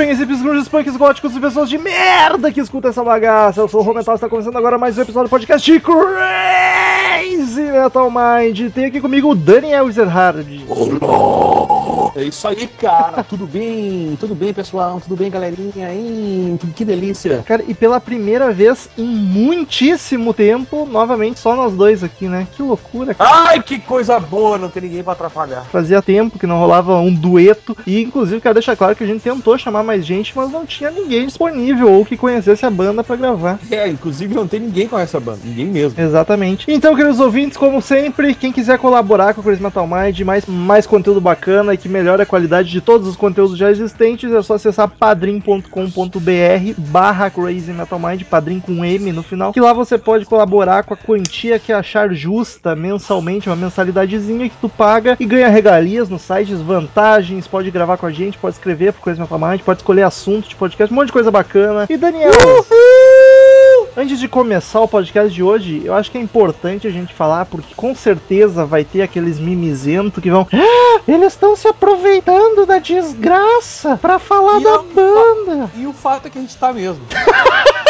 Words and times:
E 0.00 0.02
Redbangers, 0.02 0.18
hippies, 0.18 0.42
grunges, 0.42 0.68
punks, 0.68 0.96
góticos 0.96 1.36
e 1.36 1.40
pessoas 1.40 1.68
de 1.68 1.76
merda 1.76 2.50
que 2.50 2.58
escutam 2.58 2.90
essa 2.90 3.04
bagaça. 3.04 3.60
Eu 3.60 3.68
sou 3.68 3.80
o 3.80 3.82
Romental 3.82 4.14
e 4.14 4.16
está 4.16 4.30
começando 4.30 4.56
agora 4.56 4.78
mais 4.78 4.96
um 4.96 5.02
episódio 5.02 5.28
do 5.28 5.30
podcast 5.30 5.70
de 5.70 5.78
Crazy 5.78 7.60
Metal 7.60 8.10
Mind. 8.10 8.72
Tem 8.72 8.86
aqui 8.86 8.98
comigo 8.98 9.30
o 9.30 9.34
Daniel 9.34 9.90
Ezerhard. 9.90 10.64
É 12.16 12.24
isso 12.24 12.46
aí, 12.46 12.66
cara. 12.66 13.22
Tudo 13.28 13.46
bem? 13.46 14.16
Tudo 14.18 14.34
bem, 14.34 14.52
pessoal? 14.52 15.00
Tudo 15.00 15.16
bem, 15.16 15.30
galerinha? 15.30 15.88
Que, 16.58 16.66
que 16.68 16.84
delícia. 16.84 17.42
Cara, 17.46 17.64
e 17.66 17.74
pela 17.74 18.00
primeira 18.00 18.52
vez 18.52 18.88
em 18.98 19.06
muitíssimo 19.06 20.34
tempo, 20.34 20.86
novamente 20.86 21.38
só 21.38 21.54
nós 21.54 21.72
dois 21.72 22.02
aqui, 22.02 22.26
né? 22.26 22.46
Que 22.54 22.62
loucura, 22.62 23.14
cara. 23.14 23.30
Ai, 23.48 23.62
que 23.62 23.78
coisa 23.78 24.18
boa 24.18 24.58
não 24.58 24.68
ter 24.68 24.82
ninguém 24.82 25.02
pra 25.02 25.12
atrapalhar. 25.12 25.64
Fazia 25.70 26.02
tempo 26.02 26.38
que 26.38 26.46
não 26.46 26.58
rolava 26.58 26.98
um 26.98 27.14
dueto. 27.14 27.76
E, 27.86 28.02
inclusive, 28.02 28.40
quero 28.40 28.54
deixar 28.54 28.76
claro 28.76 28.96
que 28.96 29.04
a 29.04 29.06
gente 29.06 29.22
tentou 29.22 29.56
chamar 29.56 29.82
mais 29.90 30.06
gente, 30.06 30.32
mas 30.36 30.52
não 30.52 30.64
tinha 30.64 30.88
ninguém 30.88 31.26
disponível 31.26 31.90
ou 31.90 32.04
que 32.04 32.16
conhecesse 32.16 32.64
a 32.64 32.70
banda 32.70 33.02
pra 33.02 33.16
gravar. 33.16 33.58
É, 33.70 33.88
inclusive 33.88 34.32
não 34.32 34.46
tem 34.46 34.60
ninguém 34.60 34.86
com 34.86 34.96
essa 34.96 35.18
banda. 35.18 35.40
Ninguém 35.44 35.66
mesmo. 35.66 36.00
Exatamente. 36.00 36.70
Então, 36.70 36.94
queridos 36.94 37.18
ouvintes, 37.18 37.56
como 37.56 37.82
sempre, 37.82 38.34
quem 38.34 38.52
quiser 38.52 38.78
colaborar 38.78 39.34
com 39.34 39.40
o 39.40 39.44
Crazy 39.44 39.60
Metal 39.60 39.86
Mind, 39.86 40.20
mais, 40.20 40.46
mais 40.46 40.86
conteúdo 40.86 41.20
bacana 41.20 41.74
e 41.74 41.76
que 41.76 41.88
melhore 41.88 42.22
a 42.22 42.26
qualidade 42.26 42.70
de 42.70 42.80
todos 42.80 43.08
os 43.08 43.16
conteúdos 43.16 43.58
já 43.58 43.68
existentes, 43.68 44.32
é 44.32 44.40
só 44.42 44.54
acessar 44.54 44.88
padrim.com.br 44.88 45.66
barra 46.78 47.28
Crazy 47.28 47.72
Metal 47.72 47.98
Mind, 47.98 48.22
padrim 48.22 48.60
com 48.60 48.84
M 48.84 49.10
no 49.10 49.24
final, 49.24 49.52
que 49.52 49.60
lá 49.60 49.72
você 49.72 49.98
pode 49.98 50.24
colaborar 50.24 50.84
com 50.84 50.94
a 50.94 50.96
quantia 50.96 51.58
que 51.58 51.72
achar 51.72 52.14
justa 52.14 52.76
mensalmente, 52.76 53.48
uma 53.48 53.56
mensalidadezinha 53.56 54.48
que 54.48 54.56
tu 54.60 54.68
paga 54.68 55.16
e 55.18 55.26
ganha 55.26 55.48
regalias 55.48 56.08
nos 56.08 56.22
sites, 56.22 56.60
vantagens, 56.60 57.48
pode 57.48 57.70
gravar 57.72 57.96
com 57.96 58.06
a 58.06 58.12
gente, 58.12 58.38
pode 58.38 58.54
escrever 58.54 58.92
pro 58.92 59.02
Crazy 59.02 59.20
Metal 59.20 59.38
Mind, 59.38 59.60
pode 59.70 59.80
escolher 59.82 60.02
assunto 60.02 60.48
de 60.48 60.56
podcast, 60.56 60.92
um 60.92 60.96
monte 60.96 61.06
de 61.06 61.12
coisa 61.12 61.30
bacana. 61.30 61.86
E 61.88 61.96
Daniel... 61.96 62.32
Antes 63.96 64.18
de 64.18 64.26
começar 64.28 64.80
o 64.80 64.88
podcast 64.88 65.32
de 65.32 65.42
hoje, 65.42 65.82
eu 65.84 65.94
acho 65.94 66.10
que 66.10 66.18
é 66.18 66.20
importante 66.20 66.86
a 66.86 66.90
gente 66.90 67.12
falar, 67.14 67.44
porque 67.46 67.74
com 67.74 67.94
certeza 67.94 68.64
vai 68.64 68.84
ter 68.84 69.02
aqueles 69.02 69.38
mimizentos 69.38 70.22
que 70.22 70.30
vão. 70.30 70.46
"Ah, 70.52 71.00
eles 71.06 71.32
estão 71.34 71.54
se 71.54 71.68
aproveitando 71.68 72.64
da 72.66 72.78
desgraça 72.78 73.96
pra 74.00 74.18
falar 74.18 74.60
E 74.60 74.64
da 74.64 74.70
eu- 74.70 74.82
banda. 74.94 75.70
E 75.76 75.86
o 75.86 75.92
fato 75.92 76.26
é 76.26 76.30
que 76.30 76.38
a 76.38 76.40
gente 76.40 76.56
tá 76.56 76.72
mesmo. 76.72 77.02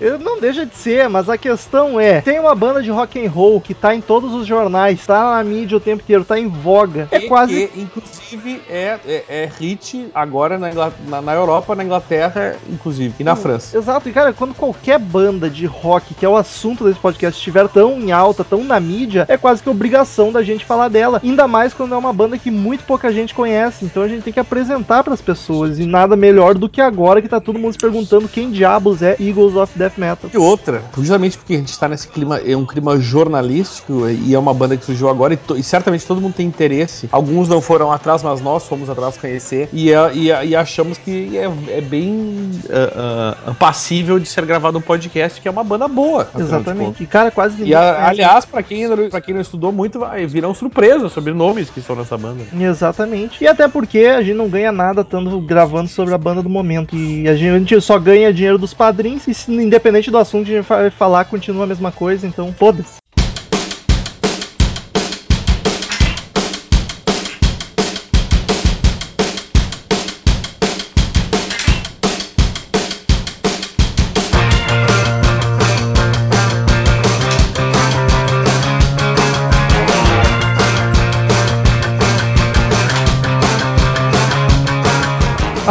Eu 0.00 0.18
não 0.18 0.40
deixa 0.40 0.66
de 0.66 0.74
ser, 0.74 1.08
mas 1.08 1.28
a 1.28 1.38
questão 1.38 1.98
é: 1.98 2.20
tem 2.20 2.38
uma 2.38 2.54
banda 2.54 2.82
de 2.82 2.90
rock 2.90 3.24
and 3.24 3.30
roll 3.30 3.60
que 3.60 3.74
tá 3.74 3.94
em 3.94 4.00
todos 4.00 4.34
os 4.34 4.46
jornais, 4.46 5.06
tá 5.06 5.36
na 5.36 5.44
mídia 5.44 5.76
o 5.76 5.80
tempo 5.80 6.02
inteiro, 6.02 6.24
tá 6.24 6.38
em 6.38 6.48
voga. 6.48 7.08
É 7.10 7.18
E 7.18 7.28
quase. 7.28 7.68
que, 7.68 7.80
inclusive, 7.80 8.62
é, 8.68 8.98
é, 9.06 9.24
é 9.28 9.50
hit 9.58 10.10
agora 10.14 10.58
na, 10.58 10.70
na, 11.06 11.22
na 11.22 11.34
Europa, 11.34 11.74
na 11.74 11.84
Inglaterra, 11.84 12.56
inclusive, 12.68 13.14
e 13.18 13.24
na 13.24 13.36
França. 13.36 13.76
Exato, 13.76 14.08
e 14.08 14.12
cara, 14.12 14.32
quando 14.32 14.54
qualquer 14.54 14.98
banda 14.98 15.48
de 15.48 15.66
rock, 15.66 16.14
que 16.14 16.24
é 16.24 16.28
o 16.28 16.36
assunto 16.36 16.84
desse 16.84 16.98
podcast, 16.98 17.38
estiver 17.38 17.68
tão 17.68 18.00
em 18.00 18.12
alta, 18.12 18.44
tão 18.44 18.64
na 18.64 18.80
mídia, 18.80 19.24
é 19.28 19.36
quase 19.36 19.62
que 19.62 19.68
obrigação 19.68 20.32
da 20.32 20.42
gente 20.42 20.64
falar 20.64 20.88
dela. 20.88 21.20
Ainda 21.22 21.46
mais 21.46 21.74
quando 21.74 21.94
é 21.94 21.98
uma 21.98 22.12
banda 22.12 22.38
que 22.38 22.50
muito 22.50 22.84
pouca 22.84 23.12
gente 23.12 23.34
conhece. 23.34 23.84
Então 23.84 24.02
a 24.02 24.08
gente 24.08 24.22
tem 24.22 24.32
que 24.32 24.40
apresentar 24.40 25.02
pras 25.04 25.20
pessoas. 25.20 25.78
E 25.78 25.86
nada 25.86 26.16
melhor 26.16 26.54
do 26.54 26.68
que 26.68 26.80
agora 26.80 27.22
que 27.22 27.28
tá 27.28 27.40
todo 27.40 27.58
mundo 27.58 27.72
se 27.72 27.78
perguntando 27.78 28.28
quem 28.28 28.50
diabos 28.50 29.02
é 29.02 29.16
Eagles 29.42 29.56
of 29.56 29.78
Death 29.78 29.96
Metal. 29.98 30.30
E 30.32 30.36
outra, 30.38 30.82
justamente 30.96 31.36
porque 31.38 31.54
a 31.54 31.58
gente 31.58 31.78
tá 31.78 31.88
nesse 31.88 32.08
clima, 32.08 32.38
é 32.38 32.56
um 32.56 32.64
clima 32.66 32.98
jornalístico 32.98 34.08
e 34.08 34.34
é 34.34 34.38
uma 34.38 34.54
banda 34.54 34.76
que 34.76 34.84
surgiu 34.84 35.08
agora 35.08 35.34
e, 35.34 35.36
to- 35.36 35.56
e 35.56 35.62
certamente 35.62 36.06
todo 36.06 36.20
mundo 36.20 36.34
tem 36.34 36.46
interesse. 36.46 37.08
Alguns 37.12 37.48
não 37.48 37.60
foram 37.60 37.90
atrás, 37.92 38.22
mas 38.22 38.40
nós 38.40 38.66
fomos 38.66 38.88
atrás 38.88 39.16
conhecer 39.16 39.68
e, 39.72 39.92
é- 39.92 40.10
e, 40.14 40.30
é- 40.30 40.46
e 40.46 40.56
achamos 40.56 40.98
que 40.98 41.36
é, 41.36 41.50
é 41.68 41.80
bem 41.80 42.50
ah, 42.70 43.36
ah, 43.48 43.54
passível 43.54 44.18
de 44.18 44.28
ser 44.28 44.44
gravado 44.44 44.78
um 44.78 44.82
podcast, 44.82 45.40
que 45.40 45.48
é 45.48 45.50
uma 45.50 45.64
banda 45.64 45.88
boa. 45.88 46.28
Exatamente. 46.38 47.02
E 47.02 47.06
cara, 47.06 47.30
quase 47.30 47.54
ninguém 47.56 47.72
E 47.72 47.74
a- 47.74 47.80
conhece. 47.94 48.10
aliás, 48.10 48.44
pra 48.44 48.62
quem, 48.62 49.08
pra 49.10 49.20
quem 49.20 49.34
não 49.34 49.40
estudou 49.40 49.72
muito, 49.72 49.98
vai, 49.98 50.26
virão 50.26 50.54
surpresas 50.54 51.12
sobre 51.12 51.32
nomes 51.32 51.70
que 51.70 51.80
estão 51.80 51.96
nessa 51.96 52.16
banda. 52.16 52.42
Exatamente. 52.58 53.42
E 53.42 53.46
até 53.46 53.68
porque 53.68 53.98
a 54.00 54.22
gente 54.22 54.36
não 54.36 54.48
ganha 54.48 54.72
nada 54.72 55.02
estando 55.02 55.40
gravando 55.40 55.88
sobre 55.88 56.14
a 56.14 56.18
banda 56.18 56.42
do 56.42 56.48
momento. 56.48 56.94
E 56.96 57.28
a 57.28 57.34
gente 57.34 57.80
só 57.80 57.98
ganha 57.98 58.32
dinheiro 58.32 58.58
dos 58.58 58.74
padrinhos. 58.74 59.21
Independente 59.48 60.10
do 60.10 60.18
assunto 60.18 60.50
a 60.50 60.54
gente 60.54 60.66
vai 60.66 60.90
falar, 60.90 61.24
continua 61.24 61.64
a 61.64 61.66
mesma 61.66 61.92
coisa. 61.92 62.26
Então, 62.26 62.52
foda-se. 62.52 63.01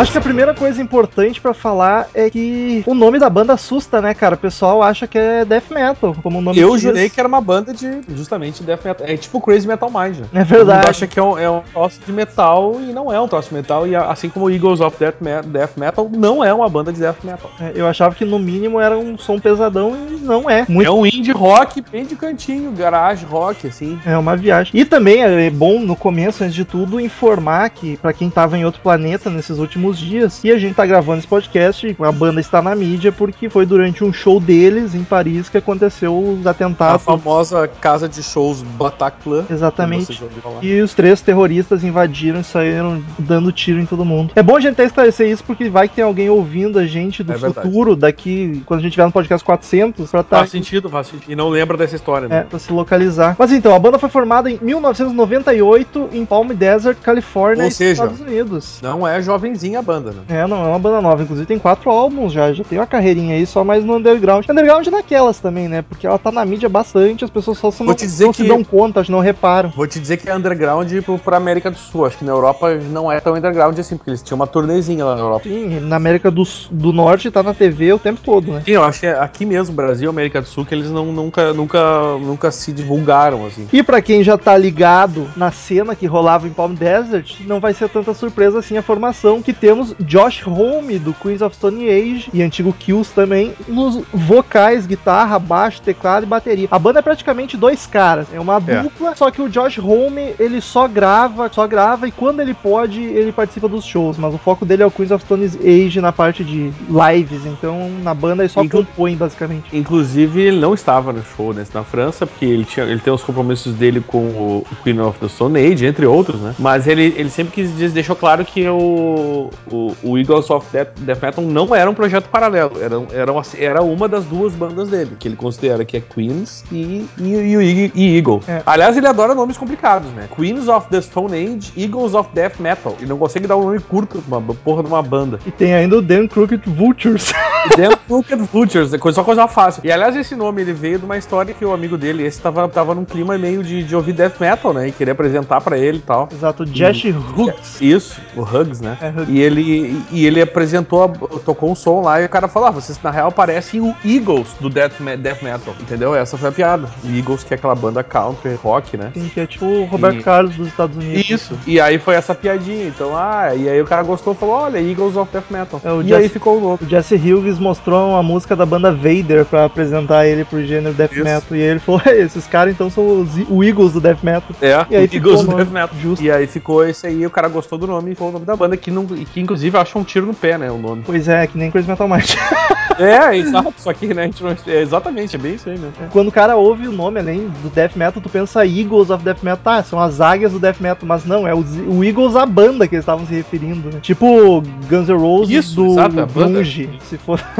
Acho 0.02 0.12
que 0.14 0.18
a 0.18 0.22
primeira 0.22 0.54
coisa 0.56 0.82
importante 0.82 1.40
pra 1.40 1.54
falar 1.54 2.08
é 2.14 2.28
que 2.30 2.84
o 2.88 2.94
nome 2.96 3.20
da 3.20 3.30
banda 3.30 3.54
assusta, 3.54 4.02
né, 4.02 4.14
cara? 4.16 4.34
O 4.34 4.38
pessoal 4.38 4.82
acha 4.82 5.06
que 5.06 5.18
é 5.18 5.46
death 5.46 5.70
metal, 5.70 6.16
como 6.24 6.40
o 6.40 6.42
nome 6.42 6.58
Eu 6.60 6.72
diz. 6.74 6.82
jurei 6.82 7.08
que 7.08 7.20
era 7.20 7.28
uma 7.28 7.40
banda 7.40 7.72
de 7.72 8.02
justamente 8.16 8.64
death 8.64 8.84
metal. 8.84 9.06
É 9.08 9.16
tipo 9.16 9.40
Crazy 9.40 9.68
Metal 9.68 9.90
Mind. 9.92 10.18
né? 10.20 10.42
É 10.42 10.44
verdade. 10.44 10.90
acha 10.90 11.06
que 11.06 11.20
é 11.20 11.24
um, 11.24 11.38
é 11.38 11.48
um 11.50 11.62
troço 11.62 12.00
de 12.04 12.12
metal 12.12 12.78
e 12.82 12.92
não 12.92 13.14
é 13.14 13.22
um 13.22 13.28
troço 13.28 13.50
de 13.50 13.56
metal. 13.56 13.86
E 13.88 13.96
assim 13.96 14.28
como 14.30 14.50
Eagles 14.50 14.80
of 14.82 14.98
Death, 14.98 15.16
Me- 15.22 15.42
Death 15.46 15.78
Metal 15.78 16.10
não 16.12 16.44
é 16.44 16.52
uma 16.52 16.68
banda 16.68 16.92
de 16.92 17.00
death 17.00 17.24
metal. 17.24 17.52
É, 17.60 17.72
Eu 17.76 17.88
achava 17.88 18.16
que 18.16 18.26
no 18.26 18.40
mínimo 18.40 18.80
era 18.80 18.98
um 18.98 19.18
som 19.20 19.38
pesadão 19.40 19.96
e 20.10 20.16
não 20.16 20.50
é. 20.50 20.66
Muito 20.68 20.88
É 20.88 20.92
um 20.92 21.06
indie 21.06 21.32
rock 21.32 21.80
bem 21.92 22.06
de 22.06 22.16
cantinho, 22.16 22.72
garage 22.72 23.24
rock, 23.24 23.68
assim. 23.68 24.00
É 24.04 24.18
uma 24.18 24.36
viagem. 24.36 24.72
E 24.74 24.84
também 24.84 25.22
é 25.24 25.50
bom 25.52 25.80
no 25.80 25.96
começo, 25.96 26.44
antes 26.44 26.56
de 26.56 26.66
tudo, 26.66 27.00
informar 27.00 27.70
que 27.70 27.98
pra 27.98 28.12
quem 28.14 28.30
tava 28.32 28.58
em 28.58 28.66
outro 28.66 28.82
planeta 28.82 29.30
nesses 29.30 29.60
últimos 29.60 29.91
dias, 29.98 30.44
e 30.44 30.52
a 30.52 30.58
gente 30.58 30.76
tá 30.76 30.86
gravando 30.86 31.20
esse 31.20 31.28
podcast, 31.28 31.96
a 32.00 32.12
banda 32.12 32.40
está 32.40 32.62
na 32.62 32.76
mídia 32.76 33.12
porque 33.12 33.50
foi 33.50 33.66
durante 33.66 34.04
um 34.04 34.12
show 34.14 34.40
deles 34.40 34.94
em 34.96 35.04
Paris 35.04 35.50
que 35.50 35.58
aconteceu 35.58 36.18
os 36.18 36.46
A 36.46 36.52
atentados. 36.52 37.04
famosa 37.04 37.68
casa 37.68 38.08
de 38.08 38.22
shows 38.24 38.62
Bataclan. 38.62 39.46
Exatamente. 39.50 40.22
E 40.62 40.82
os 40.82 40.94
três 40.94 41.22
terroristas 41.22 41.84
invadiram 41.84 42.40
e 42.40 42.44
saíram 42.44 43.02
dando 43.18 43.52
tiro 43.52 43.80
em 43.80 43.86
todo 43.86 44.04
mundo. 44.06 44.32
É 44.36 44.44
bom 44.44 44.58
a 44.58 44.60
gente 44.60 44.74
até 44.74 44.86
esclarecer 44.86 45.28
isso 45.30 45.44
porque 45.44 45.70
vai 45.70 45.88
que 45.88 45.96
tem 45.96 46.04
alguém 46.04 46.30
ouvindo 46.30 46.80
a 46.80 46.86
gente 46.86 47.24
do 47.24 47.34
É 47.34 47.38
futuro, 47.38 47.96
daqui, 47.96 48.62
quando 48.66 48.80
a 48.80 48.84
gente 48.84 48.92
tiver 48.94 49.06
no 49.06 49.12
podcast 49.12 49.44
400, 49.46 50.10
pra 50.12 50.24
tá 50.24 50.38
Faz 50.40 50.52
sentido, 50.52 50.90
faz 50.90 51.08
sentido. 51.08 51.32
E 51.32 51.36
não 51.36 51.50
lembra 51.50 51.78
dessa 51.78 51.96
história, 51.96 52.26
É, 52.26 52.30
né? 52.30 52.46
pra 52.50 52.60
se 52.60 52.72
localizar. 52.72 53.36
Mas 53.38 53.52
então, 53.52 53.74
a 53.76 53.80
banda 53.80 53.98
foi 54.00 54.10
formada 54.10 54.50
em 54.50 54.58
1998 54.62 56.10
em 56.14 56.26
Palm 56.26 56.48
Desert, 56.50 56.98
Califórnia, 57.02 57.66
Ou 57.66 57.72
seja, 57.72 58.04
Estados 58.04 58.22
Unidos. 58.22 58.80
Não 58.82 59.08
é 59.08 59.22
jovenzinho. 59.22 59.80
A 59.82 59.84
banda, 59.84 60.12
né? 60.12 60.22
É, 60.30 60.48
não, 60.48 60.64
é 60.66 60.68
uma 60.70 60.80
banda 60.80 61.02
nova. 61.02 61.22
Inclusive 61.24 61.46
tem 61.48 61.60
quatro 61.60 61.90
álbuns 61.92 62.32
já, 62.34 62.52
já 62.54 62.64
tem 62.64 62.80
uma 62.80 62.88
carreirinha 62.88 63.36
aí, 63.36 63.46
só 63.46 63.64
mais 63.64 63.84
no 63.84 63.96
underground. 63.98 64.46
Underground 64.50 64.88
naquelas 64.88 65.40
também, 65.40 65.68
né? 65.68 65.82
Porque 65.82 66.08
ela 66.08 66.18
tá 66.18 66.32
na 66.32 66.46
mídia 66.46 66.70
bastante, 66.70 67.24
as 67.26 67.30
pessoas 67.30 67.58
só 67.58 67.70
se 67.72 67.84
não, 67.84 67.94
te 67.94 68.06
dizer 68.06 68.26
não 68.26 68.34
se 68.34 68.44
que- 68.44 68.48
dão 68.48 68.64
conta, 68.64 69.04
não 69.10 69.20
reparam. 69.20 69.70
Vou 69.76 69.88
te 69.88 70.00
dizer 70.00 70.18
que 70.18 70.30
é 70.30 70.36
underground 70.36 70.92
pro, 71.04 71.18
pra 71.20 71.38
América 71.38 71.70
do 71.72 71.78
Sul. 71.78 72.06
Acho 72.06 72.18
que 72.18 72.26
na 72.26 72.32
Europa 72.32 72.74
não 72.76 73.12
é 73.12 73.20
tão 73.20 73.34
underground 73.36 73.78
assim, 73.78 73.98
porque 73.98 74.10
eles 74.12 74.22
tinham 74.22 74.36
uma 74.38 74.48
turnezinha 74.48 75.04
lá 75.06 75.16
na 75.16 75.22
Europa. 75.22 75.44
Sim, 75.50 75.80
na 75.82 75.96
América 75.96 76.30
do, 76.32 76.44
do 76.70 76.94
Norte 76.94 77.30
tá 77.32 77.42
na 77.44 77.54
TV 77.54 77.94
o 77.94 78.00
tempo 78.00 78.22
todo, 78.24 78.52
né? 78.54 78.62
Sim, 78.66 78.72
eu 78.72 78.84
acho 78.84 79.00
que 79.02 79.08
é 79.08 79.18
aqui 79.20 79.46
mesmo, 79.46 79.76
Brasil, 79.76 80.10
América 80.10 80.42
do 80.42 80.48
Sul, 80.48 80.66
que 80.66 80.74
eles 80.76 80.90
não, 80.92 81.06
nunca, 81.12 81.54
nunca, 81.54 81.82
nunca 82.20 82.52
se 82.52 82.72
divulgaram, 82.72 83.46
assim. 83.46 83.68
E 83.74 83.82
pra 83.84 84.02
quem 84.02 84.24
já 84.24 84.38
tá 84.38 84.58
ligado 84.58 85.28
na 85.36 85.52
cena 85.52 85.96
que 85.96 86.06
rolava 86.06 86.48
em 86.48 86.52
Palm 86.52 86.74
Desert, 86.74 87.40
não 87.48 87.60
vai 87.60 87.74
ser 87.74 87.90
tanta 87.90 88.14
surpresa 88.14 88.60
assim 88.60 88.78
a 88.78 88.82
formação 88.82 89.42
que 89.42 89.54
temos 89.72 89.96
Josh 90.02 90.46
Homme 90.46 91.00
do 91.00 91.14
Queens 91.14 91.42
of 91.42 91.56
Stone 91.56 91.88
Age 91.90 92.30
e 92.34 92.42
antigo 92.44 92.74
Kills 92.78 93.10
também 93.14 93.54
nos 93.70 94.02
vocais, 94.14 94.86
guitarra, 94.86 95.40
baixo, 95.40 95.82
teclado 95.82 96.24
e 96.24 96.26
bateria. 96.26 96.68
A 96.70 96.78
banda 96.78 97.00
é 97.00 97.02
praticamente 97.02 97.56
dois 97.56 97.86
caras, 97.86 98.28
é 98.34 98.40
uma 98.40 98.58
É. 98.68 98.82
dupla, 98.84 99.16
só 99.16 99.32
que 99.32 99.42
o 99.42 99.48
Josh 99.48 99.78
Homme, 99.80 100.34
ele 100.38 100.60
só 100.60 100.90
grava, 100.90 101.50
só 101.54 101.66
grava 101.68 102.06
e 102.06 102.12
quando 102.12 102.42
ele 102.42 102.54
pode, 102.54 103.02
ele 103.02 103.32
participa 103.32 103.70
dos 103.70 103.86
shows, 103.86 104.18
mas 104.18 104.34
o 104.34 104.38
foco 104.38 104.66
dele 104.66 104.84
é 104.84 104.86
o 104.86 104.92
Queens 104.92 105.12
of 105.12 105.24
Stone 105.24 105.46
Age 105.64 106.02
na 106.02 106.12
parte 106.12 106.44
de 106.44 106.74
lives, 106.90 107.46
então 107.46 107.90
na 108.04 108.14
banda 108.14 108.44
ele 108.44 108.50
só 108.50 108.62
Inclu- 108.64 108.86
compõe 108.86 109.16
basicamente. 109.16 109.66
Inclusive, 109.72 110.42
ele 110.42 110.60
não 110.60 110.74
estava 110.74 111.14
no 111.14 111.24
show 111.24 111.54
né, 111.54 111.66
na 111.74 111.84
França, 111.86 112.28
porque 112.28 112.44
ele, 112.44 112.66
tinha, 112.66 112.86
ele 112.86 113.00
tem 113.00 113.14
os 113.14 113.24
compromissos 113.24 113.74
dele 113.76 114.02
com 114.06 114.18
o 114.18 114.66
Queen 114.84 115.00
of 115.00 115.18
the 115.20 115.30
Stone 115.30 115.58
Age, 115.58 115.86
entre 115.86 116.06
outros, 116.06 116.42
né? 116.42 116.54
Mas 116.60 116.88
ele, 116.88 117.14
ele 117.16 117.30
sempre 117.30 117.54
quis 117.54 117.72
deixou 117.94 118.18
claro 118.18 118.44
que 118.44 118.68
o, 118.68 119.50
o, 119.72 119.94
o 120.04 120.18
Eagles 120.18 120.50
of 120.50 120.66
Death, 120.72 120.90
Death 121.00 121.22
Metal 121.22 121.44
não 121.44 121.76
era 121.76 121.90
um 121.90 121.94
projeto 121.94 122.30
paralelo, 122.30 122.74
era, 122.82 122.96
era, 123.14 123.32
uma, 123.32 123.42
era 123.58 123.82
uma 123.82 124.08
das 124.08 124.26
duas 124.26 124.54
bandas 124.54 124.90
dele, 124.90 125.16
que 125.20 125.28
ele 125.28 125.36
considera 125.36 125.84
que 125.84 125.98
é 125.98 126.02
Queens 126.02 126.64
e, 126.72 127.06
e, 127.18 127.34
e, 127.34 127.58
o 127.58 127.62
e 127.62 128.18
Eagle. 128.18 128.42
É. 128.48 128.62
Aliás, 128.66 128.96
ele 128.98 129.08
adora 129.08 129.34
nomes 129.36 129.58
complicados, 129.58 130.10
né? 130.12 130.28
Queens 130.36 130.68
of 130.68 130.88
the 130.90 131.02
Stone 131.02 131.34
Age, 131.34 131.72
Eagles 131.78 132.14
of 132.14 132.30
Death 132.34 132.60
Metal. 132.60 132.96
Ele 133.00 133.10
não 133.10 133.18
consegue 133.18 133.48
dar 133.48 133.58
um 133.58 133.64
nome 133.66 133.80
curto 133.80 134.22
pra 134.28 134.38
uma 134.38 134.54
porra 134.54 134.84
de 134.84 134.90
uma 134.90 135.02
banda. 135.02 135.40
E 135.46 135.52
tem 135.52 135.74
ainda 135.74 135.98
o 135.98 136.02
Dan 136.02 136.28
Crooked 136.28 136.64
Vultures. 136.70 137.32
Damn 137.78 137.96
Crooked 138.08 138.42
Vultures, 138.52 138.94
é 138.94 138.98
coisa- 138.98 139.16
só 139.16 139.24
coisa 139.24 139.48
fácil. 139.48 139.82
E 139.86 139.92
aliás, 139.92 140.16
esse 140.16 140.36
nome 140.36 140.62
ele 140.62 140.74
veio 140.74 140.98
de 141.00 141.06
uma 141.06 141.18
história 141.18 141.54
que 141.54 141.64
o 141.64 141.74
amigo 141.74 141.98
dele, 141.98 142.24
esse 142.26 142.42
tava, 142.42 142.68
tava 142.68 142.96
num 142.96 143.06
clima 143.06 143.38
meio 143.38 143.64
de, 143.64 143.84
de 143.84 143.96
ouvir 143.96 144.14
death 144.14 144.40
metal, 144.40 144.74
né? 144.74 144.88
E 144.88 144.92
queria 144.92 145.14
apresentar 145.14 145.62
pra 145.62 145.78
ele 145.78 145.98
e 145.98 146.02
tal. 146.02 146.28
Exato, 146.32 146.66
Josh 146.66 147.06
Hooks. 147.38 147.80
Isso, 147.82 148.20
o 148.36 148.42
Hugs, 148.42 148.82
né? 148.82 148.98
É, 149.02 149.10
Hugs. 149.10 149.30
E 149.30 149.41
ele, 149.42 150.02
e 150.12 150.26
ele 150.26 150.42
apresentou, 150.42 151.10
tocou 151.46 151.72
um 151.72 151.76
som 151.76 152.02
lá 152.02 152.22
e 152.22 152.26
o 152.26 152.30
cara 152.30 152.48
falou: 152.48 152.70
ah, 152.70 152.72
vocês 152.72 153.00
na 153.04 153.12
real 153.12 153.32
parecem 153.32 153.82
o 153.82 153.96
Eagles 154.06 154.48
do 154.60 154.70
death, 154.70 154.94
death 155.20 155.42
metal, 155.42 155.74
entendeu? 155.80 156.16
Essa 156.16 156.38
foi 156.38 156.50
a 156.50 156.52
piada. 156.52 156.88
O 157.04 157.16
Eagles, 157.18 157.44
que 157.44 157.54
é 157.54 157.58
aquela 157.58 157.76
banda 157.76 158.04
country 158.04 158.56
rock, 158.56 158.96
né? 158.98 159.12
Assim, 159.16 159.28
que 159.30 159.40
é 159.40 159.46
tipo 159.48 159.66
o 159.66 159.86
Roberto 159.86 160.20
E- 160.20 160.24
Carlos 160.24 160.56
dos 160.56 160.68
Estados 160.68 160.96
Unidos. 160.98 161.30
Isso. 161.30 161.58
E 161.66 161.80
aí 161.80 161.98
foi 162.00 162.16
essa 162.16 162.34
piadinha. 162.36 162.88
Então, 162.88 163.16
ah, 163.18 163.54
e 163.56 163.68
aí 163.70 163.82
o 163.82 163.86
cara 163.86 164.04
gostou 164.04 164.34
e 164.34 164.36
falou: 164.36 164.56
olha, 164.56 164.80
Eagles 164.80 165.16
of 165.16 165.32
Death 165.32 165.50
Metal. 165.50 165.82
É, 165.84 165.90
e 165.90 166.04
Jesse- 166.04 166.14
aí 166.16 166.30
ficou 166.30 166.58
o 166.58 166.62
nome. 166.62 166.78
O 166.82 166.86
Jesse 166.90 167.16
Hughes 167.16 167.60
mostrou 167.60 168.10
uma 168.12 168.24
música 168.24 168.56
da 168.56 168.66
banda 168.66 168.92
Vader 168.92 169.46
pra 169.46 169.66
apresentar 169.66 170.26
ele 170.26 170.44
pro 170.46 170.64
gênero 170.66 170.94
death 170.94 171.12
Isso. 171.12 171.24
metal. 171.24 171.42
E 171.52 171.56
aí 171.62 171.62
ele 171.70 171.80
falou: 171.80 172.02
esses 172.08 172.48
caras 172.48 172.74
então 172.74 172.90
são 172.90 173.22
os, 173.22 173.30
o 173.50 173.64
Eagles 173.64 173.94
do 173.94 174.02
death 174.02 174.24
metal. 174.24 174.50
É, 174.62 174.86
E 174.90 174.96
aí 174.96 175.10
Eagles 175.12 175.44
do. 175.46 175.56
Death 175.56 175.70
Metal. 175.72 175.90
Justo. 176.02 176.24
E 176.24 176.32
aí 176.32 176.48
ficou 176.48 176.86
esse 176.86 177.06
aí, 177.08 177.26
o 177.26 177.30
cara 177.30 177.48
gostou 177.48 177.78
do 177.78 177.88
nome 177.88 178.12
e 178.12 178.16
foi 178.16 178.28
o 178.28 178.32
nome 178.32 178.46
da 178.46 178.56
banda, 178.56 178.76
que, 178.78 178.90
não, 178.92 179.06
que 179.34 179.40
inclusive 179.40 179.78
acha 179.78 179.98
um 179.98 180.04
tiro 180.04 180.26
no 180.26 180.34
pé, 180.34 180.58
né? 180.58 180.70
O 180.72 180.78
nome. 180.78 181.04
Pois 181.06 181.28
é, 181.28 181.48
que 181.48 181.58
nem 181.58 181.72
Crazy 181.72 181.88
Metal 181.88 182.08
Mind. 182.08 182.32
é, 183.00 183.38
exato. 183.38 183.74
Só 183.78 183.94
que, 183.94 184.14
né, 184.14 184.30
não, 184.40 184.50
é, 184.68 184.82
exatamente, 184.82 185.36
é 185.36 185.40
bem 185.40 185.56
isso 185.56 185.70
aí 185.70 185.78
mesmo. 185.78 185.94
Quando 186.12 186.28
o 186.28 186.32
cara 186.32 186.56
ouve 186.56 186.88
o 186.88 186.92
nome, 186.92 187.20
além 187.20 187.48
do 187.64 187.70
death 187.70 187.96
metal, 187.96 188.22
tu 188.22 188.30
pensa 188.30 188.66
Eagles 188.66 189.10
of 189.10 189.24
death 189.24 189.42
metal. 189.44 189.62
Tá, 189.64 189.84
são 189.84 190.00
as 190.00 190.20
águias 190.22 190.52
do 190.52 190.60
death 190.60 190.80
metal, 190.80 191.08
mas 191.08 191.26
não, 191.26 191.48
é 191.48 191.54
os, 191.54 191.68
o 191.88 192.04
Eagles 192.04 192.36
a 192.36 192.46
banda 192.46 192.88
que 192.88 192.96
eles 192.96 193.04
estavam 193.04 193.26
se 193.26 193.34
referindo. 193.34 193.90
Né? 193.92 194.00
Tipo 194.02 194.62
Guns 194.90 195.08
N' 195.08 195.18
Roses 195.18 195.66
Isso, 195.66 195.76
do 195.76 195.88
exato, 195.92 196.26
grunge, 196.28 196.90
se 197.04 197.18
for. 197.18 197.40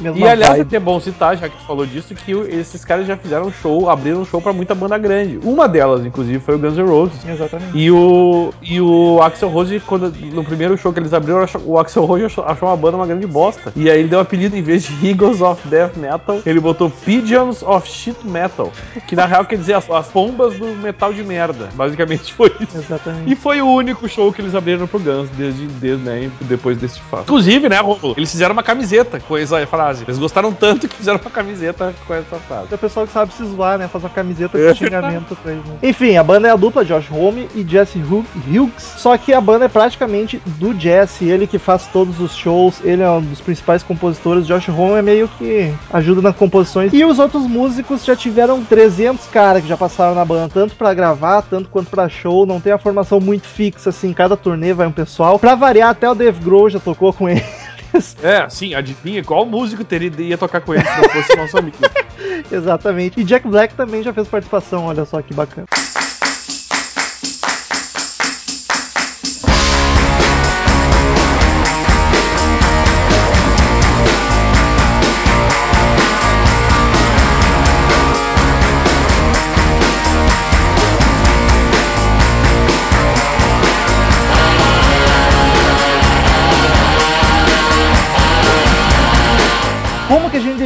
E 0.00 0.06
aliás, 0.24 0.40
é 0.40 0.46
vibe. 0.58 0.60
até 0.62 0.78
bom 0.80 1.00
citar, 1.00 1.36
já 1.36 1.48
que 1.48 1.56
tu 1.56 1.64
falou 1.66 1.84
disso, 1.84 2.14
que 2.14 2.34
o- 2.34 2.46
esses 2.48 2.84
caras 2.84 3.06
já 3.06 3.16
fizeram 3.16 3.50
show, 3.52 3.88
abriram 3.90 4.24
show 4.24 4.40
pra 4.40 4.52
muita 4.52 4.74
banda 4.74 4.96
grande. 4.96 5.38
Uma 5.42 5.68
delas, 5.68 6.04
inclusive, 6.06 6.38
foi 6.38 6.54
o 6.54 6.58
Guns 6.58 6.76
N' 6.76 6.86
Roses. 6.86 7.20
Exatamente. 7.26 7.76
E 7.76 7.90
o, 7.90 8.52
e 8.62 8.80
o 8.80 9.20
Axel 9.22 9.48
Rose, 9.48 9.80
quando, 9.80 10.12
no 10.32 10.44
primeiro 10.44 10.76
show 10.78 10.92
que 10.92 10.98
eles 11.00 11.09
abriram, 11.14 11.40
achou- 11.42 11.62
o 11.64 11.78
Axel 11.78 12.04
Rose 12.04 12.24
achou, 12.24 12.68
uma 12.68 12.76
banda 12.76 12.96
uma 12.96 13.06
grande 13.06 13.26
bosta. 13.26 13.72
E 13.76 13.90
aí 13.90 14.00
ele 14.00 14.08
deu 14.08 14.18
o 14.18 14.22
apelido, 14.22 14.56
em 14.56 14.62
vez 14.62 14.82
de 14.84 15.08
Eagles 15.08 15.40
of 15.40 15.66
Death 15.68 15.96
Metal, 15.96 16.40
ele 16.44 16.60
botou 16.60 16.90
Pigeons 16.90 17.62
of 17.62 17.88
Shit 17.88 18.16
Metal. 18.24 18.72
Que 19.06 19.16
na 19.16 19.26
real 19.26 19.44
quer 19.44 19.56
dizer 19.56 19.74
as, 19.74 19.88
as 19.90 20.08
pombas 20.08 20.58
do 20.58 20.66
metal 20.76 21.12
de 21.12 21.22
merda. 21.22 21.68
Basicamente 21.74 22.32
foi 22.34 22.52
isso. 22.60 22.76
Exatamente. 22.78 23.30
E 23.32 23.34
foi 23.36 23.60
o 23.60 23.66
único 23.68 24.08
show 24.08 24.32
que 24.32 24.40
eles 24.40 24.54
abriram 24.54 24.86
pro 24.86 24.98
Guns 24.98 25.28
desde, 25.30 25.66
desde 25.66 26.04
né, 26.04 26.30
depois 26.42 26.76
desse 26.78 27.00
fato. 27.02 27.22
Inclusive, 27.24 27.68
né, 27.68 27.78
Rômulo? 27.80 28.14
Eles 28.16 28.30
fizeram 28.30 28.52
uma 28.52 28.62
camiseta 28.62 29.20
com 29.20 29.36
essa 29.36 29.64
frase. 29.66 30.04
Eles 30.06 30.18
gostaram 30.18 30.52
tanto 30.52 30.88
que 30.88 30.96
fizeram 30.96 31.18
uma 31.20 31.30
camiseta 31.30 31.94
com 32.06 32.14
essa 32.14 32.36
frase. 32.36 32.68
É 32.70 32.74
o 32.74 32.78
pessoal 32.78 33.06
que 33.06 33.12
sabe 33.12 33.32
se 33.32 33.44
zoar, 33.44 33.78
né? 33.78 33.88
Faz 33.88 34.04
uma 34.04 34.10
camiseta 34.10 34.56
É. 34.60 34.68
com 34.68 34.74
xingamento 34.74 35.36
pra 35.36 35.52
eles. 35.52 35.64
né? 35.64 35.74
Enfim, 35.82 36.16
a 36.16 36.22
banda 36.22 36.48
é 36.48 36.50
a 36.50 36.56
dupla 36.56 36.84
Josh 36.84 37.10
Homme 37.10 37.48
e 37.54 37.62
Jesse 37.66 37.98
Hu- 37.98 38.24
Hughes. 38.48 38.82
Só 38.98 39.16
que 39.16 39.32
a 39.32 39.40
banda 39.40 39.64
é 39.64 39.68
praticamente 39.68 40.40
do 40.46 40.74
Jesse, 41.00 41.24
ele 41.26 41.46
que 41.46 41.58
faz 41.58 41.86
todos 41.86 42.20
os 42.20 42.34
shows, 42.34 42.80
ele 42.84 43.02
é 43.02 43.10
um 43.10 43.22
dos 43.22 43.40
principais 43.40 43.82
compositores. 43.82 44.46
Josh 44.46 44.68
Homme 44.68 44.98
é 44.98 45.02
meio 45.02 45.28
que 45.28 45.72
ajuda 45.92 46.20
nas 46.20 46.36
composições. 46.36 46.92
E 46.92 47.04
os 47.04 47.18
outros 47.18 47.46
músicos 47.46 48.04
já 48.04 48.14
tiveram 48.14 48.62
300 48.62 49.26
caras 49.26 49.62
que 49.62 49.68
já 49.68 49.76
passaram 49.76 50.14
na 50.14 50.24
banda, 50.24 50.50
tanto 50.52 50.74
pra 50.74 50.92
gravar, 50.94 51.42
tanto 51.42 51.68
quanto 51.68 51.90
pra 51.90 52.08
show. 52.08 52.44
Não 52.44 52.60
tem 52.60 52.72
a 52.72 52.78
formação 52.78 53.20
muito 53.20 53.46
fixa, 53.46 53.90
assim, 53.90 54.12
cada 54.12 54.36
turnê 54.36 54.72
vai 54.72 54.86
um 54.86 54.92
pessoal. 54.92 55.38
Pra 55.38 55.54
variar, 55.54 55.90
até 55.90 56.08
o 56.08 56.14
Dave 56.14 56.42
Grohl 56.44 56.70
já 56.70 56.78
tocou 56.78 57.12
com 57.12 57.28
ele. 57.30 57.42
É, 58.22 58.48
sim, 58.48 58.74
adivinha 58.74 59.24
qual 59.24 59.44
músico 59.44 59.82
teria, 59.82 60.12
ia 60.18 60.38
tocar 60.38 60.60
com 60.60 60.74
ele 60.74 60.84
se 60.84 61.00
não 61.00 61.08
fosse 61.08 61.36
nosso 61.36 61.58
amigo. 61.58 61.76
Exatamente. 62.50 63.20
E 63.20 63.24
Jack 63.24 63.48
Black 63.48 63.74
também 63.74 64.02
já 64.02 64.12
fez 64.12 64.28
participação, 64.28 64.84
olha 64.84 65.04
só 65.04 65.20
que 65.20 65.34
bacana. 65.34 65.66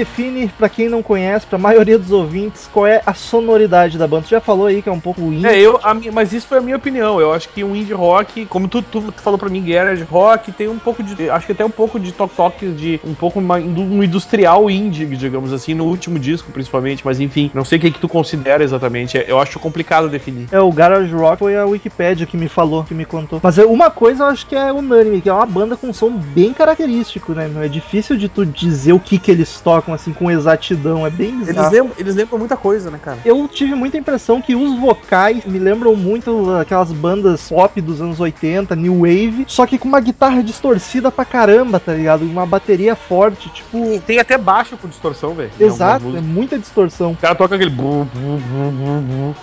Define, 0.05 0.49
pra 0.49 0.69
quem 0.69 0.89
não 0.89 1.03
conhece, 1.03 1.47
pra 1.47 1.59
maioria 1.59 1.99
dos 1.99 2.13
ouvintes, 2.13 2.69
qual 2.71 2.87
é 2.87 3.03
a 3.05 3.15
sonoridade 3.15 3.97
da 3.97 4.07
banda? 4.07 4.25
Tu 4.25 4.31
já 4.31 4.41
falou 4.41 4.67
aí 4.67 4.83
que 4.83 4.89
é 4.89 4.93
um 4.93 5.01
pouco 5.01 5.21
indie. 5.23 5.47
É, 5.47 5.59
eu, 5.59 5.81
a 5.83 5.95
mas 6.13 6.33
isso 6.33 6.47
foi 6.47 6.59
a 6.59 6.61
minha 6.61 6.77
opinião. 6.77 7.21
Eu 7.21 7.33
acho 7.33 7.49
que 7.49 7.65
um 7.65 7.75
indie 7.75 7.93
rock, 7.95 8.47
como 8.47 8.69
tu, 8.69 8.83
tu 8.83 9.13
falou 9.17 9.39
pra 9.39 9.49
mim, 9.49 9.63
garage 9.65 10.03
rock, 10.05 10.53
tem 10.53 10.69
um 10.69 10.79
pouco 10.79 11.03
de. 11.03 11.31
Acho 11.31 11.47
que 11.47 11.53
até 11.53 11.65
um 11.65 11.71
pouco 11.71 11.99
de 11.99 12.13
toque-toques 12.13 12.77
de 12.77 13.01
um 13.05 13.15
pouco 13.15 13.41
uma- 13.41 13.57
um 13.57 14.03
industrial 14.03 14.69
indie, 14.71 15.07
digamos 15.07 15.53
assim, 15.53 15.73
no 15.75 15.85
último 15.85 16.19
disco, 16.19 16.53
principalmente. 16.53 17.05
Mas 17.05 17.19
enfim, 17.21 17.51
não 17.55 17.65
sei 17.65 17.79
o 17.79 17.81
que, 17.81 17.91
que 17.91 18.01
tu 18.01 18.09
considera 18.09 18.63
exatamente. 18.63 19.23
Eu 19.27 19.41
acho 19.41 19.59
complicado 19.59 20.09
definir. 20.09 20.49
É, 20.53 20.61
o 20.61 20.71
Garage 20.71 21.13
Rock 21.15 21.39
foi 21.39 21.57
a 21.57 21.65
Wikipedia 21.65 22.27
que 22.27 22.37
me 22.37 22.49
falou, 22.49 22.85
que 22.85 22.95
me 22.95 23.05
contou. 23.05 23.41
Mas 23.43 23.59
é, 23.59 23.65
uma 23.65 23.91
coisa 23.91 24.25
eu 24.25 24.29
acho 24.29 24.47
que 24.47 24.55
é 24.55 24.73
unânime, 24.73 25.21
que 25.23 25.29
é 25.29 25.33
uma 25.33 25.47
banda 25.47 25.77
com 25.77 25.89
um 25.89 25.93
som 25.95 26.11
bem 26.11 26.53
característico, 26.53 27.33
né? 27.33 27.49
meu? 27.49 27.63
É 27.63 27.69
difícil 27.69 28.17
de 28.17 28.29
tu 28.29 28.45
dizer 28.45 28.93
o 28.93 29.01
que 29.01 29.19
que 29.19 29.31
eles 29.31 29.61
tocam, 29.61 29.95
assim, 29.95 30.04
com 30.13 30.31
exatidão. 30.31 31.07
É 31.07 31.11
bem 31.11 31.29
Eles 31.35 31.47
bizarro. 31.49 31.71
lembram, 31.73 31.93
eles 31.99 32.15
lembram 32.15 32.39
muita 32.39 32.57
coisa, 32.57 32.91
né, 32.91 32.99
cara? 33.03 33.19
Eu 33.25 33.47
tive 33.49 33.75
muita 33.75 33.97
impressão 33.97 34.41
que 34.41 34.55
os 34.55 34.79
vocais 34.79 35.45
me 35.45 35.59
lembram 35.59 35.95
muito 35.97 36.51
aquelas 36.61 36.93
bandas 36.93 37.49
pop 37.49 37.81
dos 37.81 38.01
anos 38.01 38.21
80, 38.21 38.75
New 38.77 39.01
Wave, 39.01 39.45
só 39.49 39.67
que 39.67 39.79
com 39.79 39.89
uma 39.89 40.01
guitarra 40.01 40.43
distorcida 40.43 41.11
pra 41.11 41.25
caramba, 41.25 41.79
tá 41.81 41.93
ligado? 41.95 42.23
Uma 42.25 42.47
bateria 42.47 42.95
forte, 42.97 43.49
tipo. 43.51 44.01
Tem 44.07 44.19
até 44.19 44.37
baixo 44.37 44.77
com 44.77 44.89
distorção, 44.89 45.35
velho. 45.35 45.51
Exato, 45.59 46.17
é 46.17 46.21
muita 46.21 46.59
distorção. 46.59 47.13
O 47.13 47.17
cara 47.17 47.35
toca 47.35 47.55
aquele. 47.55 47.73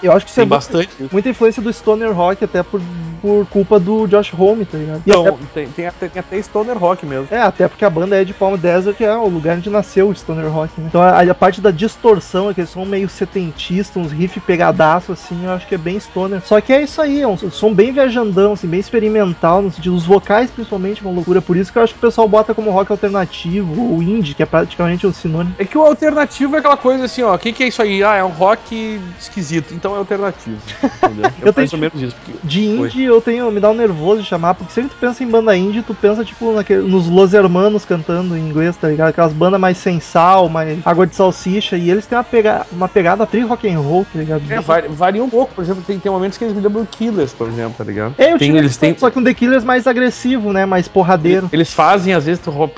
Eu 0.01 0.11
acho 0.11 0.25
que 0.25 0.31
isso 0.31 0.35
Tem 0.35 0.43
é 0.43 0.47
bastante. 0.47 0.89
muita 1.11 1.29
influência 1.29 1.61
do 1.61 1.71
Stoner 1.71 2.11
Rock, 2.13 2.43
até 2.43 2.63
por, 2.63 2.81
por 3.21 3.45
culpa 3.47 3.79
do 3.79 4.07
Josh 4.07 4.33
Homme, 4.37 4.65
tá 4.65 4.77
ligado? 4.77 5.01
E 5.05 5.09
Então, 5.09 5.27
até- 5.27 5.37
tem, 5.53 5.67
tem, 5.69 5.87
até, 5.87 6.07
tem 6.07 6.19
até 6.19 6.41
stoner 6.41 6.77
rock 6.77 7.05
mesmo. 7.05 7.27
é, 7.31 7.39
até 7.41 7.67
porque 7.67 7.85
a 7.85 7.89
banda 7.89 8.15
é 8.19 8.23
de 8.23 8.33
Palm 8.33 8.55
Desert, 8.55 8.95
que 8.95 9.03
é 9.03 9.15
o 9.15 9.27
lugar 9.27 9.57
onde 9.57 9.69
nasceu 9.69 10.09
o 10.09 10.15
stoner 10.15 10.47
rock, 10.51 10.79
né? 10.79 10.88
Então 10.88 11.01
a, 11.01 11.22
a 11.22 11.34
parte 11.36 11.60
da 11.62 11.72
distorção, 11.72 12.50
aquele 12.50 12.67
som 12.67 12.86
meio 12.86 13.10
setentista, 13.10 14.00
uns 14.00 14.12
riff 14.12 14.39
pegadaço, 14.41 15.12
assim, 15.12 15.46
eu 15.46 15.51
acho 15.51 15.67
que 15.67 15.75
é 15.75 15.77
bem 15.77 16.00
stoner. 16.00 16.41
Só 16.46 16.60
que 16.62 16.72
é 16.74 16.81
isso 16.84 17.01
aí, 17.01 17.22
é 17.22 17.27
um 17.27 17.38
som 17.38 17.74
bem 17.74 17.91
viajandão, 17.91 18.53
assim, 18.53 18.67
bem 18.67 18.79
experimental, 18.79 19.62
no 19.62 19.72
sentido, 19.72 19.96
os 19.96 20.05
vocais 20.05 20.50
principalmente, 20.51 21.01
uma 21.01 21.12
loucura. 21.12 21.41
Por 21.41 21.58
isso 21.58 21.72
que 21.72 21.77
eu 21.79 21.84
acho 21.84 21.93
que 21.93 22.00
o 22.00 22.01
pessoal 22.01 22.27
bota 22.27 22.53
como 22.53 22.72
rock 22.72 22.91
alternativo, 22.91 23.91
ou 23.93 24.01
indie, 24.03 24.34
que 24.36 24.43
é 24.43 24.46
praticamente 24.46 25.05
o 25.08 25.13
sinônimo. 25.13 25.55
É 25.58 25.65
que 25.65 25.77
o 25.77 25.81
alternativo 25.86 26.55
é 26.55 26.60
aquela 26.60 26.77
coisa 26.77 27.05
assim, 27.05 27.22
ó. 27.24 27.34
O 27.36 27.39
que, 27.39 27.51
que 27.53 27.63
é 27.63 27.67
isso 27.67 27.81
aí? 27.81 28.03
Ah, 28.03 28.15
é 28.15 28.24
um 28.24 28.29
rock 28.29 29.00
esquisito. 29.20 29.74
Então 29.74 29.96
é 29.96 29.98
alternativo. 29.98 30.58
Entendeu? 30.84 31.31
É 31.41 31.48
Eu 31.48 31.53
tenho, 31.53 31.55
mais 31.55 31.74
ou 31.74 31.79
menos 31.79 32.01
isso. 32.01 32.15
porque- 32.25 32.39
De 32.43 32.65
indie 32.65 33.03
eu 33.03 33.22
tenho, 33.22 33.50
me 33.51 33.60
dá 33.60 33.70
um 33.70 33.74
nervoso 33.74 34.22
de 34.22 34.27
chamar, 34.27 34.53
porque 34.55 34.72
sempre 34.74 34.91
tu 34.91 34.98
pensa 35.00 35.24
em 35.24 35.27
banda 35.27 35.55
indie, 35.55 35.81
tu 35.81 35.93
pensa 35.93 36.24
tipo 36.25 36.51
naquele, 36.53 36.81
nos 36.88 37.08
Los 37.08 37.34
Hermanos 37.34 37.86
cantando 37.86 38.36
em 38.36 38.39
inglês, 38.41 38.75
tá 38.77 38.88
ligado? 38.89 39.10
Aquelas 39.10 39.34
bandas 39.34 39.60
mais 39.60 39.77
sem 39.77 40.00
mais 40.50 40.79
água 40.86 41.05
de 41.07 41.15
salsicha, 41.15 41.75
e 41.77 41.89
eles 41.89 42.05
têm 42.05 42.17
uma, 42.17 42.24
pega, 42.24 42.65
uma 42.71 42.88
pegada 42.88 43.25
tri 43.25 43.41
rock 43.41 43.69
and 43.69 43.79
roll, 43.79 44.05
tá 44.12 44.19
ligado? 44.19 44.41
É, 44.50 44.60
vari- 44.60 44.88
varia 44.89 45.24
um 45.24 45.29
pouco. 45.29 45.53
Por 45.53 45.63
exemplo, 45.63 45.83
tem, 45.86 46.00
tem 46.00 46.12
momentos 46.12 46.38
que 46.38 46.43
eles 46.43 46.55
me 46.55 46.62
lembram 46.62 46.86
Killers, 46.86 47.33
por 47.33 47.48
exemplo, 47.48 47.74
tá 47.77 47.83
ligado? 47.83 48.15
É, 48.17 48.33
eu 48.33 48.38
tem, 48.38 48.55
eles 48.57 48.77
têm. 48.77 48.95
só 48.98 49.10
que 49.10 49.17
um 49.19 49.24
The 49.24 49.33
Killers 49.33 49.63
mais 49.63 49.88
agressivo, 49.88 50.51
né? 50.53 50.65
Mais 50.65 50.88
porradeiro. 50.88 51.50
Eles 51.51 51.74
fazem, 51.74 52.13
às 52.13 52.25
vezes, 52.25 52.43
rola 52.45 52.69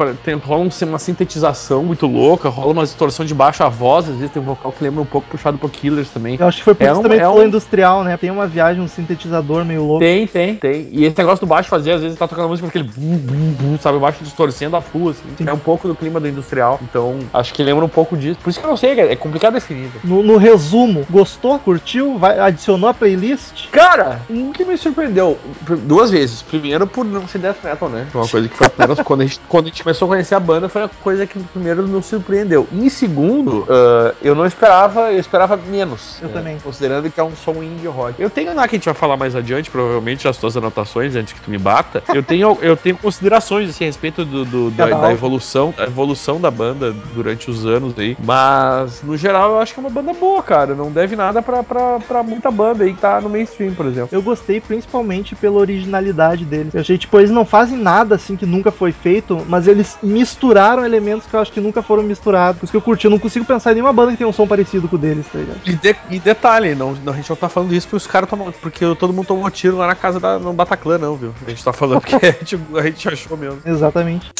um- 0.64 0.70
uma 0.90 1.00
sintetização 1.00 1.84
muito 1.84 2.06
louca, 2.08 2.50
rola 2.50 2.72
uma 2.74 2.84
distorção 2.84 3.26
de 3.26 3.34
baixo 3.34 3.64
a 3.64 3.70
voz, 3.70 4.10
às 4.10 4.16
vezes 4.16 4.32
tem 4.32 4.42
um 4.42 4.46
vocal 4.46 4.72
que 4.72 4.84
lembra 4.84 5.02
um 5.02 5.06
pouco 5.06 5.28
puxado 5.30 5.58
pro 5.58 5.70
Killers 5.70 6.10
também. 6.10 6.38
Eu 6.40 6.48
acho 6.48 6.58
que 6.58 6.64
foi 6.64 6.76
por 6.76 6.84
É 6.86 6.92
isso 6.92 7.00
um- 7.00 7.04
também 7.04 7.20
é 7.20 7.22
falou 7.24 7.42
um- 7.42 7.48
industrial, 7.48 8.04
né? 8.04 8.18
Tem 8.18 8.30
uma 8.32 8.48
viagem, 8.48 8.82
um 8.82 8.88
sintetizador 8.88 9.64
meio 9.66 9.84
louco. 9.86 10.00
Tem, 10.00 10.28
tem, 10.28 10.56
tem. 10.56 10.88
E 10.92 11.06
esse 11.06 11.18
negócio 11.18 11.46
do 11.46 11.50
baixo 11.50 11.70
fazer, 11.70 11.92
às 11.94 12.02
vezes 12.02 12.18
tá 12.18 12.28
tocando 12.28 12.50
música 12.50 12.68
com 12.68 12.70
aquele 12.70 12.84
bum, 12.84 13.18
bum, 13.18 13.54
bum, 13.60 13.78
sabe? 13.80 13.98
O 13.98 14.02
baixo 14.02 14.24
distorcendo 14.24 14.76
a 14.76 14.82
full, 14.82 15.10
assim. 15.10 15.22
Sim. 15.38 15.46
É 15.48 15.54
um 15.54 15.60
pouco 15.60 15.88
do 15.88 15.96
clima 15.96 16.20
do 16.20 16.28
industrial. 16.28 16.80
Então, 16.82 17.20
acho 17.34 17.53
que 17.54 17.64
lembra 17.64 17.86
um 17.86 17.90
pouco 17.90 18.18
disso. 18.18 18.40
Por 18.44 18.50
isso 18.50 18.60
que 18.60 18.66
eu 18.66 18.70
não 18.70 18.78
sei, 18.78 18.96
cara, 18.96 19.12
é 19.12 19.16
complicado 19.16 19.54
definir. 19.54 19.90
No, 20.04 20.24
no 20.24 20.38
resumo, 20.38 21.06
gostou? 21.10 21.58
Curtiu? 21.60 22.18
Vai, 22.18 22.40
adicionou 22.40 22.90
a 22.90 22.94
playlist? 22.94 23.70
Cara, 23.72 24.22
um 24.30 24.52
que 24.52 24.66
me 24.66 24.78
surpreendeu 24.78 25.38
duas 25.84 26.10
vezes. 26.12 26.42
Primeiro, 26.42 26.88
por 26.88 27.06
não 27.06 27.28
ser 27.28 27.38
death 27.40 27.58
metal, 27.64 27.90
né? 27.90 28.08
Foi 28.12 28.22
uma 28.22 28.28
coisa 28.28 28.50
que 28.50 28.56
foi 28.58 28.68
a 28.68 28.70
primeira, 28.70 29.04
quando, 29.04 29.22
a 29.22 29.26
gente, 29.26 29.40
quando 29.48 29.66
a 29.66 29.70
gente 29.70 29.84
começou 29.84 30.06
a 30.08 30.10
conhecer 30.10 30.36
a 30.36 30.40
banda, 30.40 30.68
foi 30.68 30.84
a 30.84 30.90
coisa 30.90 31.26
que 31.28 31.40
primeiro 31.40 31.88
nos 31.88 32.06
surpreendeu. 32.08 32.68
E 32.72 32.86
em 32.86 32.90
segundo, 32.90 33.66
ah, 33.70 34.14
eu 34.22 34.34
não 34.36 34.46
esperava, 34.46 35.12
eu 35.12 35.20
esperava 35.20 35.56
menos. 35.58 36.18
Eu 36.22 36.30
né? 36.30 36.34
também. 36.34 36.58
Considerando 36.60 37.10
que 37.12 37.20
é 37.20 37.24
um 37.24 37.36
som 37.36 37.62
indie 37.62 37.88
rock. 37.88 38.22
Eu 38.22 38.30
tenho 38.30 38.54
lá 38.56 38.68
que 38.68 38.76
a 38.76 38.78
gente 38.78 38.86
vai 38.86 38.94
falar 38.94 39.18
mais 39.18 39.36
adiante, 39.36 39.70
provavelmente, 39.70 40.28
as 40.28 40.38
tuas 40.38 40.58
anotações, 40.58 41.16
antes 41.16 41.34
que 41.34 41.42
tu 41.42 41.52
me 41.52 41.58
bata. 41.58 42.04
Eu 42.14 42.24
tenho, 42.24 42.58
eu 42.62 42.76
tenho 42.76 42.98
considerações 42.98 43.70
assim, 43.70 43.84
a 43.84 43.88
respeito 43.88 44.26
do, 44.26 44.44
do- 44.46 44.72
da, 44.72 44.84
Cada 44.86 44.90
da 44.90 44.96
álbum. 45.04 45.12
evolução, 45.14 45.74
da 45.78 45.84
evolução 45.84 46.40
da 46.42 46.50
banda 46.50 46.92
durante 47.14 47.43
os 47.52 47.66
anos 47.66 47.94
aí. 47.98 48.16
Mas, 48.24 49.02
no 49.04 49.16
geral, 49.18 49.52
eu 49.52 49.60
acho 49.60 49.74
que 49.74 49.80
é 49.80 49.84
uma 49.84 49.90
banda 49.90 50.14
boa, 50.14 50.42
cara. 50.42 50.74
Não 50.76 50.92
deve 50.92 51.16
nada 51.16 51.42
pra, 51.42 51.64
pra, 51.64 52.00
pra 52.00 52.24
muita 52.24 52.50
banda 52.52 52.84
aí 52.84 52.94
que 52.94 53.00
tá 53.00 53.20
no 53.22 53.30
mainstream, 53.30 53.74
por 53.74 53.86
exemplo. 53.86 54.10
Eu 54.12 54.22
gostei 54.22 54.60
principalmente 54.62 55.36
pela 55.36 55.60
originalidade 55.60 56.46
deles. 56.46 56.74
Eu 56.74 56.82
achei, 56.82 56.98
tipo, 56.98 57.18
eles 57.20 57.32
não 57.32 57.46
fazem 57.46 57.78
nada 57.78 58.16
assim 58.16 58.36
que 58.36 58.46
nunca 58.46 58.72
foi 58.72 58.92
feito, 58.92 59.44
mas 59.48 59.68
eles 59.68 59.98
misturaram 60.04 60.86
elementos 60.86 61.28
que 61.28 61.34
eu 61.36 61.40
acho 61.40 61.52
que 61.52 61.62
nunca 61.62 61.82
foram 61.82 62.04
misturados. 62.04 62.60
Por 62.60 62.66
isso 62.66 62.72
que 62.72 62.78
eu 62.78 62.82
curti. 62.82 63.06
Eu 63.06 63.12
não 63.12 63.20
consigo 63.20 63.46
pensar 63.46 63.72
em 63.72 63.76
nenhuma 63.76 63.94
banda 63.94 64.12
que 64.12 64.18
tenha 64.18 64.28
um 64.28 64.34
som 64.34 64.48
parecido 64.48 64.88
com 64.88 64.96
o 64.96 65.00
deles, 65.00 65.26
tá 65.32 65.40
ligado? 65.40 65.60
E, 65.66 65.74
de- 65.76 65.96
e 66.10 66.20
detalhe, 66.20 66.76
não, 66.76 66.94
não, 67.04 67.14
a 67.14 67.16
gente 67.16 67.30
não 67.30 67.36
tá 67.36 67.50
falando 67.50 67.74
isso 67.74 67.88
porque 67.88 67.98
os 67.98 68.08
caras 68.08 68.30
tomam. 68.30 68.52
Porque 68.62 68.86
todo 68.96 69.14
mundo 69.14 69.28
tomou 69.28 69.50
tiro 69.50 69.78
lá 69.78 69.88
na 69.88 69.96
casa 69.96 70.20
da 70.20 70.38
no 70.40 70.54
Bataclan, 70.54 70.98
não, 70.98 71.16
viu? 71.16 71.34
A 71.46 71.50
gente 71.50 71.64
tá 71.64 71.74
falando 71.74 72.02
porque 72.02 72.16
a 72.16 72.32
gente, 72.32 72.60
a 72.76 72.82
gente 72.84 73.08
achou 73.10 73.38
mesmo. 73.38 73.60
Exatamente. 73.66 74.32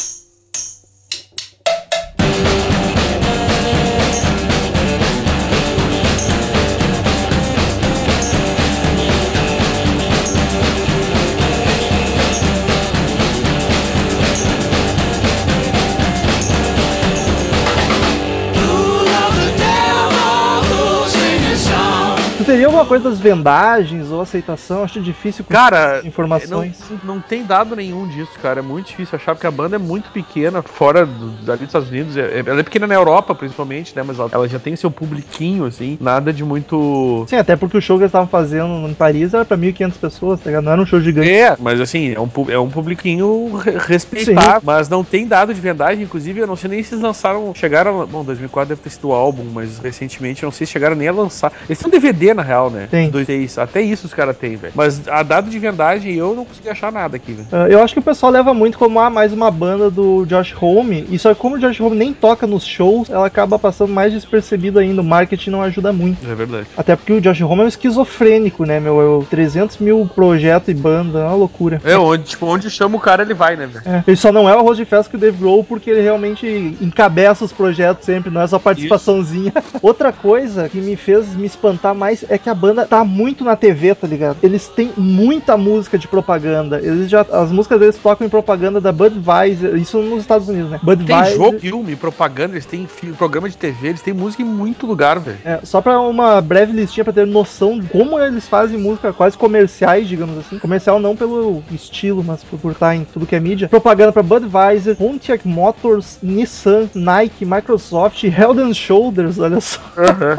Teria 22.64 22.68
alguma 22.68 22.84
coisa 22.86 23.10
das 23.10 23.18
vendagens 23.20 24.10
ou 24.10 24.20
aceitação? 24.20 24.82
Acho 24.84 25.00
difícil 25.00 25.44
Cara, 25.48 26.00
informações. 26.04 26.76
Não, 27.04 27.14
não 27.16 27.20
tem 27.20 27.44
dado 27.44 27.76
nenhum 27.76 28.06
disso, 28.06 28.32
cara. 28.40 28.60
É 28.60 28.62
muito 28.62 28.86
difícil 28.86 29.16
achar 29.16 29.34
porque 29.34 29.46
a 29.46 29.50
banda 29.50 29.76
é 29.76 29.78
muito 29.78 30.10
pequena, 30.10 30.62
fora 30.62 31.04
do, 31.06 31.30
dali 31.44 31.58
dos 31.60 31.68
Estados 31.68 31.90
Unidos. 31.90 32.16
É- 32.16 32.42
Ela 32.46 32.60
é 32.60 32.62
pequena 32.62 32.86
na 32.86 32.94
Europa, 32.94 33.34
principalmente, 33.34 33.94
né? 33.94 34.02
Mas 34.04 34.18
ela, 34.18 34.28
ela 34.32 34.48
já 34.48 34.58
tem 34.58 34.74
seu 34.76 34.90
publiquinho, 34.90 35.64
assim. 35.66 35.98
Nada 36.00 36.32
de 36.32 36.44
muito. 36.44 37.24
Sim, 37.28 37.36
até 37.36 37.56
porque 37.56 37.76
o 37.76 37.80
show 37.80 37.96
que 37.96 38.02
eles 38.04 38.08
estavam 38.10 38.28
fazendo 38.28 38.88
em 38.88 38.94
Paris 38.94 39.34
era 39.34 39.44
pra 39.44 39.56
1.500 39.56 39.92
pessoas, 39.98 40.40
tá 40.40 40.46
ligado? 40.50 40.64
Não 40.64 40.72
era 40.72 40.80
um 40.82 40.86
show 40.86 41.00
gigante. 41.00 41.30
É, 41.30 41.56
mas 41.58 41.80
assim, 41.80 42.12
é 42.14 42.20
um, 42.20 42.28
é 42.48 42.58
um 42.58 42.68
publiquinho 42.70 43.56
re- 43.56 43.78
respeitável, 43.78 44.60
mas 44.64 44.88
não 44.88 45.04
tem 45.04 45.26
dado 45.26 45.52
de 45.54 45.60
vendagem, 45.60 46.04
inclusive 46.04 46.40
eu 46.40 46.46
não 46.46 46.56
sei 46.56 46.70
nem 46.70 46.82
se 46.82 46.94
eles 46.94 47.02
lançaram, 47.02 47.52
chegaram, 47.54 48.06
bom, 48.06 48.24
2004 48.24 48.68
deve 48.70 48.80
ter 48.80 48.90
sido 48.90 49.08
o 49.08 49.12
álbum, 49.12 49.44
mas 49.52 49.78
recentemente 49.78 50.42
eu 50.42 50.46
não 50.48 50.52
sei 50.52 50.66
se 50.66 50.72
chegaram 50.72 50.96
nem 50.96 51.08
a 51.08 51.12
lançar. 51.12 51.52
Eles 51.68 51.84
um 51.84 51.90
DVD 51.90 52.32
na 52.34 52.42
real, 52.42 52.53
né? 52.70 52.88
Tem. 52.90 53.10
Dois, 53.10 53.26
três, 53.26 53.58
até 53.58 53.80
isso 53.80 54.06
os 54.06 54.14
caras 54.14 54.36
têm, 54.36 54.56
velho. 54.56 54.72
Mas 54.74 55.06
a 55.08 55.22
dado 55.22 55.50
de 55.50 55.58
vendagem 55.58 56.14
eu 56.14 56.34
não 56.34 56.44
consegui 56.44 56.68
achar 56.68 56.92
nada 56.92 57.16
aqui, 57.16 57.32
velho. 57.32 57.48
Ah, 57.52 57.68
eu 57.68 57.82
acho 57.82 57.94
que 57.94 58.00
o 58.00 58.02
pessoal 58.02 58.32
leva 58.32 58.54
muito 58.54 58.78
como 58.78 59.00
ah, 59.00 59.10
mais 59.10 59.32
uma 59.32 59.50
banda 59.50 59.90
do 59.90 60.24
Josh 60.26 60.54
Homme, 60.60 61.06
e 61.10 61.18
só 61.18 61.34
que 61.34 61.40
como 61.40 61.56
o 61.56 61.58
Josh 61.58 61.80
Homme 61.80 61.96
nem 61.96 62.12
toca 62.12 62.46
nos 62.46 62.64
shows, 62.64 63.10
ela 63.10 63.26
acaba 63.26 63.58
passando 63.58 63.92
mais 63.92 64.12
despercebida 64.12 64.80
ainda. 64.80 65.00
O 65.00 65.04
marketing 65.04 65.50
não 65.50 65.62
ajuda 65.62 65.92
muito. 65.92 66.28
É 66.28 66.34
verdade. 66.34 66.66
Até 66.76 66.96
porque 66.96 67.12
o 67.12 67.20
Josh 67.20 67.40
Homme 67.42 67.62
é 67.62 67.64
um 67.64 67.68
esquizofrênico, 67.68 68.64
né, 68.64 68.80
meu? 68.80 69.00
É 69.00 69.04
o 69.04 69.26
300 69.28 69.78
mil 69.78 70.08
projeto 70.14 70.70
e 70.70 70.74
banda, 70.74 71.20
é 71.20 71.24
uma 71.24 71.34
loucura. 71.34 71.80
É, 71.84 71.96
onde, 71.96 72.24
tipo, 72.24 72.46
onde 72.46 72.70
chama 72.70 72.96
o 72.96 73.00
cara, 73.00 73.22
ele 73.22 73.34
vai, 73.34 73.56
né, 73.56 73.66
velho? 73.66 73.84
É, 73.86 74.04
ele 74.06 74.16
só 74.16 74.32
não 74.32 74.48
é 74.48 74.54
o 74.54 74.58
arroz 74.58 74.76
de 74.76 74.84
festa 74.84 75.10
que 75.10 75.16
o 75.16 75.18
Dave 75.18 75.36
Grohl 75.36 75.64
porque 75.64 75.90
ele 75.90 76.00
realmente 76.00 76.46
encabeça 76.80 77.44
os 77.44 77.52
projetos 77.52 78.04
sempre, 78.04 78.30
não 78.30 78.40
é 78.40 78.46
só 78.46 78.58
participaçãozinha. 78.58 79.52
Outra 79.82 80.12
coisa 80.12 80.68
que 80.68 80.78
me 80.78 80.96
fez 80.96 81.34
me 81.34 81.46
espantar 81.46 81.94
mais 81.94 82.24
é 82.28 82.38
que 82.44 82.50
a 82.50 82.54
banda 82.54 82.84
tá 82.86 83.02
muito 83.04 83.42
na 83.42 83.56
TV, 83.56 83.94
tá 83.94 84.06
ligado? 84.06 84.36
Eles 84.42 84.68
têm 84.68 84.92
muita 84.96 85.56
música 85.56 85.98
de 85.98 86.06
propaganda. 86.06 86.78
Eles 86.80 87.10
já 87.10 87.22
as 87.32 87.50
músicas 87.50 87.80
deles 87.80 87.96
tocam 87.96 88.26
em 88.26 88.30
propaganda 88.30 88.80
da 88.80 88.92
Budweiser, 88.92 89.74
isso 89.76 89.98
nos 90.00 90.20
Estados 90.20 90.48
Unidos, 90.48 90.70
né? 90.70 90.78
Tem 90.78 90.84
Budweiser. 90.96 91.36
jogo, 91.36 91.58
filme, 91.58 91.96
propaganda, 91.96 92.54
eles 92.54 92.66
têm 92.66 92.86
fi- 92.86 93.08
programa 93.12 93.48
de 93.48 93.56
TV, 93.56 93.88
eles 93.88 94.02
têm 94.02 94.14
música 94.14 94.42
em 94.42 94.46
muito 94.46 94.86
lugar, 94.86 95.18
velho. 95.18 95.38
É, 95.44 95.60
só 95.64 95.80
pra 95.80 95.98
uma 96.00 96.40
breve 96.40 96.72
listinha 96.72 97.02
pra 97.04 97.12
ter 97.12 97.26
noção 97.26 97.78
de 97.80 97.88
como 97.88 98.18
eles 98.20 98.46
fazem 98.46 98.78
música 98.78 99.12
quase 99.12 99.36
comerciais, 99.38 100.06
digamos 100.06 100.38
assim. 100.38 100.58
Comercial 100.58 101.00
não 101.00 101.16
pelo 101.16 101.62
estilo, 101.72 102.22
mas 102.22 102.44
por 102.44 102.72
estar 102.72 102.94
em 102.94 103.04
tudo 103.04 103.26
que 103.26 103.34
é 103.34 103.40
mídia. 103.40 103.68
Propaganda 103.68 104.12
pra 104.12 104.22
Budweiser, 104.22 104.96
Pontiac 104.96 105.46
Motors, 105.48 106.18
Nissan, 106.22 106.88
Nike, 106.94 107.44
Microsoft, 107.46 108.22
Head 108.24 108.60
and 108.60 108.74
Shoulders, 108.74 109.38
olha 109.38 109.60
só. 109.60 109.80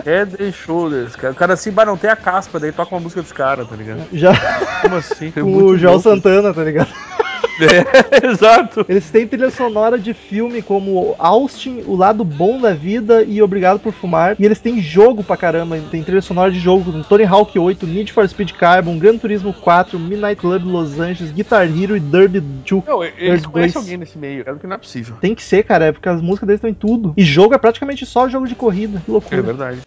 Head 0.06 0.36
and 0.44 0.52
Shoulders, 0.52 1.16
cara. 1.16 1.34
O 1.34 1.36
cara 1.36 1.54
assim, 1.54 1.72
não 1.96 2.00
tem 2.00 2.10
a 2.10 2.16
caspa, 2.16 2.60
daí 2.60 2.72
toca 2.72 2.94
uma 2.94 3.02
música 3.02 3.22
dos 3.22 3.32
caras, 3.32 3.68
tá 3.68 3.76
ligado? 3.76 4.02
Já 4.12 4.34
Como 4.82 4.96
assim? 4.98 5.32
É 5.36 5.42
com 5.42 5.56
o 5.56 5.78
Joel 5.78 5.94
louco. 5.94 6.10
Santana, 6.10 6.54
tá 6.54 6.64
ligado? 6.64 6.90
É, 7.58 8.28
exato. 8.28 8.86
Eles 8.90 9.10
têm 9.10 9.26
trilha 9.26 9.50
sonora 9.50 9.98
de 9.98 10.14
filme 10.14 10.62
como 10.62 11.16
Austin, 11.18 11.84
O 11.88 11.96
Lado 11.96 12.26
Bom 12.26 12.60
da 12.60 12.74
Vida 12.74 13.24
e 13.24 13.42
Obrigado 13.42 13.80
por 13.80 13.94
Fumar. 13.94 14.36
E 14.38 14.44
eles 14.44 14.60
têm 14.60 14.82
jogo 14.82 15.24
pra 15.24 15.38
caramba. 15.38 15.80
Tem 15.90 16.04
trilha 16.04 16.22
sonora 16.22 16.52
de 16.52 16.60
jogo 16.60 16.84
como 16.92 17.02
Tony 17.06 17.24
Hawk 17.24 17.58
8, 17.58 17.88
Need 17.88 18.12
for 18.12 18.28
Speed 18.28 18.52
Carbon, 18.52 19.00
Gran 19.00 19.18
Turismo 19.18 19.54
4, 19.54 19.98
Midnight 19.98 20.36
Club 20.42 20.66
Los 20.66 21.00
Angeles, 21.00 21.32
Guitar 21.32 21.64
Hero 21.66 21.96
e 21.96 22.00
Derby 22.02 22.42
2. 22.42 22.84
Não, 22.86 23.02
eles 23.02 23.46
conhecem 23.46 23.80
alguém 23.80 23.98
nesse 23.98 24.18
meio, 24.18 24.44
é 24.46 24.52
o 24.52 24.58
que 24.58 24.68
não 24.68 24.76
é 24.76 24.80
possível. 24.80 25.16
Tem 25.22 25.34
que 25.34 25.44
ser, 25.44 25.64
cara, 25.64 25.86
é 25.86 25.92
porque 25.94 26.10
as 26.10 26.22
músicas 26.22 26.48
deles 26.48 26.58
estão 26.58 26.70
em 26.70 26.74
tudo. 26.74 27.14
E 27.16 27.24
jogo 27.24 27.54
é 27.54 27.58
praticamente 27.58 28.06
só 28.06 28.28
jogo 28.28 28.48
de 28.50 28.56
corrida. 28.56 29.02
Que 29.06 29.10
É 29.10 29.14
loucura. 29.14 29.42
verdade. 29.42 29.80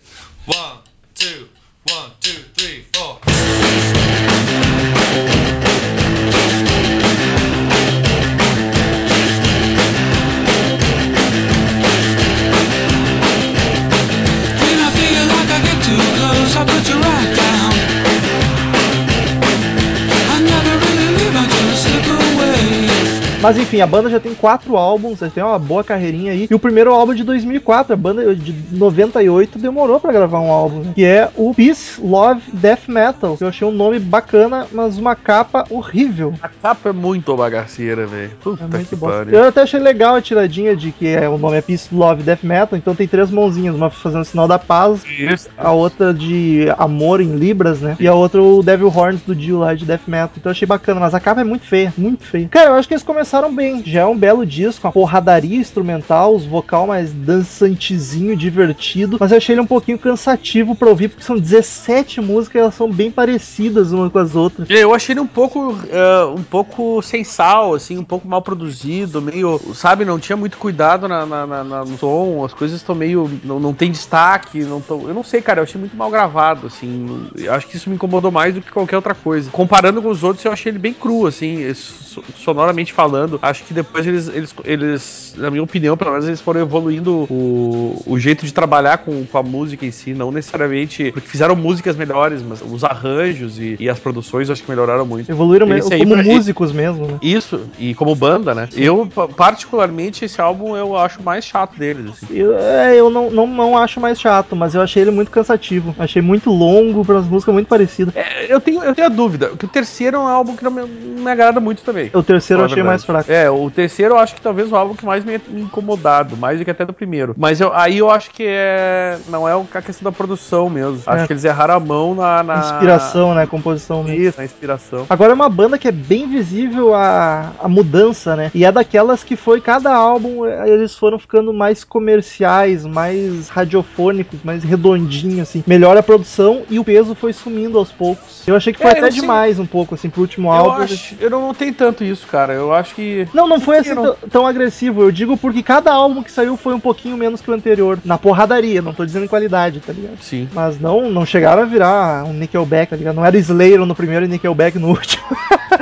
Mas 23.40 23.56
enfim, 23.56 23.80
a 23.80 23.86
banda 23.86 24.10
já 24.10 24.18
tem 24.18 24.34
quatro 24.34 24.76
álbuns, 24.76 25.20
tem 25.32 25.42
uma 25.42 25.58
boa 25.58 25.84
carreirinha 25.84 26.32
aí. 26.32 26.48
E 26.50 26.54
o 26.54 26.58
primeiro 26.58 26.92
álbum 26.92 27.14
de 27.14 27.22
2004, 27.22 27.92
a 27.92 27.96
banda 27.96 28.34
de 28.34 28.54
98 28.72 29.58
demorou 29.58 30.00
pra 30.00 30.12
gravar 30.12 30.40
um 30.40 30.50
álbum, 30.50 30.80
né? 30.80 30.92
que 30.94 31.04
é 31.04 31.30
o 31.36 31.54
Peace, 31.54 32.00
Love, 32.00 32.42
Death 32.52 32.88
Metal. 32.88 33.36
Eu 33.40 33.48
achei 33.48 33.66
um 33.66 33.70
nome 33.70 34.00
bacana, 34.00 34.66
mas 34.72 34.98
uma 34.98 35.14
capa 35.14 35.64
horrível. 35.70 36.34
A 36.42 36.48
capa 36.48 36.88
é 36.88 36.92
muito 36.92 37.36
bagaceira, 37.36 38.06
velho. 38.06 38.32
Puta 38.40 38.64
É 38.64 38.84
que 38.84 38.96
pariu. 38.96 39.34
Eu 39.34 39.48
até 39.48 39.62
achei 39.62 39.78
legal 39.78 40.16
a 40.16 40.22
tiradinha 40.22 40.74
de 40.74 40.90
que 40.90 41.06
é, 41.06 41.28
o 41.28 41.38
nome 41.38 41.56
é 41.56 41.60
Peace, 41.60 41.94
Love, 41.94 42.24
Death 42.24 42.42
Metal, 42.42 42.76
então 42.76 42.94
tem 42.94 43.06
três 43.06 43.30
mãozinhas, 43.30 43.74
uma 43.74 43.88
fazendo 43.88 44.22
o 44.22 44.24
sinal 44.24 44.48
da 44.48 44.58
paz, 44.58 45.04
Isso. 45.04 45.48
a 45.56 45.70
outra 45.70 46.12
de 46.12 46.66
amor 46.76 47.20
em 47.20 47.36
Libras, 47.36 47.80
né? 47.80 47.96
E 48.00 48.08
a 48.08 48.14
outra 48.14 48.42
o 48.42 48.62
Devil 48.62 48.88
Horns 48.88 49.20
do 49.22 49.34
Dio 49.34 49.60
lá 49.60 49.74
de 49.74 49.84
Death 49.84 50.08
Metal. 50.08 50.30
Então 50.36 50.50
eu 50.50 50.52
achei 50.52 50.66
bacana, 50.66 50.98
mas 50.98 51.14
a 51.14 51.20
capa 51.20 51.40
é 51.40 51.44
muito 51.44 51.66
feia, 51.66 51.92
muito 51.96 52.24
feia. 52.24 52.48
Cara, 52.48 52.70
eu 52.70 52.74
acho 52.74 52.88
que 52.88 52.94
eles 52.94 53.04
começaram 53.04 53.37
bem. 53.46 53.82
Já 53.84 54.00
é 54.00 54.06
um 54.06 54.16
belo 54.16 54.44
disco, 54.44 54.86
uma 54.86 54.92
porradaria 54.92 55.56
instrumental, 55.58 56.34
os 56.34 56.44
vocal 56.44 56.86
mais 56.86 57.12
dançantezinho, 57.12 58.36
divertido. 58.36 59.16
Mas 59.20 59.30
eu 59.30 59.36
achei 59.38 59.54
ele 59.54 59.60
um 59.60 59.66
pouquinho 59.66 59.98
cansativo 59.98 60.74
pra 60.74 60.88
ouvir, 60.88 61.08
porque 61.08 61.22
são 61.22 61.38
17 61.38 62.20
músicas 62.20 62.54
e 62.56 62.62
elas 62.62 62.74
são 62.74 62.90
bem 62.90 63.10
parecidas 63.10 63.92
umas 63.92 64.10
com 64.10 64.18
as 64.18 64.34
outras. 64.34 64.68
Eu 64.70 64.94
achei 64.94 65.12
ele 65.12 65.20
um 65.20 65.26
pouco, 65.26 65.76
eh, 65.90 66.24
um 66.36 66.42
pouco 66.42 67.00
sem 67.02 67.22
sal, 67.24 67.74
assim, 67.74 67.98
um 67.98 68.04
pouco 68.04 68.26
mal 68.26 68.42
produzido, 68.42 69.20
meio, 69.20 69.60
sabe, 69.74 70.04
não 70.04 70.18
tinha 70.18 70.36
muito 70.36 70.56
cuidado 70.58 71.06
na, 71.08 71.26
na- 71.26 71.46
na- 71.46 71.64
na- 71.64 71.84
no 71.84 71.98
som, 71.98 72.44
as 72.44 72.52
coisas 72.54 72.78
estão 72.80 72.94
meio, 72.94 73.30
não, 73.44 73.60
não 73.60 73.74
tem 73.74 73.90
destaque, 73.90 74.60
não 74.64 74.80
tão, 74.80 75.06
eu 75.08 75.14
não 75.14 75.22
sei, 75.24 75.42
cara, 75.42 75.60
eu 75.60 75.64
achei 75.64 75.78
muito 75.78 75.96
mal 75.96 76.10
gravado, 76.10 76.66
assim, 76.66 77.26
eu 77.36 77.52
acho 77.52 77.66
que 77.66 77.76
isso 77.76 77.88
me 77.90 77.96
incomodou 77.96 78.30
mais 78.30 78.54
do 78.54 78.60
que 78.60 78.70
qualquer 78.70 78.96
outra 78.96 79.14
coisa. 79.14 79.50
Comparando 79.50 80.00
com 80.00 80.08
os 80.08 80.22
outros, 80.24 80.44
eu 80.44 80.52
achei 80.52 80.70
ele 80.70 80.78
bem 80.78 80.92
cru, 80.94 81.26
assim, 81.26 81.72
so- 81.74 82.22
sonoramente 82.36 82.92
falando, 82.92 83.17
acho 83.42 83.64
que 83.64 83.74
depois 83.74 84.06
eles, 84.06 84.28
eles, 84.28 84.54
eles 84.64 85.34
na 85.36 85.50
minha 85.50 85.62
opinião, 85.62 85.96
pelo 85.96 86.10
menos, 86.12 86.26
eles 86.26 86.40
foram 86.40 86.60
evoluindo 86.60 87.26
o, 87.30 88.02
o 88.06 88.18
jeito 88.18 88.44
de 88.44 88.52
trabalhar 88.52 88.98
com, 88.98 89.24
com 89.26 89.38
a 89.38 89.42
música 89.42 89.84
em 89.86 89.90
si, 89.90 90.12
não 90.14 90.30
necessariamente, 90.30 91.10
porque 91.12 91.28
fizeram 91.28 91.54
músicas 91.56 91.96
melhores, 91.96 92.42
mas 92.42 92.60
os 92.62 92.84
arranjos 92.84 93.58
e, 93.58 93.76
e 93.78 93.88
as 93.88 93.98
produções 93.98 94.48
eu 94.48 94.52
acho 94.52 94.62
que 94.62 94.70
melhoraram 94.70 95.06
muito. 95.06 95.30
Evoluíram 95.30 95.66
mesmo 95.66 95.90
como 95.90 96.14
pra- 96.14 96.22
músicos 96.22 96.72
mesmo, 96.72 97.06
né? 97.06 97.18
Isso, 97.22 97.60
e 97.78 97.94
como 97.94 98.14
banda, 98.14 98.54
né? 98.54 98.68
Eu, 98.74 99.06
pa- 99.06 99.28
particularmente, 99.28 100.24
esse 100.24 100.40
álbum 100.40 100.76
eu 100.76 100.96
acho 100.96 101.22
mais 101.22 101.44
chato 101.44 101.78
deles, 101.78 102.10
assim. 102.10 102.26
Eu, 102.36 102.56
é, 102.56 102.94
eu 102.96 103.10
não, 103.10 103.30
não, 103.30 103.46
não 103.46 103.78
acho 103.78 104.00
mais 104.00 104.20
chato, 104.20 104.54
mas 104.56 104.74
eu 104.74 104.80
achei 104.82 105.02
ele 105.02 105.10
muito 105.10 105.30
cansativo. 105.30 105.94
Achei 105.98 106.22
muito 106.22 106.50
longo, 106.50 107.04
para 107.04 107.18
as 107.18 107.26
músicas 107.26 107.52
muito 107.54 107.66
parecidas. 107.68 108.14
É, 108.16 108.52
eu, 108.52 108.60
tenho, 108.60 108.82
eu 108.82 108.94
tenho 108.94 109.06
a 109.06 109.10
dúvida, 109.10 109.48
que 109.58 109.64
o 109.64 109.68
terceiro 109.68 110.16
é 110.16 110.20
um 110.20 110.26
álbum 110.26 110.56
que 110.56 110.64
não 110.64 110.70
me, 110.70 110.82
não 110.82 111.24
me 111.24 111.30
agrada 111.30 111.60
muito 111.60 111.82
também. 111.82 112.10
O 112.12 112.22
terceiro 112.22 112.62
eu 112.62 112.66
achei 112.66 112.82
mais. 112.82 113.04
Fraco. 113.12 113.30
É, 113.32 113.50
o 113.50 113.70
terceiro 113.70 114.14
eu 114.14 114.18
acho 114.18 114.34
que 114.34 114.40
talvez 114.40 114.70
o 114.70 114.76
álbum 114.76 114.94
que 114.94 115.04
mais 115.06 115.24
me 115.24 115.40
incomodado, 115.50 116.36
mais 116.36 116.58
do 116.58 116.64
que 116.64 116.70
até 116.70 116.84
do 116.84 116.92
primeiro. 116.92 117.34
Mas 117.36 117.60
eu- 117.60 117.72
aí 117.74 117.98
eu 117.98 118.10
acho 118.10 118.30
que 118.30 118.44
é. 118.46 119.18
Não 119.28 119.48
é 119.48 119.52
a 119.74 119.82
questão 119.82 120.10
da 120.10 120.12
produção 120.16 120.68
mesmo. 120.68 121.00
Acho 121.06 121.24
É. 121.24 121.26
que 121.26 121.32
eles 121.32 121.44
erraram 121.44 121.74
a 121.74 121.80
mão 121.80 122.14
na. 122.14 122.42
na... 122.42 122.58
Inspiração, 122.58 123.34
né? 123.34 123.46
Composição 123.46 124.02
mesmo. 124.04 124.20
Isso, 124.22 124.38
na 124.38 124.44
inspiração. 124.44 125.06
Agora 125.08 125.32
é 125.32 125.34
uma 125.34 125.48
banda 125.48 125.78
que 125.78 125.88
é 125.88 125.92
bem 125.92 126.28
visível 126.28 126.94
a, 126.94 127.52
a 127.62 127.68
mudança, 127.68 128.36
né? 128.36 128.50
E 128.54 128.64
é 128.64 128.70
daquelas 128.72 129.22
que 129.24 129.36
foi 129.36 129.60
cada 129.60 129.94
álbum, 129.94 130.44
eh, 130.46 130.68
eles 130.68 130.94
foram 130.94 131.18
ficando 131.18 131.52
mais 131.52 131.84
comerciais, 131.84 132.84
mais 132.84 133.48
radiofônicos, 133.48 134.40
mais 134.42 134.62
redondinhos, 134.64 135.40
assim. 135.48 135.62
Melhora 135.66 136.00
a 136.00 136.02
produção 136.02 136.62
e 136.70 136.78
o 136.78 136.84
peso 136.84 137.14
foi 137.14 137.32
sumindo 137.32 137.78
aos 137.78 137.90
poucos. 137.92 138.46
Eu 138.46 138.56
achei 138.56 138.72
que 138.72 138.78
foi 138.80 138.88
É, 138.88 138.98
até 138.98 139.10
sei. 139.10 139.20
demais 139.20 139.58
um 139.58 139.66
pouco, 139.66 139.94
assim, 139.94 140.08
pro 140.10 140.20
último 140.22 140.48
Eu, 140.48 140.52
álbum. 140.52 140.82
acho, 140.82 141.16
eu 141.20 141.30
não, 141.30 141.40
não 141.48 141.54
tenho 141.54 141.74
tanto 141.74 142.02
isso, 142.04 142.26
cara. 142.26 142.52
Eu 142.52 142.72
acho 142.72 142.94
que. 142.98 143.28
Não, 143.32 143.46
não 143.46 143.60
foi 143.60 143.78
assim 143.78 143.94
tão, 144.30 144.44
agressivo. 144.46 145.02
Eu 145.02 145.12
digo 145.12 145.36
porque 145.36 145.62
cada 145.62 145.92
álbum 145.92 146.22
que 146.22 146.32
saiu 146.32 146.56
foi 146.56 146.74
um 146.74 146.80
pouquinho 146.80 147.16
menos 147.16 147.40
que 147.40 147.48
o 147.50 147.54
anterior. 147.54 147.98
Na 148.04 148.18
porradaria, 148.18 148.82
não 148.82 148.92
tô 148.92 149.04
dizendo 149.06 149.24
em 149.24 149.28
qualidade, 149.28 149.78
tá 149.80 149.92
ligado? 149.92 150.18
Sim. 150.20 150.48
Mas 150.52 150.80
não, 150.80 151.08
não 151.10 151.24
chegaram 151.24 151.62
a 151.62 151.64
virar 151.66 152.24
um 152.24 152.32
Nickelback, 152.32 152.90
tá 152.90 152.96
ligado? 152.96 153.14
Não 153.14 153.24
era 153.24 153.36
Slayer 153.38 153.84
no 153.86 153.94
primeiro 153.94 154.24
e 154.24 154.28
Nickelback 154.28 154.78
no 154.78 154.88
último. 154.88 155.22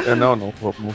É, 0.07 0.15
não, 0.15 0.37
não, 0.37 0.53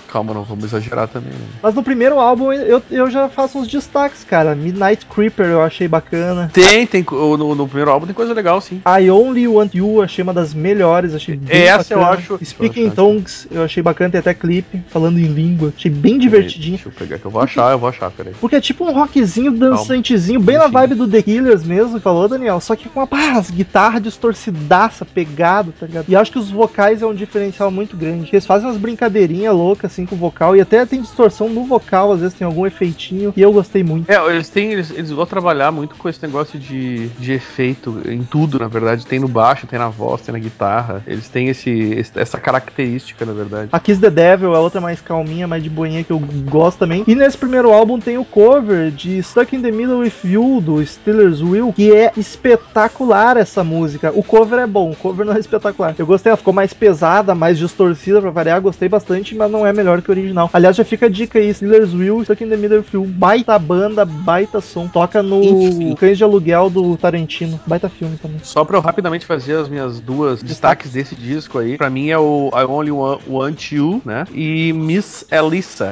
calma, 0.08 0.34
não 0.34 0.44
vamos 0.44 0.66
exagerar 0.66 1.08
também. 1.08 1.32
né? 1.32 1.40
Mas 1.64 1.74
no 1.74 1.82
primeiro 1.84 2.20
álbum 2.20 2.52
eu, 2.54 2.82
eu 2.92 3.10
já 3.10 3.28
faço 3.30 3.58
uns 3.58 3.68
destaques, 3.68 4.24
cara. 4.24 4.54
Midnight 4.56 5.06
Creeper 5.06 5.48
eu 5.48 5.62
achei 5.62 5.88
bacana. 5.88 6.50
Tem, 6.54 6.86
tem. 6.86 7.04
No, 7.12 7.56
no 7.56 7.68
primeiro 7.68 7.90
álbum 7.92 8.06
tem 8.06 8.14
coisa 8.16 8.34
legal, 8.34 8.62
sim. 8.62 8.82
I 8.86 9.10
Only 9.10 9.48
Want 9.48 9.74
You 9.74 9.96
eu 9.96 10.02
achei 10.04 10.22
uma 10.24 10.34
das 10.34 10.54
melhores, 10.54 11.14
achei 11.16 11.36
bem 11.36 11.62
Essa 11.64 11.94
eu 11.94 12.00
bacana. 12.00 12.18
acho- 12.18 12.40
Speaking 12.46 12.82
eu 12.82 12.88
acho. 12.88 12.96
Tongues 12.96 13.48
eu 13.52 13.64
achei 13.64 13.82
bacana, 13.82 14.12
tem 14.12 14.20
até 14.20 14.34
clipe 14.34 14.82
falando 14.90 15.18
em 15.20 15.26
língua. 15.26 15.74
Achei 15.76 15.92
bem 15.92 16.11
divertidinho. 16.18 16.76
Deixa 16.78 16.90
eu 16.90 16.94
pegar 16.94 17.18
que 17.20 17.26
eu 17.26 17.32
vou 17.32 17.42
achar, 17.42 17.72
eu 17.72 17.80
vou 17.80 17.90
achar, 17.90 18.10
peraí. 18.12 18.34
Porque 18.40 18.56
é 18.56 18.62
tipo 18.62 18.86
um 18.86 18.94
rockzinho 18.94 19.52
dançantezinho, 19.52 20.40
bem 20.40 20.58
na 20.58 20.68
vibe 20.68 20.96
do 20.96 21.08
The 21.08 21.22
Killers 21.22 21.64
mesmo, 21.64 22.00
falou, 22.00 22.28
Daniel. 22.28 22.60
Só 22.60 22.76
que 22.76 22.90
com 22.90 23.00
uma 23.00 23.08
pá, 23.08 23.34
as 23.38 23.50
guitarras 23.50 24.02
distorcidaça, 24.02 25.06
pegado, 25.06 25.74
tá 25.78 25.86
ligado? 25.86 26.06
E 26.08 26.16
acho 26.16 26.32
que 26.32 26.40
os 26.40 26.50
vocais 26.50 27.02
é 27.02 27.06
um 27.06 27.14
diferencial 27.14 27.70
muito 27.72 27.96
grande. 27.96 28.30
Eles 28.32 28.46
fazem 28.46 28.68
umas 28.68 28.78
brincadeirinhas 28.78 29.54
loucas 29.54 29.92
assim 29.92 30.06
com 30.06 30.16
o 30.16 30.18
vocal, 30.18 30.56
e 30.56 30.62
até 30.62 30.86
tem 30.86 31.02
distorção 31.02 31.50
no 31.50 31.64
vocal, 31.66 32.14
às 32.14 32.20
vezes 32.22 32.34
tem 32.38 32.46
algum 32.46 32.66
efeitinho, 32.66 33.34
e 33.36 33.42
eu 33.42 33.52
gostei 33.52 33.84
muito. 33.84 34.10
É, 34.10 34.16
eles 34.34 34.50
têm. 34.50 34.72
Eles, 34.72 34.92
eles 34.92 35.12
vão 35.12 35.26
trabalhar 35.26 35.72
muito 35.72 35.96
com 35.96 36.08
esse 36.10 36.22
negócio 36.22 36.58
de, 36.60 37.08
de 37.20 37.34
efeito 37.34 38.02
em 38.08 38.24
tudo, 38.24 38.60
na 38.60 38.68
verdade. 38.68 39.06
Tem 39.06 39.20
no 39.20 39.28
baixo, 39.28 39.68
tem 39.68 39.78
na 39.80 39.90
voz, 39.90 40.22
tem 40.22 40.34
na 40.34 40.40
guitarra. 40.40 41.04
Eles 41.06 41.28
têm 41.28 41.48
esse- 41.50 42.04
essa 42.16 42.40
característica, 42.40 43.26
na 43.26 43.34
verdade. 43.34 43.70
A 43.72 43.80
Kiss 43.80 44.00
the 44.00 44.10
Devil 44.10 44.54
é 44.56 44.60
outra 44.60 44.80
mais 44.80 45.02
calminha, 45.02 45.48
mais 45.48 45.64
de 45.64 45.70
boinha 45.70 46.01
que 46.04 46.12
eu 46.12 46.22
gosto 46.50 46.80
também. 46.80 47.04
E 47.08 47.16
nesse 47.16 47.38
primeiro 47.38 47.72
álbum 47.72 48.00
tem 48.00 48.18
o 48.18 48.26
cover 48.26 48.92
de 48.92 49.22
Stuck 49.24 49.56
in 49.56 49.62
the 49.62 49.72
Middle 49.72 50.00
with 50.00 50.14
You, 50.24 50.62
do 50.62 50.86
Steelers 50.86 51.42
Will, 51.42 51.74
que 51.74 51.94
é 51.94 52.12
espetacular 52.18 53.38
essa 53.38 53.64
música. 53.64 54.12
O 54.16 54.24
cover 54.24 54.60
é 54.60 54.68
bom, 54.68 54.92
o 54.92 54.96
cover 54.96 55.26
não 55.26 55.34
é 55.34 55.40
espetacular. 55.40 55.96
Eu 55.98 56.06
gostei, 56.06 56.30
ela 56.30 56.38
ficou 56.38 56.54
mais 56.54 56.74
pesada, 56.74 57.34
mais 57.36 57.58
distorcida 57.58 58.22
pra 58.22 58.30
variar, 58.32 58.62
gostei 58.62 58.88
bastante, 58.90 59.36
mas 59.36 59.52
não 59.52 59.66
é 59.66 59.74
melhor 59.74 60.02
que 60.02 60.10
o 60.10 60.14
original. 60.14 60.50
Aliás, 60.54 60.76
já 60.76 60.84
fica 60.84 61.06
a 61.06 61.10
dica 61.10 61.40
aí, 61.40 61.54
Steelers 61.54 61.94
Will, 61.94 62.24
Stuck 62.24 62.44
in 62.44 62.50
the 62.50 62.58
Middle 62.58 62.80
with 62.80 62.86
You, 62.94 63.04
baita 63.06 63.58
banda, 63.58 64.06
baita 64.06 64.62
som. 64.62 64.88
Toca 64.88 65.22
no 65.24 65.42
Enfim. 65.44 65.96
Cães 65.96 66.18
de 66.18 66.24
Aluguel 66.24 66.70
do 66.70 66.98
Tarantino, 66.98 67.60
baita 67.66 67.90
filme 67.90 68.18
também. 68.18 68.38
Só 68.44 68.64
pra 68.66 68.78
eu 68.78 68.82
rapidamente 68.82 69.26
fazer 69.26 69.54
as 69.58 69.70
minhas 69.70 70.00
duas 70.00 70.42
destaques 70.42 70.92
desse 70.92 71.16
disco 71.16 71.60
aí. 71.60 71.78
Pra 71.78 71.90
mim 71.90 72.10
é 72.10 72.18
o 72.18 72.50
I 72.54 72.64
Only 72.66 72.92
Wa- 72.92 73.20
Want 73.28 73.72
You, 73.72 74.02
né? 74.06 74.26
E 74.34 74.74
Miss 74.74 75.26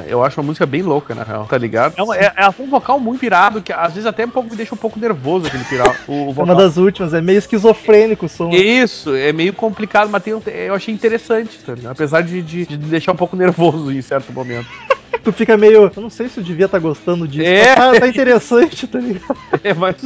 Eu 0.06 0.22
acho 0.24 0.40
uma 0.40 0.46
música 0.46 0.66
bem 0.66 0.82
louca, 0.82 1.14
na 1.14 1.22
real, 1.22 1.46
tá 1.46 1.56
ligado? 1.58 1.94
É, 1.96 2.02
uma- 2.02 2.16
é, 2.16 2.32
ela 2.36 2.52
tem 2.52 2.66
um 2.66 2.70
vocal 2.70 2.98
muito 3.00 3.20
pirado, 3.20 3.60
que 3.62 3.72
às 3.72 3.92
vezes 3.92 4.06
até 4.06 4.24
um 4.24 4.30
pouco, 4.30 4.50
me 4.50 4.56
deixa 4.56 4.74
um 4.74 4.78
pouco 4.78 4.98
nervoso 4.98 5.46
aquele 5.46 5.64
pirado. 5.64 5.94
O, 6.08 6.12
o 6.12 6.30
É 6.30 6.32
vocal. 6.32 6.44
uma 6.44 6.54
das 6.54 6.76
últimas, 6.76 7.14
é 7.14 7.20
meio 7.20 7.38
esquizofrênico 7.38 8.26
o 8.26 8.28
som. 8.28 8.50
Isso, 8.50 9.14
é 9.14 9.32
meio 9.32 9.52
complicado, 9.52 10.08
mas 10.10 10.22
tem 10.22 10.34
um- 10.34 10.42
eu 10.46 10.74
achei 10.74 10.92
interessante, 10.94 11.58
tá 11.64 11.74
ligado? 11.74 11.92
Apesar 11.92 12.22
de, 12.22 12.40
de, 12.42 12.66
de 12.66 12.76
deixar 12.76 13.12
um 13.12 13.16
pouco 13.16 13.36
nervoso 13.36 13.90
em 13.92 14.00
certo 14.02 14.32
momento. 14.32 14.66
Tu 15.22 15.32
fica 15.32 15.54
meio. 15.54 15.90
Eu 15.94 16.02
não 16.02 16.08
sei 16.08 16.28
se 16.28 16.38
eu 16.40 16.44
devia 16.44 16.64
estar 16.64 16.78
gostando 16.78 17.28
disso. 17.28 17.44
É. 17.46 17.76
mas 17.76 17.92
Tá, 17.94 18.00
tá 18.00 18.08
interessante, 18.08 18.86
tá 18.86 18.98
ligado? 18.98 19.36
É 19.62 19.74
mais, 19.74 19.96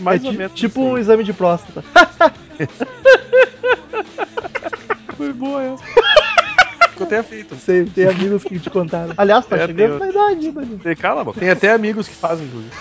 mais 0.00 0.24
É 0.24 0.26
ou 0.26 0.32
menos. 0.32 0.52
Tipo 0.58 0.80
isso 0.80 0.90
um 0.90 0.98
exame 0.98 1.22
de 1.22 1.32
próstata. 1.32 1.84
Foi 5.16 5.32
boa 5.32 5.62
essa. 5.62 5.84
Eu 7.04 7.08
tenho 7.08 7.24
feito. 7.24 7.56
Sei, 7.56 7.84
tem 7.84 8.06
amigos 8.06 8.42
que 8.44 8.58
te 8.58 8.70
contaram. 8.70 9.12
Aliás, 9.18 9.44
tá 9.46 9.56
É, 9.56 9.66
chegando 9.66 9.98
tem- 9.98 10.12
na 10.12 10.32
idade. 10.32 10.78
Tem- 10.82 10.96
Cala 10.96 11.20
a 11.20 11.24
boca. 11.24 11.38
Tem 11.40 11.50
até 11.50 11.72
amigos 11.72 12.08
que 12.08 12.14
fazem, 12.14 12.46
inclusive. 12.46 12.72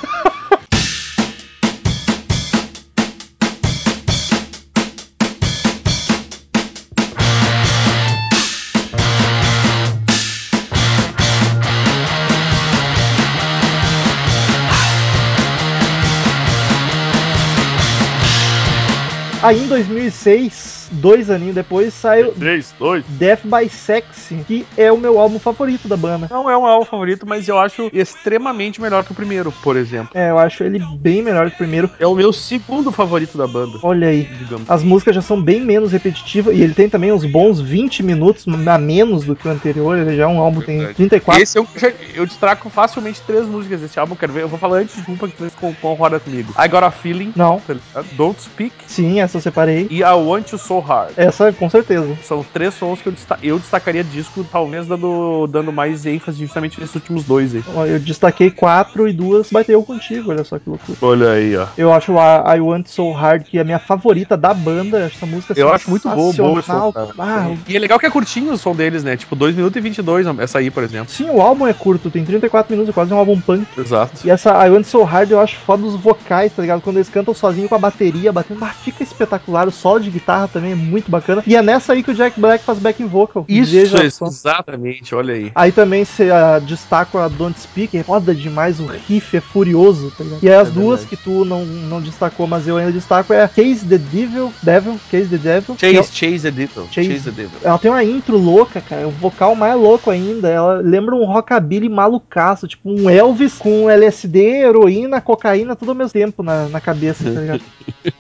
Aí 19.41 19.61
em 19.61 19.67
2006, 19.67 20.82
dois 20.93 21.29
aninhos 21.29 21.55
depois, 21.55 21.93
saiu 21.93 22.31
3, 22.33 22.73
2. 22.79 23.03
Death 23.09 23.41
by 23.43 23.69
Sexy, 23.69 24.35
que 24.47 24.65
é 24.77 24.91
o 24.91 24.97
meu 24.97 25.19
álbum 25.19 25.39
favorito 25.39 25.87
da 25.87 25.97
banda. 25.97 26.27
Não 26.29 26.49
é 26.49 26.57
um 26.57 26.65
álbum 26.65 26.85
favorito, 26.85 27.25
mas 27.27 27.47
eu 27.47 27.57
acho 27.59 27.89
extremamente 27.93 28.79
melhor 28.81 29.03
que 29.03 29.11
o 29.11 29.15
primeiro, 29.15 29.51
por 29.63 29.75
exemplo. 29.75 30.09
É, 30.13 30.29
eu 30.29 30.37
acho 30.39 30.63
ele 30.63 30.79
bem 30.79 31.21
melhor 31.21 31.49
que 31.49 31.55
o 31.55 31.57
primeiro. 31.57 31.89
É 31.99 32.07
o 32.07 32.15
meu 32.15 32.31
segundo 32.31 32.91
favorito 32.91 33.37
da 33.37 33.47
banda, 33.47 33.77
Olha 33.83 34.07
aí. 34.07 34.23
digamos. 34.23 34.69
As 34.69 34.83
músicas 34.83 35.15
já 35.15 35.21
são 35.21 35.41
bem 35.41 35.59
menos 35.61 35.91
repetitivas 35.91 36.55
e 36.55 36.61
ele 36.61 36.73
tem 36.73 36.89
também 36.89 37.11
uns 37.11 37.25
bons 37.25 37.59
20 37.59 38.03
minutos 38.03 38.45
a 38.67 38.77
menos 38.77 39.23
do 39.25 39.35
que 39.35 39.47
o 39.47 39.51
anterior. 39.51 39.97
Ele 39.97 40.15
já 40.15 40.23
é 40.23 40.27
um 40.27 40.39
álbum 40.39 40.59
que 40.59 40.65
tem 40.67 40.77
Verdade. 40.77 40.95
34. 40.97 41.41
Esse 41.43 41.57
eu, 41.57 41.67
eu 42.15 42.25
destaco 42.25 42.69
facilmente 42.69 43.21
três 43.25 43.45
músicas 43.45 43.81
desse 43.81 43.99
álbum, 43.99 44.15
quero 44.15 44.31
ver. 44.33 44.43
Eu 44.43 44.47
vou 44.49 44.59
falar 44.59 44.77
antes 44.77 44.95
de 45.03 45.11
uma 45.11 45.27
que 45.27 45.37
vocês 45.37 45.53
con- 45.55 45.73
concordam 45.81 46.19
comigo. 46.19 46.53
I 46.57 46.67
Got 46.67 46.83
a 46.83 46.91
Feeling, 46.91 47.33
Não, 47.35 47.59
tá? 47.93 48.03
Don't 48.13 48.39
Speak 48.41 48.73
sim, 48.87 49.19
essa 49.19 49.37
eu 49.37 49.41
separei. 49.41 49.87
e 49.89 49.99
I 50.01 50.03
Want 50.13 50.51
You 50.51 50.57
So 50.57 50.79
Hard. 50.83 51.13
Essa, 51.17 51.51
com 51.51 51.69
certeza. 51.69 52.15
São 52.23 52.43
três 52.53 52.73
sons 52.73 53.01
que 53.01 53.07
eu, 53.07 53.11
desta- 53.13 53.39
eu 53.41 53.57
destacaria 53.59 54.03
disco, 54.03 54.45
talvez 54.51 54.85
dando, 54.87 55.47
dando 55.47 55.71
mais 55.71 56.05
ênfase 56.05 56.39
justamente 56.39 56.79
nesses 56.79 56.95
últimos 56.95 57.23
dois 57.23 57.55
aí. 57.55 57.63
Ó, 57.75 57.85
Eu 57.85 57.99
destaquei 57.99 58.51
quatro 58.51 59.07
e 59.07 59.13
duas 59.13 59.49
bateu 59.51 59.81
contigo, 59.83 60.31
olha 60.31 60.43
só 60.43 60.59
que 60.59 60.69
loucura. 60.69 60.97
Olha 61.01 61.31
aí, 61.31 61.55
ó. 61.55 61.67
Eu 61.77 61.91
acho 61.93 62.17
a 62.17 62.55
I 62.55 62.59
Want 62.59 62.87
So 62.87 63.11
Hard, 63.11 63.43
que 63.43 63.57
é 63.57 63.61
a 63.61 63.63
minha 63.63 63.79
favorita 63.79 64.35
da 64.37 64.53
banda. 64.53 64.99
Essa 65.13 65.25
música 65.25 65.53
Eu 65.57 65.71
acho 65.73 65.89
muito 65.89 66.07
boa, 66.09 66.33
boa 66.33 66.61
som. 66.61 66.93
Ah, 67.17 67.51
E 67.67 67.75
é 67.75 67.79
legal 67.79 67.97
que 67.99 68.05
é 68.05 68.09
curtinho 68.09 68.53
o 68.53 68.57
som 68.57 68.75
deles, 68.75 69.03
né? 69.03 69.15
Tipo, 69.17 69.35
2 69.35 69.55
minutos 69.55 69.77
e 69.77 69.81
22 69.81 70.25
essa 70.39 70.59
aí, 70.59 70.69
por 70.69 70.83
exemplo. 70.83 71.11
Sim, 71.13 71.29
o 71.29 71.41
álbum 71.41 71.65
é 71.67 71.73
curto, 71.73 72.09
tem 72.09 72.23
34 72.25 72.71
minutos, 72.71 72.89
é 72.89 72.93
quase 72.93 73.13
um 73.13 73.17
álbum 73.17 73.39
punk. 73.39 73.65
Exato. 73.77 74.25
E 74.25 74.29
essa 74.29 74.51
I 74.65 74.69
Want 74.69 74.85
So 74.85 75.03
Hard 75.03 75.31
eu 75.31 75.39
acho 75.39 75.57
foda 75.57 75.83
os 75.85 75.95
vocais, 75.95 76.51
tá 76.53 76.61
ligado? 76.61 76.81
Quando 76.81 76.97
eles 76.97 77.09
cantam 77.09 77.33
sozinho 77.33 77.69
com 77.69 77.75
a 77.75 77.79
bateria 77.79 78.31
batendo, 78.31 78.63
ah, 78.65 78.67
fica 78.69 79.03
espetacular. 79.03 79.67
O 79.67 79.71
solo 79.71 79.99
de 79.99 80.09
guitarra 80.09 80.47
também 80.47 80.72
é 80.73 80.75
muito 80.75 81.09
bacana. 81.09 81.43
E 81.47 81.55
é 81.55 81.61
nessa 81.61 81.93
aí 81.93 82.03
que 82.03 82.11
o 82.11 82.13
Jack 82.13 82.39
Black 82.39 82.65
faz 82.65 82.79
backing 82.79 83.07
vocal. 83.07 83.45
Veja 83.47 84.09
só. 84.09 84.25
exatamente, 84.25 85.13
olha 85.15 85.33
aí. 85.33 85.51
Aí 85.55 85.71
também 85.71 86.03
se 86.05 86.29
ah, 86.31 86.59
destaco 86.59 87.17
a 87.17 87.27
Don't 87.27 87.59
Speak, 87.59 87.97
é 87.97 88.03
foda 88.03 88.35
demais, 88.35 88.79
o 88.79 88.85
riff 88.85 89.37
é 89.37 89.41
furioso, 89.41 90.11
tá 90.11 90.23
ligado? 90.23 90.43
E 90.43 90.49
aí 90.49 90.55
as 90.55 90.67
É 90.67 90.71
duas 90.71 91.01
verdade. 91.01 91.07
que 91.07 91.17
tu 91.17 91.45
não, 91.45 91.65
não 91.65 92.01
destacou, 92.01 92.47
mas 92.47 92.67
eu 92.67 92.77
ainda 92.77 92.91
destaco 92.91 93.33
é 93.33 93.43
a 93.43 93.47
Case 93.47 93.87
the 93.87 93.97
Devil, 93.97 94.53
Devil, 94.61 94.99
Case 95.07 95.29
the 95.29 95.37
Devil. 95.37 95.75
que 95.75 95.85
é- 95.85 95.93
Chase, 95.95 96.11
Chase 96.13 96.41
the 96.41 96.51
Devil. 96.51 96.87
Chase- 96.89 97.09
Chase 97.11 97.23
the 97.25 97.31
Devil. 97.31 97.59
ela 97.63 97.77
tem 97.77 97.91
uma 97.91 98.03
intro 98.03 98.37
louca, 98.37 98.81
cara. 98.81 99.07
O 99.07 99.11
vocal 99.11 99.55
mais 99.55 99.75
louco 99.75 100.09
ainda. 100.09 100.49
Ela 100.49 100.75
lembra 100.75 101.15
um 101.15 101.25
rockabilly 101.25 101.89
malucaço. 101.89 102.67
Tipo 102.67 102.89
um 102.89 103.09
Elvis 103.09 103.57
com 103.57 103.89
LSD, 103.89 104.39
heroína, 104.63 105.21
cocaína, 105.21 105.75
tudo 105.75 105.89
ao 105.89 105.95
mesmo 105.95 106.13
tempo 106.13 106.41
na, 106.43 106.67
na 106.69 106.81
cabeça, 106.81 107.23
tá 107.31 107.39
ligado? 107.39 107.61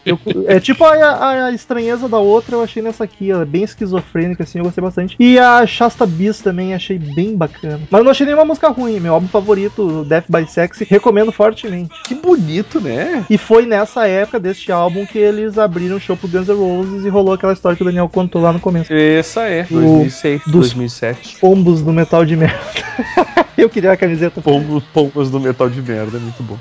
Eu- 0.05 0.19
é 0.47 0.59
tipo 0.59 0.83
a, 0.83 0.93
a- 0.93 1.45
a 1.45 1.51
estranheza 1.51 2.09
da 2.09 2.17
outra, 2.19 2.42
eu 2.51 2.61
achei 2.63 2.81
nessa 2.83 3.03
aqui. 3.03 3.31
Ela 3.31 3.43
é 3.43 3.45
bem 3.45 3.63
esquizofrênica, 3.63 4.43
assim, 4.43 4.59
eu 4.59 4.65
gostei 4.65 4.81
bastante. 4.83 5.15
E 5.19 5.39
a 5.39 5.65
Shasta 5.65 6.05
Beast 6.05 6.43
também 6.43 6.73
achei 6.73 6.97
bem 6.99 7.35
bacana. 7.35 7.79
Mas 7.89 7.99
eu 7.99 8.03
não 8.03 8.11
achei 8.11 8.25
nenhuma 8.25 8.45
música 8.45 8.69
ruim. 8.69 8.99
Meu 8.99 9.13
álbum 9.13 9.27
favorito, 9.27 10.03
Death 10.05 10.25
by 10.29 10.45
Sexy, 10.47 10.85
recomendo 10.89 11.31
fortemente. 11.31 11.91
Que 12.05 12.15
bonito, 12.15 12.79
né? 12.81 13.25
E 13.29 13.37
foi 13.37 13.65
nessa 13.65 14.07
época 14.07 14.39
deste 14.39 14.71
álbum 14.71 15.05
que 15.05 15.17
eles 15.17 15.57
abriram 15.57 15.97
o 15.97 15.99
show 15.99 16.17
pro 16.17 16.27
Guns 16.27 16.47
N' 16.47 16.53
Roses 16.55 17.05
e 17.05 17.09
rolou 17.09 17.33
aquela 17.33 17.53
história 17.53 17.75
que 17.75 17.81
o 17.83 17.85
Daniel 17.85 18.09
contou 18.09 18.41
lá 18.41 18.51
no 18.51 18.59
começo. 18.59 18.91
Essa 18.93 19.41
é, 19.43 19.63
O- 19.69 19.73
2006, 19.73 20.41
dos- 20.43 20.51
2007. 20.73 21.37
Pombos 21.39 21.81
do 21.81 21.91
metal 21.93 22.25
de 22.25 22.35
merda. 22.35 22.59
eu 23.57 23.69
queria 23.69 23.91
a 23.91 23.97
camiseta. 23.97 24.41
Pombos, 24.41 24.83
pombos 24.93 25.29
do 25.29 25.39
metal 25.39 25.69
de 25.69 25.81
merda, 25.81 26.17
é 26.17 26.19
muito 26.19 26.41
bom. 26.43 26.57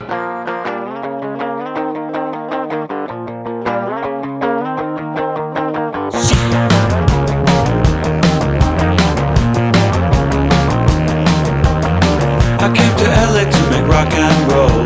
To 13.45 13.51
to 13.51 13.71
make 13.71 13.87
rock 13.89 14.13
and 14.13 14.53
roll. 14.53 14.83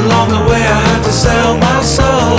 Along 0.00 0.28
the 0.30 0.42
way, 0.50 0.62
I 0.62 0.80
had 0.88 1.02
to 1.04 1.12
sell 1.12 1.56
my 1.56 1.82
soul. 1.82 2.38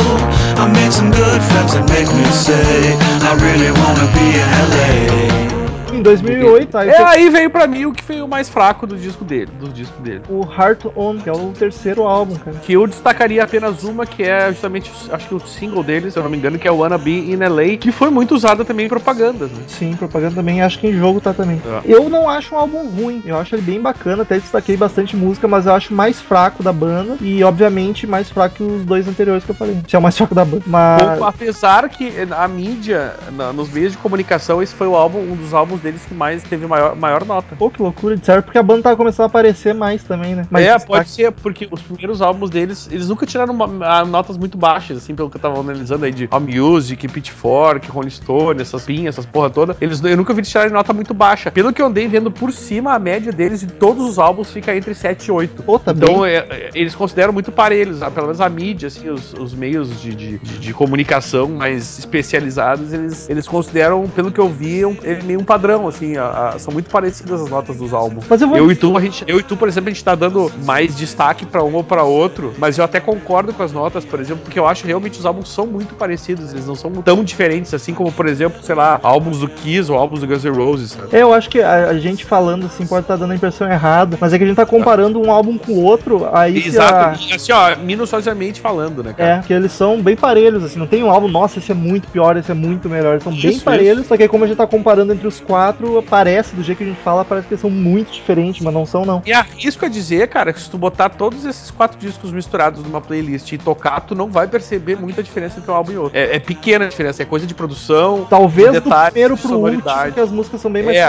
I 0.59 0.69
made 0.73 0.91
some 0.91 1.11
good 1.11 1.41
friends 1.41 1.73
that 1.73 1.87
make 1.89 2.07
me 2.07 2.25
say, 2.31 2.97
I 3.23 3.33
really 3.39 3.71
wanna 3.71 4.07
be 4.13 4.27
in 4.41 5.47
LA. 5.47 5.50
Em 5.93 6.01
2008, 6.01 6.77
aí 6.77 6.89
É, 6.89 6.93
você- 6.95 7.03
aí 7.03 7.29
veio 7.29 7.49
pra 7.49 7.67
mim 7.67 7.85
o 7.85 7.93
que 7.93 8.03
foi 8.03 8.21
o 8.21 8.27
mais 8.27 8.49
fraco 8.49 8.85
do 8.87 8.95
disco 8.97 9.23
dele, 9.25 9.49
do 9.59 9.67
disco 9.69 10.01
dele. 10.01 10.21
o 10.29 10.41
Heart 10.45 10.85
On, 10.95 11.17
que 11.17 11.29
é 11.29 11.33
o 11.33 11.51
terceiro 11.57 12.03
álbum, 12.03 12.35
cara. 12.35 12.57
Que 12.63 12.73
eu 12.73 12.87
destacaria 12.87 13.43
apenas 13.43 13.83
uma, 13.83 14.05
que 14.05 14.23
é 14.23 14.49
justamente, 14.49 14.91
acho 15.11 15.27
que 15.27 15.35
o 15.35 15.39
single 15.39 15.83
deles, 15.83 16.13
se 16.13 16.19
eu 16.19 16.23
não 16.23 16.29
me 16.29 16.37
engano, 16.37 16.57
que 16.57 16.67
é 16.67 16.71
o 16.71 16.77
Wanna 16.77 16.97
Be 16.97 17.31
in 17.31 17.37
LA, 17.43 17.77
que 17.77 17.91
foi 17.91 18.09
muito 18.09 18.33
usada 18.35 18.63
também 18.63 18.85
em 18.85 18.89
propagandas, 18.89 19.49
né? 19.51 19.63
Sim, 19.67 19.93
propaganda 19.95 20.35
também, 20.35 20.61
acho 20.61 20.79
que 20.79 20.87
em 20.87 20.93
jogo 20.97 21.19
tá 21.21 21.33
também. 21.33 21.61
É. 21.65 21.81
Eu 21.93 22.09
não 22.09 22.29
acho 22.29 22.55
um 22.55 22.57
álbum 22.57 22.87
ruim, 22.87 23.21
eu 23.25 23.37
acho 23.37 23.55
ele 23.55 23.61
bem 23.61 23.81
bacana, 23.81 24.23
até 24.23 24.37
destaquei 24.39 24.77
bastante 24.77 25.15
música, 25.15 25.47
mas 25.47 25.65
eu 25.65 25.73
acho 25.73 25.93
mais 25.93 26.21
fraco 26.21 26.63
da 26.63 26.71
banda 26.73 27.17
e, 27.21 27.43
obviamente, 27.43 28.05
mais 28.07 28.29
fraco 28.29 28.55
que 28.55 28.63
os 28.63 28.83
dois 28.83 29.07
anteriores 29.07 29.43
que 29.43 29.51
eu 29.51 29.55
falei. 29.55 29.77
Esse 29.85 29.95
é 29.95 29.99
o 29.99 30.01
mais 30.01 30.17
fraco 30.17 30.33
da 30.35 30.45
banda. 30.45 30.63
Mas. 30.65 31.01
Pouco, 31.03 31.23
apesar 31.25 31.87
que 31.89 32.11
a 32.31 32.47
mídia, 32.47 33.13
na- 33.31 33.51
nos 33.53 33.69
meios 33.71 33.91
de 33.93 33.97
comunicação, 33.97 34.61
esse 34.61 34.73
foi 34.73 34.87
o 34.87 34.95
álbum, 34.95 35.19
um 35.19 35.35
dos 35.35 35.53
álbuns 35.53 35.80
deles 35.81 36.05
que 36.05 36.13
mais 36.13 36.43
teve 36.43 36.65
maior, 36.67 36.95
maior 36.95 37.25
nota. 37.25 37.55
Pô, 37.55 37.69
que 37.69 37.81
loucura, 37.81 38.15
disseram 38.15 38.41
porque 38.41 38.57
a 38.57 38.63
banda 38.63 38.83
tava 38.83 38.95
começando 38.97 39.25
a 39.25 39.27
aparecer 39.27 39.73
mais 39.73 40.03
também, 40.03 40.35
né? 40.35 40.45
Mais 40.49 40.65
é, 40.65 40.69
destaque. 40.73 40.87
pode 40.91 41.09
ser, 41.09 41.31
porque 41.31 41.67
os 41.71 41.81
primeiros 41.81 42.21
álbuns 42.21 42.49
deles, 42.49 42.87
eles 42.91 43.07
nunca 43.09 43.25
tiraram 43.25 43.53
uma- 43.53 44.05
notas 44.05 44.37
muito 44.37 44.57
baixas, 44.57 44.97
assim, 44.97 45.15
pelo 45.15 45.29
que 45.29 45.37
eu 45.37 45.41
tava 45.41 45.59
analisando 45.59 46.05
aí 46.05 46.11
de 46.11 46.27
All 46.31 46.39
Music, 46.39 47.07
Pitchfork, 47.07 47.89
Rolling 47.89 48.09
Stone, 48.09 48.61
essas 48.61 48.83
pinhas, 48.85 49.15
essas 49.15 49.25
porra 49.25 49.49
toda. 49.49 49.75
Eles, 49.81 50.03
eu 50.03 50.17
nunca 50.17 50.33
vi 50.33 50.39
eles 50.41 50.49
tirarem 50.49 50.71
nota 50.71 50.93
muito 50.93 51.13
baixa. 51.13 51.51
Pelo 51.51 51.71
que 51.73 51.81
eu 51.81 51.85
andei 51.85 52.07
vendo 52.07 52.31
por 52.31 52.51
cima, 52.51 52.93
a 52.93 52.99
média 52.99 53.31
deles 53.31 53.59
de 53.61 53.67
todos 53.67 54.07
os 54.07 54.19
álbuns 54.19 54.51
fica 54.51 54.75
entre 54.75 54.93
7 54.93 55.27
e 55.27 55.31
8. 55.31 55.63
Pô, 55.63 55.77
tá 55.79 55.91
Então, 55.91 56.25
é, 56.25 56.37
é, 56.37 56.69
eles 56.73 56.95
consideram 56.95 57.31
muito 57.33 57.51
parelhos, 57.51 58.01
ah, 58.01 58.09
pelo 58.11 58.27
menos 58.27 58.41
a 58.41 58.49
mídia, 58.49 58.87
assim, 58.87 59.09
os, 59.09 59.33
os 59.33 59.53
meios 59.53 60.01
de, 60.01 60.13
de, 60.15 60.37
de- 60.39 60.59
de 60.59 60.73
comunicação 60.73 61.47
mais 61.49 61.99
especializados, 61.99 62.93
eles, 62.93 63.29
eles 63.29 63.47
consideram, 63.47 64.07
pelo 64.07 64.31
que 64.31 64.39
eu 64.39 64.49
vi, 64.49 64.85
um, 64.85 64.95
meio 65.23 65.39
um 65.39 65.43
padrão, 65.43 65.70
assim, 65.87 66.17
a- 66.17 66.51
a- 66.55 66.59
são 66.59 66.73
muito 66.73 66.89
parecidas 66.89 67.41
as 67.41 67.49
notas 67.49 67.75
dos 67.77 67.93
álbuns. 67.93 68.25
Mas 68.29 68.41
eu 68.41 68.47
vou. 68.47 68.57
Eu 68.57 68.71
e, 68.71 68.75
tu, 68.75 68.95
a 68.97 69.01
gente, 69.01 69.23
eu 69.27 69.39
e 69.39 69.43
tu, 69.43 69.55
por 69.57 69.67
exemplo, 69.67 69.89
a 69.89 69.93
gente 69.93 70.03
tá 70.03 70.15
dando 70.15 70.51
mais 70.65 70.95
destaque 70.95 71.45
pra 71.45 71.63
um 71.63 71.73
ou 71.75 71.83
pra 71.83 72.03
outro, 72.03 72.53
mas 72.57 72.77
eu 72.77 72.83
até 72.85 72.99
concordo 72.99 73.53
com 73.53 73.63
as 73.63 73.71
notas, 73.71 74.03
por 74.05 74.19
exemplo, 74.19 74.43
porque 74.43 74.59
eu 74.59 74.67
acho 74.67 74.85
realmente 74.85 75.19
os 75.19 75.25
álbuns 75.25 75.49
são 75.49 75.65
muito 75.65 75.95
parecidos, 75.95 76.51
eles 76.53 76.67
não 76.67 76.75
são 76.75 76.91
tão 76.91 77.23
diferentes, 77.23 77.73
assim 77.73 77.93
como, 77.93 78.11
por 78.11 78.27
exemplo, 78.27 78.61
sei 78.63 78.75
lá, 78.75 78.99
álbuns 79.03 79.39
do 79.39 79.47
Kiss 79.47 79.91
ou 79.91 79.97
álbuns 79.97 80.19
do 80.21 80.27
Guns 80.27 80.43
N' 80.43 80.51
Roses, 80.55 80.91
sabe? 80.91 81.07
É, 81.15 81.21
eu 81.21 81.33
acho 81.33 81.49
que 81.49 81.61
a, 81.61 81.89
a 81.89 81.97
gente 81.99 82.25
falando 82.25 82.65
assim 82.65 82.85
pode 82.85 83.03
estar 83.03 83.15
dando 83.15 83.31
a 83.31 83.35
impressão 83.35 83.69
errada, 83.71 84.17
mas 84.19 84.33
é 84.33 84.37
que 84.37 84.43
a 84.43 84.47
gente 84.47 84.55
tá 84.55 84.65
comparando 84.65 85.19
um 85.21 85.31
álbum 85.31 85.57
com 85.57 85.73
o 85.73 85.83
outro, 85.83 86.27
aí 86.33 86.61
se 86.61 86.69
a- 86.79 86.83
Exato, 86.83 87.19
e 87.29 87.33
assim, 87.33 87.51
ó, 87.51 87.75
minuciosamente 87.77 88.59
falando, 88.59 89.03
né, 89.03 89.13
cara? 89.13 89.37
É, 89.37 89.39
que 89.41 89.53
eles 89.53 89.71
são 89.71 90.01
bem 90.01 90.15
parelhos, 90.15 90.63
assim, 90.63 90.79
não 90.79 90.87
tem 90.87 91.03
um 91.03 91.09
álbum, 91.09 91.27
nossa, 91.27 91.59
esse 91.59 91.71
é 91.71 91.75
muito 91.75 92.07
pior, 92.09 92.35
esse 92.37 92.51
é 92.51 92.55
muito 92.55 92.89
melhor. 92.89 93.13
Eles 93.13 93.23
são 93.23 93.31
bem 93.33 93.51
Isso, 93.51 93.63
parelhos, 93.63 94.07
só 94.07 94.17
que 94.17 94.23
aí 94.23 94.29
como 94.29 94.43
a 94.43 94.47
gente 94.47 94.57
tá 94.57 94.67
comparando 94.67 95.13
entre 95.13 95.27
os 95.27 95.39
quatro, 95.39 95.60
parece, 96.07 96.55
do 96.55 96.63
jeito 96.63 96.79
que 96.79 96.83
a 96.83 96.87
gente 96.87 97.01
fala, 97.01 97.23
parece 97.25 97.47
que 97.47 97.53
eles 97.53 97.61
são 97.61 97.69
muito 97.69 98.11
diferentes, 98.11 98.61
mas 98.61 98.73
não 98.73 98.85
são, 98.85 99.05
não. 99.05 99.21
E 99.25 99.31
arrisco 99.33 99.85
a 99.85 99.89
dizer, 99.89 100.27
cara, 100.27 100.51
que 100.53 100.59
se 100.61 100.69
tu 100.69 100.77
botar 100.77 101.09
todos 101.09 101.45
esses 101.45 101.69
quatro 101.71 101.97
discos 101.99 102.31
misturados 102.31 102.83
numa 102.83 103.01
playlist 103.01 103.51
e 103.51 103.57
tocar, 103.57 103.99
tu 104.01 104.15
não 104.15 104.29
vai 104.29 104.47
perceber 104.47 104.95
muita 104.97 105.21
diferença 105.21 105.59
entre 105.59 105.71
um 105.71 105.75
álbum 105.75 105.91
e 105.91 105.97
outro. 105.97 106.17
É, 106.17 106.35
é 106.35 106.39
pequena 106.39 106.85
a 106.85 106.87
diferença, 106.87 107.21
é 107.21 107.25
coisa 107.25 107.45
de 107.45 107.53
produção. 107.53 108.25
Talvez 108.29 108.67
do 108.67 108.73
detalhes, 108.81 109.11
primeiro 109.11 109.35
de 109.35 109.41
pro 109.41 109.51
último, 109.51 109.81
sonoridade. 109.81 110.13
que 110.13 110.19
as 110.19 110.31
músicas 110.31 110.61
são 110.61 110.71
bem 110.71 110.83
mais 110.83 110.97
É. 110.97 111.05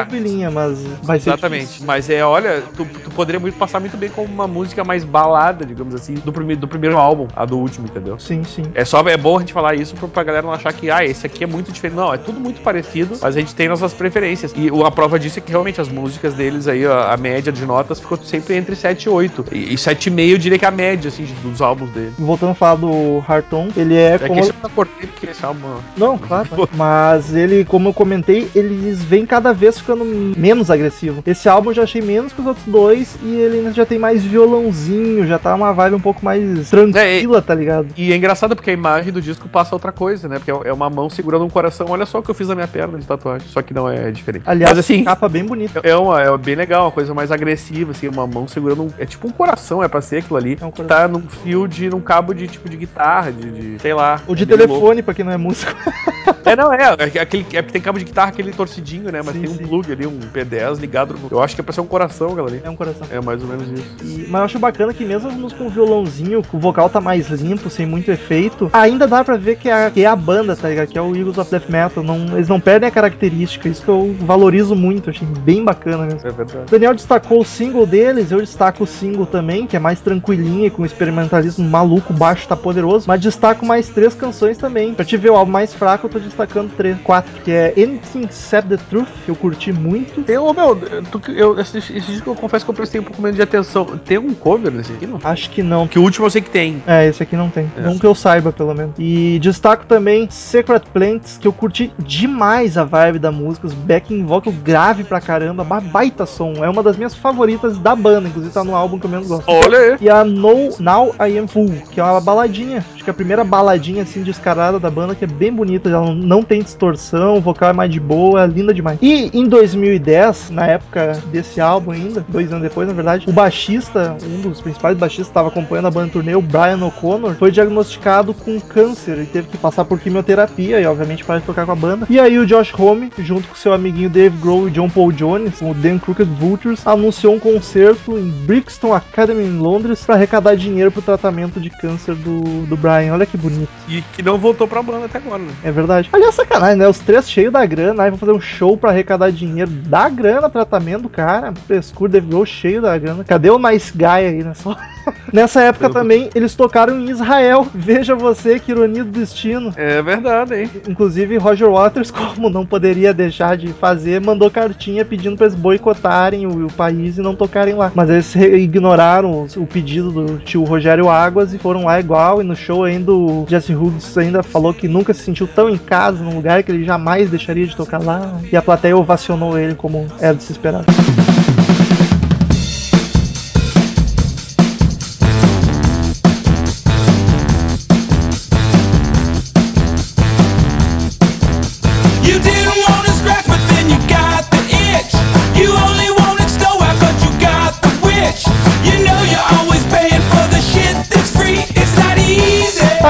mas 0.51 0.83
vai 1.03 1.21
ser 1.21 1.31
Exatamente. 1.31 1.63
difícil. 1.67 1.87
Mas 1.87 2.11
é, 2.11 2.25
olha, 2.25 2.63
tu, 2.77 2.85
tu 2.85 3.11
poderia 3.11 3.41
muito 3.41 3.57
passar 3.57 3.81
muito 3.81 3.97
bem 3.97 4.09
como 4.11 4.27
uma 4.29 4.47
música 4.47 4.83
mais 4.85 5.05
balada, 5.05 5.65
digamos 5.65 5.95
assim, 5.95 6.15
do, 6.15 6.33
prime 6.33 6.57
do 6.57 6.67
primeiro 6.69 6.97
álbum, 6.99 7.27
a 7.35 7.45
do 7.45 7.59
último, 7.59 7.87
entendeu? 7.87 8.19
Sim, 8.19 8.43
sim. 8.45 8.63
É 8.75 8.85
só 8.85 9.01
é 9.03 9.17
bom 9.17 9.37
a 9.37 9.41
gente 9.41 9.53
falar 9.53 9.75
isso 9.75 9.95
pra- 9.95 10.09
pra 10.09 10.23
galera 10.23 10.47
não 10.47 10.53
achar 10.53 10.73
que, 10.73 10.91
ah, 10.91 11.05
esse 11.05 11.27
aqui 11.27 11.45
é 11.45 11.47
muito 11.47 11.71
diferente. 11.73 11.97
Não, 11.97 12.13
é 12.13 12.19
tudo 12.19 12.41
muito 12.41 12.61
parecido, 12.61 13.17
mas 13.21 13.37
a 13.37 13.39
gente 13.41 13.55
tem 13.55 13.69
nossas 13.69 13.93
preferências. 13.93 14.42
E 14.57 14.71
o- 14.71 14.85
a 14.85 14.91
prova 14.91 15.19
disso 15.19 15.39
é 15.39 15.43
que 15.43 15.51
realmente 15.51 15.81
as 15.81 15.89
músicas 15.89 16.35
deles 16.35 16.67
aí, 16.69 16.85
a, 16.87 17.13
a 17.13 17.17
média 17.17 17.53
de 17.53 17.65
notas 17.65 18.01
ficou 18.01 18.19
sempre 18.19 18.55
entre 18.57 18.75
7 18.77 19.05
e 19.05 19.09
8. 19.09 19.45
E, 19.53 19.73
e 19.75 19.77
7,5 19.77 20.31
eu 20.33 20.39
diria 20.39 20.59
que 20.59 20.65
é 20.65 20.69
a 20.69 20.71
média, 20.71 21.09
assim, 21.09 21.27
dos 21.43 21.61
álbuns 21.61 21.91
dele. 21.91 22.13
Voltando 22.19 22.51
a 22.51 22.55
falar 22.55 22.77
do 22.77 23.23
Harton, 23.27 23.69
ele 23.77 23.95
é, 23.97 24.15
É 24.15 24.19
como. 24.19 24.35
que 24.35 24.41
esse 24.41 24.53
eu 24.63 24.71
cortei 24.71 25.07
porque 25.07 25.27
esse 25.27 25.45
álbum. 25.45 25.69
Não, 25.97 26.17
claro. 26.19 26.49
Mas 26.75 27.35
ele, 27.35 27.65
como 27.65 27.89
eu 27.89 27.95
comentei, 27.95 28.49
eles 28.55 29.03
vêm 29.03 29.25
cada 29.27 29.53
vez 29.53 29.79
ficando 29.79 30.05
menos 30.37 30.71
agressivo. 30.71 31.23
Esse 31.27 31.49
álbum 31.49 31.71
eu 31.71 31.75
já 31.75 31.83
achei 31.85 32.01
menos 32.03 32.33
que 32.33 32.41
os 32.41 32.47
outros 32.47 32.67
dois 32.67 33.17
e 33.23 33.35
ele 33.35 33.59
ainda 33.59 33.73
já 33.73 33.85
tem 33.87 33.99
mais 33.99 34.23
violãozinho, 34.23 35.27
já 35.27 35.39
tá 35.39 35.55
uma 35.55 35.73
vibe 35.73 35.95
um 35.97 36.01
pouco 36.01 36.25
mais 36.25 36.69
tranquila, 36.71 37.43
tá 37.43 37.55
ligado? 37.55 37.89
E 37.97 38.13
é 38.13 38.17
engraçado 38.17 38.55
porque 38.55 38.71
a 38.71 38.75
imagem 38.75 39.13
do 39.13 39.21
disco 39.21 39.49
passa 39.49 39.75
outra 39.75 39.93
coisa, 39.93 40.29
né? 40.29 40.39
Porque 40.39 40.51
é 40.51 40.63
é 40.65 40.73
uma 40.73 40.89
mão 40.89 41.11
segurando 41.11 41.45
um 41.45 41.51
coração. 41.51 41.87
Olha 41.91 42.07
só 42.07 42.19
o 42.21 42.23
que 42.23 42.31
eu 42.31 42.35
fiz 42.35 42.47
na 42.49 42.55
minha 42.55 42.69
perna 42.69 42.97
de 42.99 43.05
tatuagem. 43.05 43.47
Só 43.49 43.61
que 43.63 43.75
não 43.75 43.89
é 43.89 44.11
diferente. 44.11 44.32
Aliás, 44.45 44.71
Mas 44.77 44.79
assim, 44.85 45.05
capa 45.05 45.29
bem 45.29 45.45
bonita. 45.45 45.81
É, 45.83 45.97
uma, 45.97 46.21
é 46.23 46.37
bem 46.39 46.55
legal, 46.55 46.87
uma 46.87 46.91
coisa 46.93 47.13
mais 47.15 47.31
agressiva, 47.31 47.91
assim, 47.93 48.09
uma 48.09 48.27
mão 48.27 48.47
segurando 48.49 48.83
um. 48.85 48.89
É 48.99 49.05
tipo 49.07 49.27
um 49.29 49.31
coração, 49.31 49.83
é 49.83 49.89
pra 49.89 50.01
ser 50.01 50.19
aquilo 50.19 50.37
ali. 50.37 50.59
É 50.61 50.65
um 50.67 50.71
coração. 50.71 50.87
Tá 50.97 51.09
num 51.09 51.23
fio 51.23 51.67
de. 51.67 51.89
num 51.91 52.01
cabo 52.01 52.33
de 52.35 52.47
tipo 52.49 52.69
de 52.69 52.77
guitarra, 52.77 53.33
de. 53.33 53.51
de- 53.51 53.79
sei 53.83 53.95
lá. 53.95 54.21
Ou 54.27 54.35
de 54.35 54.45
é 54.45 54.47
telefone, 54.47 55.03
pra 55.03 55.15
quem 55.15 55.25
não 55.25 55.33
é 55.33 55.37
músico. 55.37 55.73
É, 56.45 56.57
não, 56.57 56.73
é. 56.73 56.83
É, 56.99 57.21
aquele, 57.21 57.47
é 57.53 57.63
porque 57.63 57.73
tem 57.73 57.81
cabo 57.81 57.99
de 58.01 58.05
guitarra, 58.05 58.29
aquele 58.31 58.53
torcidinho, 58.53 59.11
né? 59.13 59.21
Mas 59.25 59.35
Sim, 59.35 59.43
tem 59.43 59.51
um 59.51 59.55
sim. 59.55 59.65
plug 59.67 59.93
ali, 59.93 60.07
um 60.07 60.19
P10 60.19 60.79
ligado. 60.81 61.15
no- 61.15 61.29
eu 61.31 61.41
acho 61.41 61.55
que 61.55 61.61
é 61.61 61.65
pra 61.65 61.73
ser 61.73 61.81
um 61.81 61.87
coração, 61.87 62.37
ali. 62.45 62.61
É 62.65 62.69
um 62.71 62.75
coração. 62.77 63.07
É 63.11 63.21
mais 63.21 63.41
ou 63.43 63.49
menos 63.49 63.69
isso. 63.71 63.87
E- 64.03 64.27
mas 64.29 64.41
eu 64.41 64.45
acho 64.47 64.59
bacana 64.59 64.93
que 64.93 65.05
mesmo 65.05 65.29
as 65.29 65.35
músicas 65.37 65.63
com 65.65 65.71
violãozinho, 65.71 66.43
que 66.43 66.57
o 66.57 66.59
vocal 66.59 66.91
tá 66.91 67.01
mais 67.01 67.29
limpo, 67.29 67.71
sem 67.71 67.87
muito 67.87 68.11
efeito, 68.11 68.69
ainda 68.73 69.07
dá 69.07 69.23
pra 69.25 69.37
ver 69.37 69.57
que 69.57 69.69
é, 69.69 69.87
a- 69.87 69.91
que 69.91 70.03
é 70.05 70.07
a 70.07 70.17
banda, 70.17 70.57
tá 70.57 70.69
ligado? 70.69 70.89
Que 70.89 70.99
é 70.99 71.03
o 71.03 71.15
Eagles 71.17 71.39
of 71.39 71.49
Death 71.51 71.69
Metal. 71.69 72.03
Não, 72.03 72.37
eles 72.37 72.49
não 72.49 72.61
perdem 72.61 72.89
a 72.89 72.93
característica, 72.93 73.69
isso 73.69 73.83
que 73.83 73.89
eu 73.89 74.15
valorizo 74.25 74.75
muito, 74.75 75.11
achei 75.11 75.27
bem 75.27 75.65
bacana 75.65 76.05
mesmo. 76.05 76.21
É 76.27 76.31
verdade. 76.33 76.65
O 76.67 76.71
Daniel 76.71 76.95
destacou 76.95 77.41
o 77.41 77.45
single 77.45 77.87
deles, 77.87 78.31
eu 78.31 78.41
destaco 78.41 78.85
o 78.85 78.87
single 78.87 79.27
também, 79.27 79.67
que 79.67 79.77
é 79.77 79.79
mais 79.79 80.01
tranquilinha, 80.01 80.71
com 80.71 80.85
experimentalismo 80.85 81.69
maluco, 81.69 82.13
baixo 82.13 82.47
tá 82.49 82.57
poderoso, 82.57 83.05
mas 83.07 83.21
destaco 83.21 83.65
mais 83.65 83.89
três 83.89 84.15
canções 84.15 84.57
também. 84.59 84.95
Pra 84.95 85.05
te 85.05 85.17
ver 85.17 85.31
o 85.31 85.37
álbum 85.37 85.53
mais 85.53 85.75
fraco, 85.75 86.07
eu 86.07 86.11
tô 86.11 86.19
destacando 86.19 86.71
três, 86.77 86.97
quatro, 87.03 87.33
que 87.43 87.51
é 87.51 87.75
Anything 87.77 88.25
Except 88.25 88.69
the 88.69 88.77
Truth, 88.89 89.09
que 89.25 89.31
eu 89.31 89.37
curti 89.37 89.73
muito. 89.73 90.23
Tem, 90.23 90.39
ô, 90.39 90.53
meu, 90.53 90.77
tu, 91.11 91.21
eu, 91.31 91.59
esse, 91.59 91.79
esse 91.79 92.01
disco 92.01 92.31
eu 92.31 92.35
confesso 92.35 92.65
que 92.65 92.71
eu 92.71 92.75
prestei 92.75 93.01
um 93.01 93.05
pouco 93.05 93.21
menos 93.21 93.37
de 93.37 93.43
atenção. 93.43 93.85
Tem 94.05 94.19
um 94.19 94.35
cover 94.35 94.73
nesse 94.73 94.93
aqui, 94.93 95.07
não? 95.07 95.19
Acho 95.23 95.51
que 95.51 95.63
não. 95.63 95.87
Que 95.87 95.99
o 95.99 96.03
último 96.03 96.27
eu 96.27 96.31
sei 96.31 96.41
que 96.41 96.51
tem. 96.51 96.83
É, 96.87 97.07
esse 97.07 97.23
aqui 97.23 97.37
não 97.37 97.51
tem. 97.51 97.71
É. 97.77 97.81
Não 97.81 97.99
que 97.99 98.07
eu 98.07 98.15
saiba, 98.15 98.53
pelo 98.53 98.75
menos. 98.75 98.95
E 98.99 99.39
destaco 99.41 99.85
também 99.87 100.29
Secret 100.31 100.83
Plants, 100.93 101.39
que 101.39 101.47
eu 101.47 101.53
curti 101.53 101.93
demais 101.99 102.77
a 102.77 102.85
vibe 102.85 103.19
da 103.19 103.33
música, 103.33 103.67
os 103.67 103.75
backing 104.13 104.25
vocal 104.27 104.53
grave 104.63 105.05
pra 105.05 105.21
caramba, 105.21 105.65
ba- 105.65 105.81
baita 105.81 106.27
som. 106.27 106.53
É 106.65 106.69
uma 106.69 106.83
das 106.83 106.97
minhas 106.97 107.15
favoritas 107.15 107.79
da 107.79 107.95
banda, 107.97 108.29
inclusive 108.29 108.53
tá 108.53 108.63
no 108.65 108.75
álbum 108.77 108.99
que 108.99 109.07
eu 109.07 109.11
menos 109.11 109.29
gosto. 109.29 109.49
Olha 109.49 109.79
aí. 109.79 109.97
E 110.01 110.09
a 110.11 110.25
No 110.25 110.71
Now 110.79 111.15
I 111.19 111.39
Am 111.39 111.47
Full, 111.47 111.71
que 111.91 112.01
é 112.01 112.03
uma 112.05 112.21
baladinha. 112.21 112.85
Acho 112.95 113.05
que 113.05 113.11
é 113.11 113.13
a 113.13 113.15
primeira 113.15 113.45
baladinha 113.45 114.03
assim 114.03 114.23
descarada 114.23 114.79
da 114.79 114.91
banda, 114.91 115.15
que 115.15 115.25
é 115.25 115.27
bem 115.29 115.53
bonita. 115.53 115.89
Ela 115.89 116.15
não, 116.15 116.43
tem 116.43 116.63
distorção, 116.63 117.37
o 117.37 117.41
vocal 117.41 117.71
é 117.71 117.73
mais 117.73 117.91
de 117.91 118.01
boa, 118.01 118.45
é 118.45 118.47
linda 118.47 118.73
demais. 118.75 118.99
E 119.01 119.31
em 119.33 119.47
2010, 119.49 120.51
na 120.51 120.67
época 120.67 121.19
desse 121.31 121.61
álbum 121.61 121.93
ainda, 121.93 122.25
dois 122.29 122.51
anos 122.53 122.63
depois, 122.63 122.87
na 122.87 122.95
verdade, 122.95 123.25
o 123.29 123.33
baixista, 123.33 124.17
um 124.23 124.41
dos 124.41 124.61
principais 124.61 124.97
baixistas 124.97 125.27
que 125.27 125.31
estava 125.31 125.49
acompanhando 125.49 125.87
a 125.87 125.91
banda 125.91 126.09
em 126.09 126.11
turnê, 126.11 126.35
o 126.35 126.43
Brian 126.43 126.85
O'Connor, 126.85 127.35
foi 127.35 127.51
diagnosticado 127.51 128.35
com 128.35 128.61
câncer 128.61 129.19
e 129.19 129.27
teve 129.27 129.49
que 129.49 129.57
passar 129.59 129.85
por 129.85 129.99
quimioterapia 129.99 130.81
e, 130.81 130.87
obviamente, 130.87 131.25
parar 131.25 131.41
de 131.41 131.47
tocar 131.47 131.65
com 131.67 131.73
a 131.73 131.77
banda. 131.77 132.07
E 132.09 132.19
aí 132.19 132.39
o 132.39 132.47
Josh 132.47 132.73
Homme, 132.79 133.11
junto 133.19 133.49
com 133.49 133.55
seu 133.55 133.73
amiguinho 133.93 134.09
Dave 134.11 134.37
Grohl 134.39 134.69
e 134.69 134.71
John 134.71 134.89
Paul 134.89 135.13
Jones, 135.13 135.61
o 135.61 135.75
Dan 135.75 135.99
Crooked 135.99 136.29
Vultures, 136.31 136.87
anunciou 136.87 137.35
um 137.35 137.39
concerto 137.39 138.19
em 138.19 138.31
Brixton 138.31 138.95
Academy 138.95 139.45
em 139.45 139.59
Londres 139.59 140.05
para 140.05 140.15
arrecadar 140.15 140.57
dinheiro 140.57 140.91
pro 140.91 141.03
tratamento 141.03 141.61
de 141.61 141.69
câncer 141.69 142.15
do, 142.15 142.41
do 142.67 142.77
Brian. 142.77 143.13
Olha 143.13 143.27
que 143.27 143.37
bonito. 143.37 143.69
E 143.89 144.03
que 144.15 144.23
não 144.23 144.39
voltou 144.39 144.67
pra 144.67 144.83
banda 144.83 145.07
até 145.07 145.19
agora, 145.19 145.43
né? 145.43 145.53
É 145.63 145.71
verdade. 145.71 146.09
Aliás, 146.13 146.35
sacanagem, 146.35 146.77
né? 146.77 146.89
Os 146.89 146.99
três 146.99 147.31
cheios 147.31 147.53
da 147.53 147.65
grana, 147.67 148.03
aí 148.03 148.11
vão 148.11 148.19
fazer 148.19 148.33
um 148.33 148.41
show 148.41 148.77
pra 148.77 148.91
arrecadar 148.91 149.31
dinheiro. 149.31 149.71
Dá 149.71 150.09
grana, 150.09 150.49
tratamento 150.49 151.03
do 151.03 151.09
cara. 151.09 151.53
Frescura, 151.67 152.13
Dave 152.13 152.27
Grohl 152.27 152.47
cheio 152.47 152.81
da 152.81 152.97
grana. 152.97 153.25
Cadê 153.25 153.51
o 153.51 153.59
Nice 153.59 153.93
Guy 153.95 154.07
aí, 154.07 154.43
né? 154.43 154.55
Só... 154.55 154.77
Nessa 155.33 155.63
época 155.63 155.87
Eu- 155.87 155.91
também, 155.93 156.29
eles 156.35 156.55
tocaram 156.55 156.99
em 157.01 157.11
Israel. 157.11 157.67
Veja 157.75 158.15
você, 158.15 158.59
que 158.59 158.71
ironia 158.73 159.05
do 159.05 159.11
destino. 159.11 159.73
É 159.77 160.01
verdade, 160.03 160.55
hein? 160.55 160.71
Inclusive, 160.89 161.37
Roger 161.39 161.71
Waters, 161.71 162.11
como 162.13 162.51
não 162.51 162.65
poderia 162.67 163.13
deixar 163.15 163.57
de 163.57 163.69
fazer, 163.69 164.21
mandou 164.21 164.51
cartinha 164.51 165.05
pedindo 165.05 165.37
pra 165.37 165.47
eles 165.47 165.57
boicotarem 165.59 166.47
o, 166.47 166.67
o 166.67 166.73
país 166.73 167.19
e 167.19 167.23
não 167.23 167.35
tocarem 167.35 167.75
lá. 167.75 167.91
Mas 167.95 168.11
eles 168.11 168.35
ignoraram 168.35 169.43
os- 169.43 169.57
o 169.57 169.67
pedido 169.67 170.11
do 170.11 170.39
tio 170.39 170.65
Rogério 170.65 171.09
Águas 171.09 171.53
e 171.55 171.59
foram 171.59 171.85
lá 171.85 171.99
igual. 172.01 172.41
E 172.41 172.45
no 172.45 172.55
show 172.57 172.85
ainda 172.85 173.13
o 173.13 173.47
Jesse 173.49 173.75
Hughes 173.75 174.17
ainda 174.19 174.43
falou 174.43 174.73
que 174.75 174.89
nunca 174.89 175.13
se 175.15 175.23
sentiu 175.23 175.47
tão 175.47 175.69
em 175.71 175.79
casa 175.79 176.23
num 176.23 176.35
lugar 176.35 176.63
que 176.63 176.71
ele 176.73 176.85
jamais 176.85 177.31
deixaria 177.31 177.67
de 177.67 177.75
tocar 177.77 178.03
lá. 178.03 178.39
E 178.51 178.57
a 178.57 178.63
plateia 178.63 178.97
ovacionou 178.97 179.59
ele 179.59 179.75
como 179.75 180.07
era 180.21 180.35
de 180.35 180.43
se 180.43 180.53
esperar. 180.53 180.85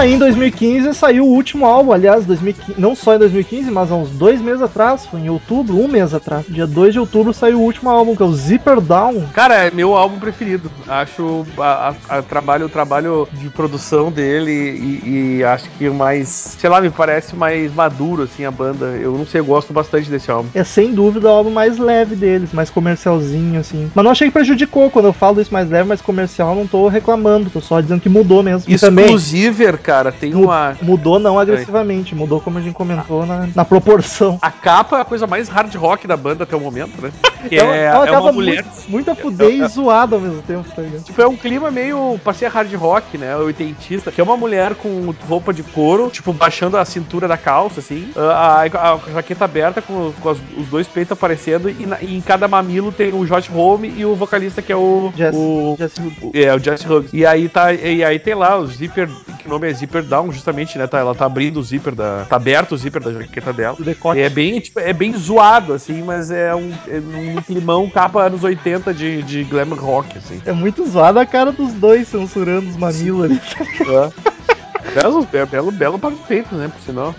Aí 0.03 0.15
em 0.15 0.19
2015 0.19 0.95
saiu 0.95 1.25
o 1.25 1.29
último 1.29 1.65
álbum, 1.65 1.93
aliás, 1.93 2.25
2015, 2.27 2.75
não 2.81 2.93
só 2.97 3.15
em 3.15 3.19
2015, 3.21 3.71
mas 3.71 3.93
há 3.93 3.95
uns 3.95 4.11
dois 4.11 4.41
meses 4.41 4.61
atrás, 4.61 5.07
foi 5.07 5.21
em 5.21 5.31
outubro, 5.31 5.79
um 5.79 5.87
mês 5.87 6.12
atrás. 6.12 6.45
Dia 6.49 6.67
2 6.67 6.95
de 6.95 6.99
outubro 6.99 7.33
saiu 7.33 7.61
o 7.61 7.62
último 7.62 7.88
álbum, 7.88 8.17
que 8.17 8.23
é 8.23 8.27
o 8.27 8.33
Zipper 8.33 8.81
Down. 8.81 9.29
Cara, 9.33 9.55
é 9.55 9.71
meu 9.71 9.95
álbum 9.95 10.19
preferido. 10.19 10.69
Acho 10.88 11.47
a, 11.57 11.95
a- 12.09 12.19
a 12.19 12.23
trabalho, 12.23 12.67
o 12.67 12.69
trabalho 12.69 13.29
de 13.33 13.49
produção 13.51 14.11
dele 14.11 14.51
e, 14.51 15.37
e 15.38 15.45
acho 15.45 15.71
que 15.79 15.88
o 15.88 15.95
mais, 15.95 16.57
sei 16.59 16.69
lá, 16.69 16.81
me 16.81 16.91
parece 16.91 17.37
mais 17.37 17.73
maduro 17.73 18.25
assim 18.25 18.45
a 18.45 18.51
banda. 18.51 18.87
Eu 19.01 19.12
não 19.12 19.25
sei, 19.25 19.41
eu 19.41 19.45
gosto 19.45 19.73
bastante 19.73 20.11
desse 20.11 20.33
álbum. 20.33 20.49
É 20.53 20.65
sem 20.65 20.93
dúvida 20.93 21.29
o 21.29 21.31
álbum 21.31 21.51
mais 21.51 21.79
leve 21.79 22.17
deles, 22.17 22.53
mais 22.53 22.71
comercialzinho, 22.71 23.61
assim. 23.61 23.88
Mas 23.95 24.05
não 24.05 24.11
achei 24.11 24.27
que 24.27 24.33
prejudicou 24.35 24.91
quando 24.91 25.05
eu 25.07 25.12
falo 25.12 25.41
isso 25.41 25.53
mais 25.53 25.71
leve, 25.71 25.88
mais 25.88 26.01
comercial, 26.01 26.57
não 26.57 26.67
tô 26.67 26.88
reclamando, 26.88 27.51
tô 27.51 27.61
só 27.61 27.81
dizendo 27.81 28.01
que 28.01 28.09
mudou 28.09 28.43
mesmo. 28.43 28.65
E 28.67 28.77
também 28.77 29.05
Exclusive, 29.05 29.65
cara, 29.92 30.11
tem 30.12 30.35
uma 30.35 30.76
mudou 30.81 31.18
não 31.18 31.38
agressivamente, 31.38 32.14
mudou 32.14 32.40
como 32.40 32.59
a 32.59 32.61
gente 32.62 32.74
comentou 32.74 33.26
na, 33.26 33.48
na 33.55 33.64
proporção. 33.64 34.38
a 34.40 34.50
capa 34.50 34.96
é 34.98 35.00
a 35.00 35.05
coisa 35.05 35.26
mais 35.26 35.48
hard 35.48 35.74
rock 35.74 36.07
da 36.07 36.16
banda 36.16 36.44
até 36.44 36.57
o 36.57 36.61
momento, 36.61 37.00
né? 37.02 37.11
Que 37.42 37.59
uma- 37.61 37.74
é, 37.74 37.92
uma 37.92 38.07
é 38.07 38.11
uma 38.20 38.33
mulher 38.33 38.64
muito, 38.64 38.90
muito 38.90 39.11
a 39.11 39.14
fuder 39.16 39.50
e 39.50 39.66
zoada 39.66 40.14
ao 40.14 40.22
mesmo 40.22 40.42
tempo, 40.42 40.64
tá 40.74 40.81
ligado? 40.81 41.02
Tipo, 41.02 41.20
é 41.22 41.26
um 41.26 41.37
clima 41.37 41.72
meio. 41.72 42.16
Passei 42.22 42.46
hard 42.46 42.72
rock, 42.74 43.18
né? 43.18 43.35
Oitentista. 43.37 44.12
Que 44.12 44.20
é 44.20 44.24
uma 44.24 44.37
mulher 44.37 44.76
com 44.76 45.12
roupa 45.28 45.52
de 45.52 45.64
couro, 45.64 46.09
tipo, 46.09 46.33
baixando 46.33 46.76
a 46.76 46.85
cintura 46.85 47.26
da 47.26 47.37
calça, 47.37 47.81
assim. 47.81 48.11
A, 48.16 48.62
a- 48.62 48.92
a 48.94 49.11
jaqueta 49.12 49.44
aberta 49.44 49.83
com, 49.83 50.12
com 50.20 50.28
as- 50.28 50.38
os 50.57 50.68
dois 50.68 50.87
peitos 50.87 51.11
aparecendo. 51.11 51.68
E, 51.68 51.85
na- 51.85 52.00
e 52.00 52.16
em 52.16 52.20
cada 52.20 52.46
mamilo 52.46 52.92
tem 52.92 53.12
o 53.12 53.26
Josh 53.26 53.50
Home 53.52 53.92
e 53.96 54.05
o 54.07 54.14
vocalista 54.14 54.62
que 54.62 54.70
é 54.72 54.76
o. 54.76 55.12
Jesse- 55.16 55.37
o 55.37 55.74
Jesse 55.76 56.00
Hughes. 56.00 56.31
é, 56.35 56.55
o 56.55 56.59
Jesse 56.61 56.87
Hughes. 56.87 57.11
E 57.12 57.26
aí 57.26 57.48
tá. 57.48 57.72
E 57.72 58.05
aí 58.05 58.20
tem 58.20 58.35
lá 58.37 58.57
o 58.57 58.66
zíper. 58.68 59.09
Que 59.40 59.48
nome 59.48 59.68
é 59.68 59.72
Zipper 59.83 60.03
Down, 60.05 60.31
justamente, 60.31 60.79
né? 60.79 60.87
Tá, 60.87 60.99
ela 60.99 61.14
tá 61.14 61.27
abrindo 61.27 61.59
o 61.59 61.62
zíper 61.62 61.95
da. 61.95 62.25
Tá 62.25 62.37
aberto 62.37 62.73
o 62.73 62.77
zíper 62.77 63.03
da 63.03 63.12
jaqueta 63.12 63.53
dela. 63.53 63.77
O 63.79 63.85
decote. 63.85 64.21
E 64.21 64.23
é 64.23 64.29
bem, 64.29 64.61
tipo, 64.61 64.79
é 64.79 64.92
bem 64.92 65.12
zoado, 65.12 65.73
assim, 65.73 66.03
mas 66.03 66.31
é 66.31 66.55
um, 66.55 66.73
é 66.88 66.99
um 66.99 67.42
climão 67.42 67.90
capa 67.90 68.23
anos 68.23 68.45
80 68.45 68.95
de, 68.95 69.23
de 69.23 69.42
glam 69.45 69.75
rock, 69.75 70.16
assim. 70.18 70.40
É 70.47 70.53
muito 70.53 70.88
zoada 70.88 71.21
a 71.21 71.27
cara 71.27 71.51
dos 71.51 71.73
dois 71.73 72.07
censurando 72.09 72.68
os 72.68 72.77
mamilos 72.77 73.25
ali. 73.25 73.40
É, 73.83 74.32
belo, 75.51 75.71
belo 75.73 75.99
para 75.99 76.14
os 76.14 76.21
peitos, 76.21 76.53
né? 76.59 76.68
Por 76.68 76.81
sinal. 76.85 77.14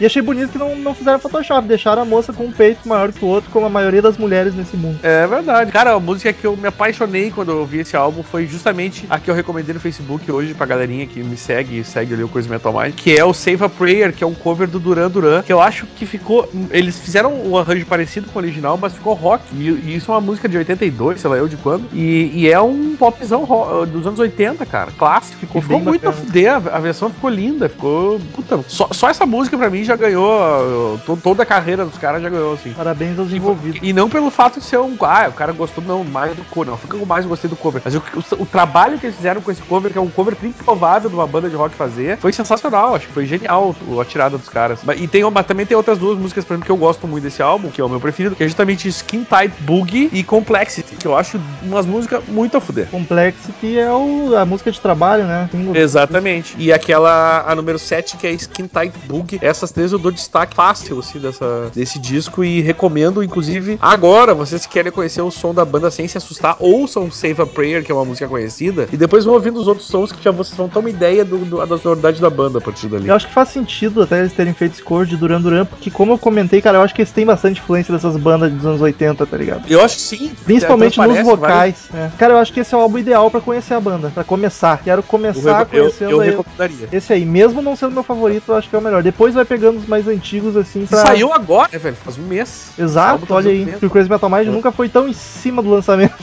E 0.00 0.04
achei 0.04 0.22
bonito 0.22 0.50
que 0.50 0.58
não, 0.58 0.76
não 0.76 0.94
fizeram 0.94 1.18
Photoshop, 1.18 1.66
deixaram 1.66 2.02
a 2.02 2.04
moça 2.04 2.32
com 2.32 2.44
um 2.44 2.52
peito 2.52 2.86
maior 2.88 3.12
que 3.12 3.24
o 3.24 3.28
outro, 3.28 3.50
como 3.50 3.66
a 3.66 3.70
maioria 3.70 4.02
das 4.02 4.16
mulheres 4.16 4.54
nesse 4.54 4.76
mundo. 4.76 4.98
É 5.02 5.26
verdade. 5.26 5.70
Cara, 5.72 5.92
a 5.92 6.00
música 6.00 6.32
que 6.32 6.46
eu 6.46 6.56
me 6.56 6.68
apaixonei 6.68 7.30
quando 7.30 7.52
eu 7.52 7.58
ouvi 7.58 7.78
esse 7.80 7.96
álbum 7.96 8.22
foi 8.22 8.46
justamente 8.46 9.06
a 9.08 9.18
que 9.18 9.30
eu 9.30 9.34
recomendei 9.34 9.74
no 9.74 9.80
Facebook 9.80 10.30
hoje 10.30 10.54
pra 10.54 10.66
galerinha 10.66 11.06
que 11.06 11.22
me 11.22 11.36
segue 11.36 11.78
e 11.80 11.84
segue 11.84 12.14
ali 12.14 12.22
o 12.22 12.28
Coisa 12.28 12.48
Metal 12.48 12.72
Mind, 12.72 12.94
que 12.94 13.16
é 13.16 13.24
o 13.24 13.32
Save 13.32 13.64
a 13.64 13.68
Prayer, 13.68 14.12
que 14.12 14.24
é 14.24 14.26
um 14.26 14.34
cover 14.34 14.68
do 14.68 14.78
Duran 14.78 15.10
Duran, 15.10 15.42
que 15.42 15.52
eu 15.52 15.60
acho 15.60 15.86
que 15.86 16.06
ficou. 16.06 16.48
Eles 16.70 16.98
fizeram 16.98 17.32
um 17.34 17.56
arranjo 17.56 17.86
parecido 17.86 18.28
com 18.30 18.38
o 18.38 18.42
original, 18.42 18.76
mas 18.76 18.92
ficou 18.92 19.14
rock. 19.14 19.44
E, 19.54 19.96
isso 19.96 20.10
é 20.10 20.14
uma 20.14 20.20
música 20.20 20.48
de 20.48 20.56
82, 20.58 21.20
sei 21.20 21.30
lá 21.30 21.36
eu 21.36 21.48
de 21.48 21.56
quando. 21.56 21.88
E, 21.92 22.30
e 22.34 22.50
é 22.50 22.60
um 22.60 22.96
popzão 22.96 23.44
ro- 23.44 23.86
dos 23.86 24.06
anos 24.06 24.18
80, 24.18 24.64
cara. 24.66 24.90
Clássico. 24.96 25.38
Ficou, 25.60 25.80
muito 25.80 26.08
a 26.08 26.12
fuder. 26.12 26.52
A, 26.52 26.76
a 26.76 26.80
versão 26.88 27.10
ficou 27.10 27.30
linda. 27.30 27.68
Ficou. 27.68 28.18
Puta, 28.34 28.60
só, 28.68 28.88
só 28.92 29.08
essa 29.08 29.24
música 29.26 29.56
pra 29.56 29.70
mim 29.70 29.84
já 29.84 29.96
ganhou. 29.96 30.98
to- 31.06 31.18
toda 31.22 31.42
a 31.42 31.46
carreira 31.46 31.84
dos 31.84 31.96
caras 31.98 32.22
já 32.22 32.28
ganhou, 32.28 32.54
assim. 32.54 32.72
Parabéns 32.72 33.18
aos 33.18 33.32
envolvidos. 33.32 33.80
E 33.82 33.92
não 33.92 34.08
pelo 34.08 34.30
fato 34.30 34.58
de 34.58 34.64
ser 34.66 34.78
um. 34.78 34.96
Ah, 35.00 35.26
o 35.28 35.32
cara 35.32 35.52
gostou 35.52 35.82
não, 35.84 36.04
mais 36.04 36.34
do 36.36 36.42
cover. 36.44 36.70
Não, 36.70 36.76
fica 36.78 36.96
com 36.98 37.06
mais 37.06 37.24
gostei 37.24 37.48
do 37.48 37.56
cover. 37.56 37.80
Mas 37.84 37.94
o, 37.94 37.98
o- 37.98 38.42
o 38.42 38.46
trabalho 38.46 38.98
que 38.98 39.06
eles 39.06 39.16
fizeram 39.16 39.40
com 39.40 39.50
esse 39.50 39.62
cover, 39.62 39.90
que 39.92 39.98
é 39.98 40.00
um 40.00 40.08
cover 40.10 40.36
improvável 40.42 41.08
de 41.08 41.16
uma 41.16 41.26
banda 41.26 41.48
de 41.48 41.56
rock 41.56 41.74
fazer, 41.74 42.18
foi 42.18 42.32
sensacional. 42.32 42.94
Acho 42.94 43.06
que 43.06 43.12
foi 43.12 43.26
genial 43.26 43.74
o- 43.86 44.00
a 44.00 44.04
tirada 44.04 44.36
dos 44.38 44.48
caras. 44.48 44.80
Mas- 44.84 45.00
E 45.00 45.06
tem 45.06 45.24
uma, 45.24 45.42
também 45.42 45.64
tem 45.66 45.76
outras 45.76 45.98
duas 45.98 46.18
músicas, 46.18 46.44
por 46.44 46.54
exemplo, 46.54 46.66
que 46.66 46.72
eu 46.72 46.76
gosto 46.76 47.06
muito 47.06 47.22
desse 47.24 47.40
álbum, 47.42 47.70
que 47.70 47.80
é 47.80 47.84
o 47.84 47.88
meu 47.88 48.00
preferido, 48.00 48.34
que 48.34 48.42
é 48.42 48.46
justamente 48.46 48.88
Skin 48.88 49.24
Tight 49.24 49.54
Boogie 49.60 50.08
e 50.12 50.22
Complexity, 50.24 50.96
que 50.96 51.06
eu 51.06 51.16
acho 51.16 51.40
umas 51.62 51.86
músicas 51.86 52.22
muito 52.28 52.56
a 52.56 52.60
fuder. 52.60 52.88
Complexity 52.90 53.78
é 53.78 53.90
o, 53.92 54.36
a 54.36 54.44
música 54.44 54.70
de 54.70 54.80
trabalho, 54.80 55.24
né? 55.24 55.48
Tem 55.50 55.76
Exatamente. 55.76 56.54
E 56.58 56.72
aquela, 56.78 57.44
a 57.46 57.54
número 57.54 57.78
7, 57.78 58.16
que 58.16 58.26
é 58.26 58.32
Skin 58.32 58.66
Tight 58.66 58.92
Boogie. 59.06 59.38
Essas 59.42 59.70
três 59.70 59.92
eu 59.92 59.98
dou 59.98 60.10
destaque 60.10 60.54
fácil, 60.54 60.98
assim, 60.98 61.18
dessa, 61.18 61.70
desse 61.74 61.98
disco 61.98 62.42
e 62.44 62.60
recomendo, 62.60 63.22
inclusive, 63.22 63.78
agora, 63.80 64.34
vocês 64.34 64.64
que 64.66 64.72
querem 64.72 64.92
conhecer 64.92 65.20
o 65.22 65.30
som 65.30 65.52
da 65.52 65.64
banda 65.64 65.90
sem 65.90 66.06
se 66.08 66.16
assustar, 66.18 66.56
ouçam 66.60 67.10
Save 67.10 67.42
a 67.42 67.46
Prayer, 67.46 67.82
que 67.84 67.90
é 67.92 67.94
uma 67.94 68.04
música 68.04 68.26
conhecida, 68.28 68.88
e 68.92 68.96
depois 68.96 69.24
vão 69.24 69.34
ouvindo 69.34 69.60
os 69.60 69.66
outros 69.68 69.86
sons 69.86 70.12
que 70.12 70.22
já 70.22 70.30
vocês 70.30 70.56
vão 70.56 70.68
ter 70.68 70.78
uma 70.78 70.90
ideia 70.90 71.24
do, 71.24 71.38
do- 71.38 71.66
da 71.66 71.78
sonoridade 71.78 72.20
da 72.20 72.30
banda 72.30 72.58
a 72.58 72.60
partir 72.60 72.86
dali. 72.88 73.08
Eu 73.08 73.14
acho 73.14 73.26
que 73.26 73.32
faz 73.34 73.48
sentido 73.48 74.02
até 74.02 74.18
eles 74.20 74.32
terem 74.32 74.54
feito 74.54 74.72
esse 74.74 74.82
cover 74.82 75.06
de 75.06 75.16
Duran 75.16 75.40
Duran, 75.40 75.64
porque 75.64 75.90
como 75.90 76.12
eu 76.12 76.18
comentei, 76.18 76.60
cara, 76.62 76.78
eu 76.78 76.82
acho 76.82 76.94
que 76.94 77.02
eles 77.02 77.12
têm 77.12 77.26
bastante 77.26 77.60
influência 77.60 77.92
dessas 77.92 78.16
bandas 78.16 78.52
dos 78.52 78.64
anos 78.64 78.80
80, 78.80 79.26
tá 79.26 79.36
ligado? 79.36 79.64
Eu 79.68 79.82
acho 79.84 79.96
que 79.96 80.02
sim. 80.02 80.32
Principalmente 80.44 80.98
nos 80.98 81.06
vários- 81.08 81.26
vocais. 81.26 81.76
né? 81.92 82.12
Cara, 82.18 82.34
eu 82.34 82.38
acho 82.38 82.52
que 82.52 82.60
esse 82.60 82.74
é 82.74 82.78
o 82.78 82.80
álbum 82.80 82.98
ideal 82.98 83.30
pra 83.30 83.40
conhecer 83.40 83.74
a 83.74 83.80
banda, 83.80 84.10
pra 84.14 84.24
começar. 84.24 84.80
Quero 84.82 85.00
Eu, 85.00 85.02
começar 85.02 85.60
eu, 85.62 85.66
conhecendo 85.66 86.10
eu 86.10 86.20
aí. 86.20 86.30
recomendaria 86.30 86.67
Esse 86.92 87.12
aí, 87.12 87.24
mesmo 87.24 87.62
não 87.62 87.76
sendo 87.76 87.92
meu 87.92 88.02
favorito, 88.02 88.44
eu 88.48 88.56
acho 88.56 88.68
que 88.68 88.76
é 88.76 88.78
o 88.78 88.82
melhor. 88.82 89.02
Depois 89.02 89.34
vai 89.34 89.44
pegando 89.44 89.78
os 89.78 89.86
mais 89.86 90.06
antigos, 90.08 90.56
assim, 90.56 90.86
pra... 90.86 90.98
Saiu 91.06 91.32
agora, 91.32 91.68
né, 91.72 91.78
velho? 91.78 91.96
Faz 91.96 92.18
um 92.18 92.22
mês. 92.22 92.72
Exato, 92.78 93.32
olha 93.32 93.50
aí. 93.50 93.66
Que 93.78 93.86
o 93.86 93.90
Crazy 93.90 94.10
Metal 94.10 94.30
Mind 94.30 94.46
É. 94.48 94.50
nunca 94.50 94.72
foi 94.72 94.88
tão 94.88 95.08
em 95.08 95.12
cima 95.12 95.62
do 95.62 95.70
lançamento. 95.70 96.14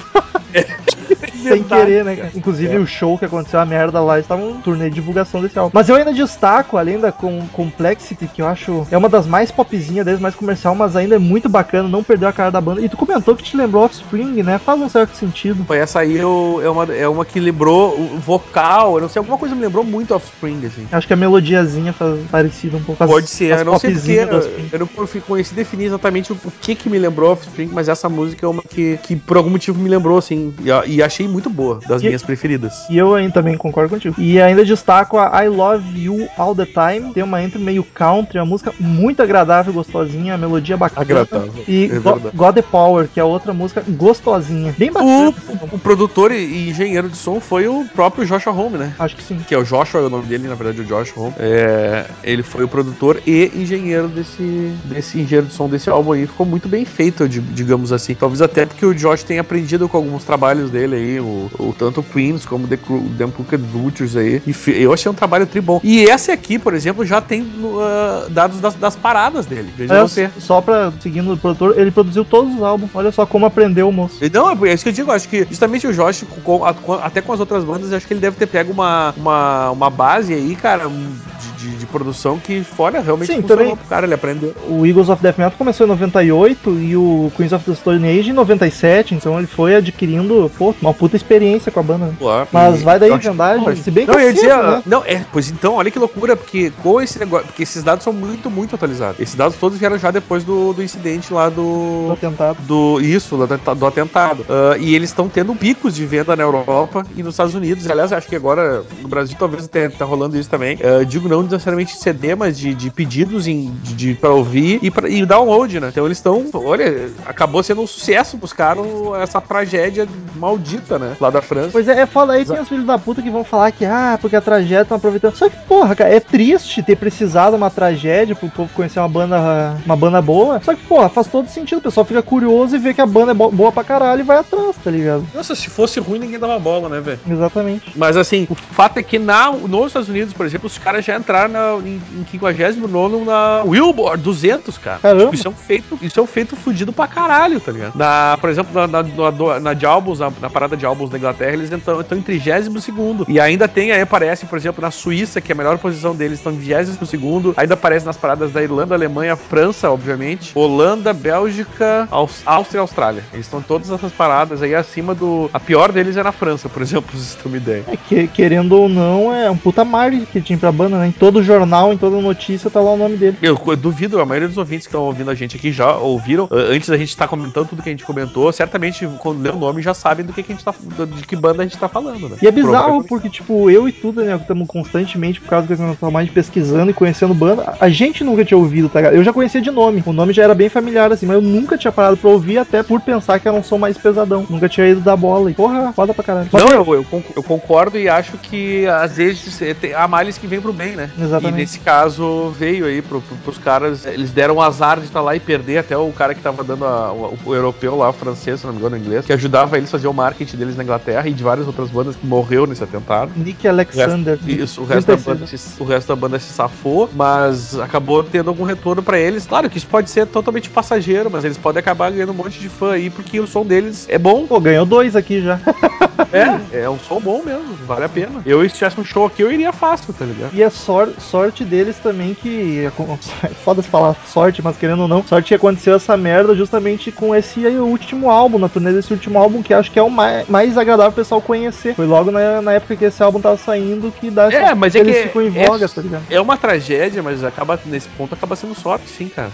Sem 1.49 1.63
querer, 1.63 2.03
né, 2.05 2.15
cara? 2.15 2.31
Inclusive 2.35 2.75
É. 2.75 2.79
o 2.79 2.85
show 2.87 3.17
que 3.17 3.25
aconteceu, 3.25 3.59
a 3.59 3.65
merda 3.65 3.99
lá, 4.01 4.19
estava 4.19 4.41
um 4.41 4.61
turnê 4.61 4.89
de 4.89 4.95
divulgação 4.95 5.41
desse 5.41 5.57
álbum. 5.57 5.71
Mas 5.73 5.89
eu 5.89 5.95
ainda 5.95 6.13
destaco, 6.13 6.77
além 6.77 6.99
da 6.99 7.11
com 7.11 7.45
Complexity, 7.53 8.27
que 8.27 8.41
eu 8.41 8.47
acho 8.47 8.87
é 8.91 8.97
uma 8.97 9.09
das 9.09 9.27
mais 9.27 9.51
popzinhas 9.51 10.05
deles, 10.05 10.19
mais 10.19 10.35
comercial, 10.35 10.75
mas 10.75 10.95
ainda 10.95 11.15
é 11.15 11.19
muito 11.19 11.47
bacana, 11.49 11.87
não 11.89 12.03
perdeu 12.03 12.27
a 12.27 12.33
cara 12.33 12.49
da 12.51 12.61
banda. 12.61 12.81
E 12.81 12.89
tu 12.89 12.97
comentou 12.97 13.35
que 13.35 13.43
te 13.43 13.55
lembrou 13.57 13.83
Offspring, 13.85 14.41
né? 14.43 14.57
Faz 14.59 14.79
um 14.79 14.89
certo 14.89 15.13
sentido. 15.15 15.63
Foi 15.65 15.77
essa 15.77 15.99
aí 15.99 16.17
eu, 16.17 16.59
é, 16.63 16.69
uma, 16.69 16.83
é 16.93 17.07
uma 17.07 17.25
que 17.25 17.39
lembrou 17.39 17.99
o 17.99 18.17
vocal, 18.19 18.95
eu 18.95 19.01
não 19.01 19.09
sei, 19.09 19.19
alguma 19.19 19.37
coisa 19.37 19.55
me 19.55 19.61
lembrou 19.61 19.83
muito 19.83 20.13
Offspring, 20.13 20.65
assim. 20.65 20.87
Acho 20.91 21.07
que 21.07 21.13
a 21.13 21.17
melodiazinha 21.17 21.93
faz 21.93 22.19
parecida 22.31 22.77
um 22.77 22.83
pouco. 22.83 23.03
as- 23.03 23.09
Pode 23.09 23.27
ser, 23.27 23.57
eu 23.59 23.65
não 23.65 23.79
sei 23.79 23.91
porque. 23.93 24.35
Offspring. 24.35 24.69
Eu 24.71 24.79
não 24.79 24.87
conhecer 25.21 25.55
definir 25.55 25.85
exatamente 25.85 26.31
o, 26.31 26.35
o 26.43 26.51
que 26.61 26.75
que 26.75 26.89
me 26.89 26.97
lembrou 26.99 27.31
Offspring, 27.31 27.69
mas 27.71 27.87
essa 27.89 28.07
música 28.09 28.45
é 28.45 28.49
uma 28.49 28.61
que, 28.63 28.97
que 29.03 29.15
por 29.15 29.37
algum 29.37 29.49
motivo 29.49 29.79
me 29.79 29.89
lembrou, 29.89 30.17
assim. 30.17 30.53
E, 30.87 30.95
e 30.95 31.03
achei 31.03 31.27
muito 31.35 31.49
boa, 31.49 31.79
das 31.87 32.01
E- 32.01 32.05
minhas 32.05 32.23
preferidas. 32.23 32.73
E 32.89 32.97
eu 32.97 33.13
ainda 33.13 33.33
também 33.33 33.57
concordo 33.57 33.89
contigo. 33.89 34.15
E 34.17 34.39
ainda 34.41 34.63
destaco 34.63 35.17
a 35.17 35.43
I 35.43 35.49
Love 35.49 36.01
You 36.01 36.27
All 36.37 36.55
the 36.55 36.65
Time. 36.65 37.13
Tem 37.13 37.23
uma 37.23 37.43
entre 37.43 37.59
meio 37.59 37.83
country, 37.83 38.39
uma 38.39 38.45
música 38.45 38.73
muito 38.79 39.21
agradável, 39.21 39.73
gostosinha, 39.73 40.35
a 40.35 40.37
melodia 40.37 40.77
bacana. 40.77 41.01
Agradável, 41.01 41.51
E 41.67 41.85
é 41.85 41.87
Go- 41.99 42.13
verdade. 42.13 42.35
God 42.37 42.55
the 42.55 42.61
Power, 42.61 43.07
que 43.13 43.19
é 43.19 43.23
outra 43.23 43.53
música 43.53 43.83
gostosinha. 43.87 44.73
Bem 44.77 44.91
bacana. 44.91 45.33
O, 45.71 45.75
o 45.75 45.79
produtor 45.79 46.31
e, 46.31 46.69
engenheiro 46.69 47.09
de 47.09 47.17
som 47.17 47.39
foi 47.39 47.67
o 47.67 47.85
próprio 47.93 48.25
Joshua 48.25 48.53
Home, 48.53 48.77
né? 48.77 48.93
Acho 48.97 49.15
que 49.15 49.23
sim. 49.23 49.37
Que 49.47 49.53
é 49.53 49.57
o 49.57 49.63
Joshua, 49.63 50.01
é 50.01 50.03
o 50.05 50.09
nome 50.09 50.25
dele, 50.25 50.47
na 50.47 50.55
verdade, 50.55 50.81
o 50.81 50.85
Josh 50.85 51.11
Home. 51.17 51.33
É, 51.37 52.05
ele 52.23 52.43
foi 52.43 52.63
o 52.63 52.67
produtor 52.67 53.21
e 53.27 53.51
engenheiro 53.55 54.07
desse, 54.07 54.73
desse 54.85 55.19
engenheiro 55.19 55.47
de 55.47 55.53
som 55.53 55.67
desse 55.67 55.89
álbum 55.89 56.13
aí. 56.13 56.25
Ficou 56.27 56.45
muito 56.45 56.69
bem 56.69 56.85
feito, 56.85 57.27
digamos 57.27 57.91
assim. 57.91 58.15
Talvez 58.15 58.41
até 58.41 58.65
porque 58.65 58.85
o 58.85 58.93
Josh 58.93 59.23
tenha 59.23 59.41
aprendido 59.41 59.89
com 59.89 59.97
alguns 59.97 60.23
trabalhos 60.23 60.69
dele 60.69 60.95
aí, 60.95 61.19
o, 61.25 61.49
o 61.69 61.73
tanto 61.73 61.99
o 62.01 62.03
Queens 62.03 62.45
como 62.45 62.67
The, 62.67 62.77
The 62.77 63.27
Crooked 63.27 63.63
Vultures 63.65 64.15
aí. 64.15 64.41
E 64.45 64.53
eu 64.81 64.93
achei 64.93 65.11
um 65.11 65.15
trabalho 65.15 65.45
tri 65.45 65.61
bom. 65.61 65.79
E 65.83 66.03
esse 66.03 66.31
aqui, 66.31 66.57
por 66.59 66.73
exemplo, 66.73 67.05
já 67.05 67.21
tem 67.21 67.41
uh, 67.41 68.29
dados 68.29 68.59
das, 68.59 68.75
das 68.75 68.95
paradas 68.95 69.45
dele. 69.45 69.73
Veja 69.75 69.93
É, 69.95 70.01
você. 70.01 70.29
Só 70.39 70.61
pra, 70.61 70.91
seguindo 70.99 71.33
o 71.33 71.37
produtor, 71.37 71.77
ele 71.77 71.91
produziu 71.91 72.23
todos 72.25 72.53
os 72.55 72.61
álbuns. 72.61 72.89
Olha 72.93 73.11
só 73.11 73.25
como 73.25 73.45
aprendeu 73.45 73.89
o 73.89 73.93
moço. 73.93 74.23
E 74.23 74.29
Não, 74.29 74.51
é 74.65 74.73
isso 74.73 74.83
que 74.83 74.89
eu 74.89 74.93
digo, 74.93 75.11
acho 75.11 75.27
que 75.27 75.45
justamente 75.49 75.87
o 75.87 75.93
Josh, 75.93 76.23
com- 76.43 76.59
com- 76.81 76.93
até 76.93 77.21
com 77.21 77.33
as 77.33 77.39
outras 77.39 77.63
bandas, 77.63 77.91
acho 77.93 78.07
que 78.07 78.13
ele 78.13 78.21
deve 78.21 78.37
ter 78.37 78.47
pego 78.47 78.71
uma, 78.71 79.13
uma, 79.17 79.71
uma 79.71 79.89
base 79.89 80.33
aí, 80.33 80.55
cara, 80.55 80.87
de, 80.87 81.54
de- 81.69 81.77
de 81.77 81.85
produção 81.85 82.37
que 82.39 82.63
fora 82.63 82.99
realmente 83.01 83.33
Sim, 83.33 83.41
também- 83.41 83.75
pro 83.75 83.85
cara, 83.87 84.05
ele 84.05 84.13
aprendeu. 84.13 84.53
O 84.67 84.85
Eagles 84.85 85.09
of 85.09 85.21
Death 85.21 85.37
Metal 85.37 85.57
começou 85.57 85.85
em 85.85 85.89
98 85.89 86.71
e 86.79 86.95
o 86.95 87.31
Queens 87.35 87.53
of 87.53 87.65
the 87.65 87.75
Stone 87.75 88.07
Age 88.07 88.29
em 88.29 88.33
97. 88.33 89.13
Então 89.15 89.37
ele 89.37 89.47
foi 89.47 89.75
adquirindo, 89.75 90.51
pô, 90.57 90.73
uma 90.81 90.93
puta 90.93 91.15
experiência 91.15 91.71
com 91.71 91.79
a 91.79 91.83
banda. 91.83 92.05
né? 92.05 92.13
Mas 92.51 92.81
vai 92.81 92.99
daí, 92.99 93.11
acho- 93.11 93.29
vendagem. 93.31 93.75
Se 93.75 93.91
bem 93.91 94.05
que 94.05 94.11
Não, 94.11 94.19
é 94.19 94.29
eu 94.31 94.35
cedo, 94.35 94.47
né? 94.71 94.83
não, 94.85 95.03
é, 95.05 95.23
pois 95.31 95.49
então, 95.49 95.75
olha 95.75 95.89
que 95.91 95.99
loucura, 95.99 96.35
porque 96.35 96.71
com 96.83 97.01
esse 97.01 97.17
negócio, 97.19 97.47
porque 97.47 97.63
esses 97.63 97.83
dados 97.83 98.03
são 98.03 98.13
muito, 98.13 98.49
muito 98.49 98.75
atualizados. 98.75 99.19
Esses 99.19 99.35
dados 99.35 99.57
todos 99.57 99.77
vieram 99.77 99.97
já 99.97 100.11
depois 100.11 100.43
do, 100.43 100.73
do 100.73 100.83
incidente 100.83 101.33
lá 101.33 101.49
Do 101.49 102.07
do. 102.07 102.13
atentado. 102.13 102.57
Do, 102.61 102.99
isso, 103.01 103.35
do, 103.37 103.75
do 103.75 103.85
atentado. 103.85 104.45
Ah, 104.49 104.75
e 104.77 104.93
eles 104.95 105.09
estão 105.09 105.27
tendo 105.29 105.55
picos 105.55 105.95
de 105.95 106.05
venda 106.05 106.35
na 106.35 106.43
Europa 106.43 107.05
e 107.15 107.23
nos 107.23 107.33
Estados 107.33 107.55
Unidos. 107.55 107.89
Aliás, 107.89 108.11
acho 108.13 108.27
que 108.27 108.35
agora 108.35 108.83
no 109.01 109.07
Brasil 109.07 109.35
talvez 109.39 109.67
tenha, 109.67 109.89
tá 109.89 110.05
rolando 110.05 110.37
isso 110.37 110.49
também. 110.49 110.77
Ah, 110.83 111.03
digo 111.03 111.27
não 111.27 111.43
necessariamente 111.55 111.95
CD, 111.97 112.35
mas 112.35 112.57
de, 112.57 112.73
de 112.73 112.89
pedidos 112.89 113.47
em, 113.47 113.71
de, 113.83 113.93
de, 113.93 114.13
pra 114.15 114.29
ouvir 114.31 114.79
e, 114.81 114.91
pra, 114.91 115.09
e 115.09 115.25
download, 115.25 115.79
né? 115.79 115.89
Então 115.89 116.05
eles 116.05 116.17
estão. 116.17 116.45
Olha, 116.53 117.09
acabou 117.25 117.61
sendo 117.63 117.81
um 117.81 117.87
sucesso 117.87 118.37
pros 118.37 118.53
caras 118.53 118.85
essa 119.21 119.39
tragédia 119.41 120.07
maldita, 120.35 120.97
né? 120.99 121.15
Lá 121.19 121.29
da 121.29 121.41
França. 121.41 121.69
Pois 121.71 121.87
é, 121.87 122.01
é 122.01 122.05
foda 122.05 122.33
aí, 122.33 122.45
tem 122.45 122.59
os 122.59 122.67
filhos 122.69 122.85
da 122.85 122.97
puta 122.97 123.21
que 123.21 123.29
vão 123.29 123.43
falar 123.43 123.71
que, 123.71 123.85
ah, 123.85 124.17
porque 124.21 124.35
a 124.35 124.41
tragédia 124.41 124.81
estão 124.81 124.97
aproveitando. 124.97 125.35
Só 125.35 125.49
que, 125.49 125.55
porra, 125.67 125.95
cara, 125.95 126.09
é 126.13 126.19
triste 126.19 126.81
ter 126.83 126.95
precisado 126.95 127.55
uma 127.55 127.69
tragédia 127.69 128.35
pro 128.35 128.49
povo 128.49 128.69
conhecer 128.73 128.99
uma 128.99 129.07
banda, 129.09 129.75
uma 129.85 129.95
banda 129.95 130.21
boa. 130.21 130.61
Só 130.63 130.73
que, 130.75 130.83
porra, 130.85 131.09
faz 131.09 131.27
todo 131.27 131.47
sentido. 131.49 131.79
O 131.79 131.81
pessoal 131.81 132.05
fica 132.05 132.21
curioso 132.21 132.75
e 132.75 132.79
vê 132.79 132.93
que 132.93 133.01
a 133.01 133.05
banda 133.05 133.31
é 133.31 133.33
bo- 133.33 133.51
boa 133.51 133.71
pra 133.71 133.83
caralho 133.83 134.19
e 134.21 134.23
vai 134.23 134.37
atrás, 134.37 134.75
tá 134.83 134.91
ligado? 134.91 135.25
Nossa, 135.33 135.55
se 135.55 135.69
fosse 135.69 135.99
ruim, 135.99 136.19
ninguém 136.19 136.39
dava 136.39 136.57
bola, 136.59 136.89
né, 136.89 136.99
velho? 136.99 137.19
Exatamente. 137.29 137.91
Mas 137.95 138.17
assim, 138.17 138.47
o 138.49 138.55
fato 138.55 138.97
é 138.97 139.03
que 139.03 139.17
na, 139.19 139.51
nos 139.51 139.87
Estados 139.87 140.09
Unidos, 140.09 140.33
por 140.33 140.45
exemplo, 140.45 140.67
os 140.67 140.77
caras 140.77 141.03
já 141.05 141.15
entraram 141.17 141.44
na, 141.47 141.73
em, 141.83 142.01
em 142.19 142.25
59 142.29 143.25
na 143.25 143.63
Billboard 143.65 144.21
200, 144.23 144.77
cara. 144.77 144.99
Caramba. 144.99 145.23
Tipo, 145.25 145.35
isso 145.35 145.47
é 145.47 145.51
um 145.51 145.53
feito, 145.53 145.99
isso 146.01 146.19
é 146.19 146.23
um 146.23 146.27
feito 146.27 146.55
fudido 146.55 146.91
pra 146.93 147.07
caralho, 147.07 147.59
tá 147.59 147.71
ligado? 147.71 147.95
Na, 147.95 148.37
por 148.39 148.49
exemplo, 148.49 148.73
na, 148.73 148.87
na, 149.03 149.59
na, 149.59 149.73
de 149.73 149.85
álbuns, 149.85 150.19
na, 150.19 150.31
na 150.41 150.49
parada 150.49 150.75
de 150.77 150.85
álbuns 150.85 151.09
da 151.09 151.17
Inglaterra, 151.17 151.53
eles 151.53 151.71
estão 151.71 151.99
estão 152.01 152.17
em 152.17 152.21
32 152.21 152.83
segundo. 152.83 153.25
E 153.27 153.39
ainda 153.39 153.67
tem, 153.67 153.91
aí 153.91 154.01
aparece, 154.01 154.45
por 154.45 154.57
exemplo, 154.57 154.81
na 154.81 154.91
Suíça, 154.91 155.39
que 155.41 155.51
é 155.51 155.53
a 155.53 155.57
melhor 155.57 155.77
posição 155.77 156.15
deles, 156.15 156.39
estão 156.39 156.51
em 156.51 156.57
20 156.57 157.05
segundo. 157.05 157.53
Ainda 157.57 157.73
aparece 157.73 158.05
nas 158.05 158.17
paradas 158.17 158.51
da 158.51 158.61
Irlanda, 158.61 158.95
Alemanha, 158.95 159.35
França, 159.35 159.89
obviamente. 159.91 160.51
Holanda, 160.55 161.13
Bélgica, 161.13 162.07
Aus- 162.11 162.41
Áustria 162.45 162.79
e 162.79 162.81
Austrália. 162.81 163.23
Eles 163.33 163.45
estão 163.45 163.61
todas 163.61 163.89
essas 163.91 164.11
paradas 164.11 164.61
aí 164.61 164.73
acima 164.75 165.13
do. 165.13 165.49
A 165.53 165.59
pior 165.59 165.91
deles 165.91 166.17
é 166.17 166.23
na 166.23 166.31
França, 166.31 166.67
por 166.69 166.81
exemplo, 166.83 167.11
pra 167.11 167.19
vocês 167.19 167.35
terem 167.35 167.51
uma 167.51 167.57
ideia. 167.57 167.83
É 167.87 167.97
que, 167.97 168.27
querendo 168.27 168.73
ou 168.73 168.89
não, 168.89 169.33
é 169.33 169.49
um 169.49 169.57
puta 169.57 169.83
marketing 169.85 170.57
pra 170.57 170.71
banda, 170.71 170.97
né? 170.97 171.07
Em 171.07 171.11
todo 171.25 171.41
jornal, 171.41 171.91
em 171.91 171.97
toda 171.97 172.21
notícia, 172.21 172.69
tá 172.69 172.79
lá 172.79 172.91
o 172.91 172.97
nome 172.97 173.17
dele. 173.17 173.37
Eu, 173.41 173.59
eu 173.65 173.75
duvido, 173.75 174.19
a 174.19 174.25
maioria 174.25 174.47
dos 174.47 174.57
ouvintes 174.59 174.85
que 174.85 174.89
estão 174.91 175.01
ouvindo 175.03 175.31
a 175.31 175.35
gente 175.35 175.57
aqui 175.57 175.71
já 175.71 175.95
ouviram. 175.95 176.47
Antes 176.51 176.87
da 176.89 176.97
gente 176.97 177.09
estar 177.09 177.27
comentando 177.27 177.67
tudo 177.67 177.81
que 177.81 177.89
a 177.89 177.91
gente 177.91 178.05
comentou, 178.05 178.51
certamente 178.51 179.07
quando 179.19 179.41
lê 179.41 179.49
o 179.49 179.55
nome 179.55 179.81
já 179.81 179.93
sabem 179.93 180.23
do 180.23 180.31
que, 180.31 180.43
que 180.43 180.51
a 180.51 180.55
gente 180.55 180.63
tá. 180.63 180.73
De 181.15 181.23
que 181.25 181.35
banda 181.35 181.63
a 181.63 181.65
gente 181.65 181.77
tá 181.79 181.89
falando, 181.89 182.29
né? 182.29 182.37
E 182.41 182.47
é 182.47 182.51
bizarro, 182.51 183.03
porque, 183.03 183.27
tipo, 183.29 183.69
eu 183.71 183.87
e 183.87 183.91
tu, 183.91 184.11
Daniel, 184.11 184.37
que 184.37 184.43
estamos 184.43 184.67
constantemente, 184.67 185.41
por 185.41 185.49
causa 185.49 185.67
que 185.67 186.05
mais 186.11 186.29
pesquisando 186.29 186.91
e 186.91 186.93
conhecendo 186.93 187.33
banda, 187.33 187.75
a 187.79 187.89
gente 187.89 188.23
nunca 188.23 188.45
tinha 188.45 188.57
ouvido, 188.57 188.87
tá 188.87 188.99
ligado? 188.99 189.15
Eu 189.15 189.23
já 189.23 189.33
conhecia 189.33 189.61
de 189.61 189.71
nome, 189.71 190.03
o 190.05 190.13
nome 190.13 190.31
já 190.31 190.43
era 190.43 190.53
bem 190.53 190.69
familiar, 190.69 191.11
assim, 191.11 191.25
mas 191.25 191.35
eu 191.37 191.41
nunca 191.41 191.77
tinha 191.77 191.91
parado 191.91 192.17
pra 192.17 192.29
ouvir, 192.29 192.59
até 192.59 192.83
por 192.83 193.01
pensar 193.01 193.39
que 193.39 193.47
era 193.47 193.57
um 193.57 193.63
som 193.63 193.77
mais 193.79 193.97
pesadão. 193.97 194.45
Nunca 194.47 194.69
tinha 194.69 194.87
ido 194.87 195.01
dar 195.01 195.15
bola. 195.15 195.49
E, 195.49 195.53
porra, 195.53 195.91
foda 195.93 196.13
pra 196.13 196.23
caralho. 196.23 196.49
Não, 196.53 196.67
eu, 196.67 196.93
eu 196.93 197.05
eu 197.35 197.43
concordo 197.43 197.97
e 197.97 198.07
acho 198.07 198.37
que 198.37 198.85
às 198.87 199.17
vezes 199.17 199.61
é, 199.61 199.73
tem- 199.73 199.93
há 199.93 200.07
males 200.07 200.37
que 200.37 200.47
vêm 200.47 200.61
pro 200.61 200.73
bem, 200.73 200.95
né? 200.95 201.09
Exatamente. 201.17 201.53
E 201.53 201.57
nesse 201.61 201.79
caso 201.79 202.49
veio 202.51 202.85
aí 202.85 203.01
pro, 203.01 203.21
pro, 203.21 203.37
pros 203.37 203.57
caras, 203.57 204.05
eles 204.05 204.31
deram 204.31 204.55
o 204.55 204.61
azar 204.61 204.99
de 204.99 205.05
estar 205.05 205.21
lá 205.21 205.35
e 205.35 205.39
perder 205.39 205.77
até 205.79 205.97
o 205.97 206.11
cara 206.11 206.33
que 206.35 206.41
tava 206.41 206.63
dando 206.63 206.85
a- 206.85 207.11
o, 207.13 207.37
o 207.45 207.55
europeu 207.55 207.95
lá, 207.95 208.09
o 208.09 208.13
francês, 208.13 208.59
se 208.59 208.65
não 208.65 208.73
me 208.73 208.79
engano, 208.79 208.95
o 208.95 208.99
inglês, 208.99 209.25
que 209.25 209.33
ajudava 209.33 209.77
eles 209.77 209.89
a 209.89 209.91
fazer 209.93 210.07
o 210.07 210.13
marketing 210.13 210.57
deles 210.57 210.75
na 210.75 210.83
Inglaterra 210.83 211.27
e 211.27 211.33
de 211.33 211.43
várias 211.43 211.67
outras 211.67 211.89
bandas 211.89 212.15
que 212.15 212.25
morreu 212.25 212.65
nesse 212.67 212.83
atentado. 212.83 213.31
Nick 213.35 213.67
Alexander. 213.67 214.37
Isso, 214.45 214.81
o 214.81 214.85
resto, 214.85 215.07
da 215.07 215.13
36. 215.17 215.25
banda 215.25 215.47
se, 215.47 215.81
o 215.81 215.85
resto 215.85 216.07
da 216.07 216.15
banda 216.15 216.39
se 216.39 216.51
safou, 216.53 217.09
mas 217.13 217.77
acabou 217.79 218.23
tendo 218.23 218.49
algum 218.49 218.63
retorno 218.63 219.01
pra 219.03 219.17
eles. 219.19 219.45
Claro 219.45 219.69
que 219.69 219.77
isso 219.77 219.87
pode 219.87 220.09
ser 220.09 220.25
totalmente 220.27 220.69
passageiro, 220.69 221.29
mas 221.31 221.43
eles 221.45 221.57
podem 221.57 221.79
acabar 221.79 222.11
ganhando 222.11 222.31
um 222.31 222.35
monte 222.35 222.59
de 222.59 222.69
fã 222.69 222.91
aí, 222.93 223.09
porque 223.09 223.39
o 223.39 223.47
som 223.47 223.65
deles 223.65 224.05
é 224.09 224.17
bom. 224.17 224.45
Pô, 224.47 224.59
ganhou 224.59 224.85
dois 224.85 225.15
aqui 225.15 225.41
já. 225.41 225.59
É, 226.31 226.81
é 226.83 226.89
um 226.89 226.99
som 226.99 227.19
bom 227.19 227.41
mesmo, 227.43 227.75
vale 227.85 228.03
a 228.05 228.09
pena. 228.09 228.41
Eu, 228.45 228.67
se 228.67 228.75
tivesse 228.75 228.99
um 228.99 229.05
show 229.05 229.25
aqui, 229.25 229.41
eu 229.41 229.51
iria 229.51 229.71
fácil, 229.71 230.13
tá 230.13 230.25
ligado? 230.25 230.53
E 230.53 230.61
é 230.61 230.69
sor- 231.05 231.45
sorte 231.45 231.63
deles 231.63 231.97
também 231.99 232.33
que. 232.33 232.85
É 232.85 232.91
foda 233.63 233.81
se 233.81 233.89
falar 233.89 234.15
sorte, 234.25 234.61
mas 234.61 234.77
querendo 234.77 235.03
ou 235.03 235.07
não, 235.07 235.23
sorte 235.25 235.49
que 235.49 235.55
aconteceu 235.55 235.95
essa 235.95 236.15
merda 236.17 236.55
justamente 236.55 237.11
com 237.11 237.35
esse 237.35 237.65
aí, 237.65 237.77
o 237.77 237.85
último 237.85 238.29
álbum, 238.29 238.57
na 238.57 238.69
turnê 238.69 238.91
desse 238.93 239.13
último 239.13 239.37
álbum, 239.39 239.61
que 239.61 239.73
acho 239.73 239.91
que 239.91 239.99
é 239.99 240.01
o 240.01 240.09
mais, 240.09 240.47
mais 240.47 240.77
agradável 240.77 241.11
o 241.11 241.15
pessoal 241.15 241.41
conhecer. 241.41 241.95
Foi 241.95 242.05
logo 242.05 242.31
na, 242.31 242.61
na 242.61 242.73
época 242.73 242.95
que 242.95 243.05
esse 243.05 243.21
álbum 243.21 243.39
tava 243.39 243.57
saindo 243.57 244.11
que 244.11 244.29
dá 244.31 244.51
É, 244.51 244.73
mas 244.73 244.95
é 244.95 244.99
eles 244.99 245.15
que 245.17 245.23
ficam 245.23 245.41
em 245.41 245.57
é- 245.57 245.65
voga, 245.65 245.87
tá 245.87 246.01
ligado? 246.01 246.25
É 246.29 246.39
uma 246.41 246.57
tragédia, 246.57 247.21
mas 247.21 247.43
acaba 247.43 247.79
nesse 247.85 248.07
ponto 248.09 248.33
acaba 248.33 248.55
sendo 248.55 248.73
sorte, 248.75 249.09
sim, 249.09 249.27
cara. 249.29 249.51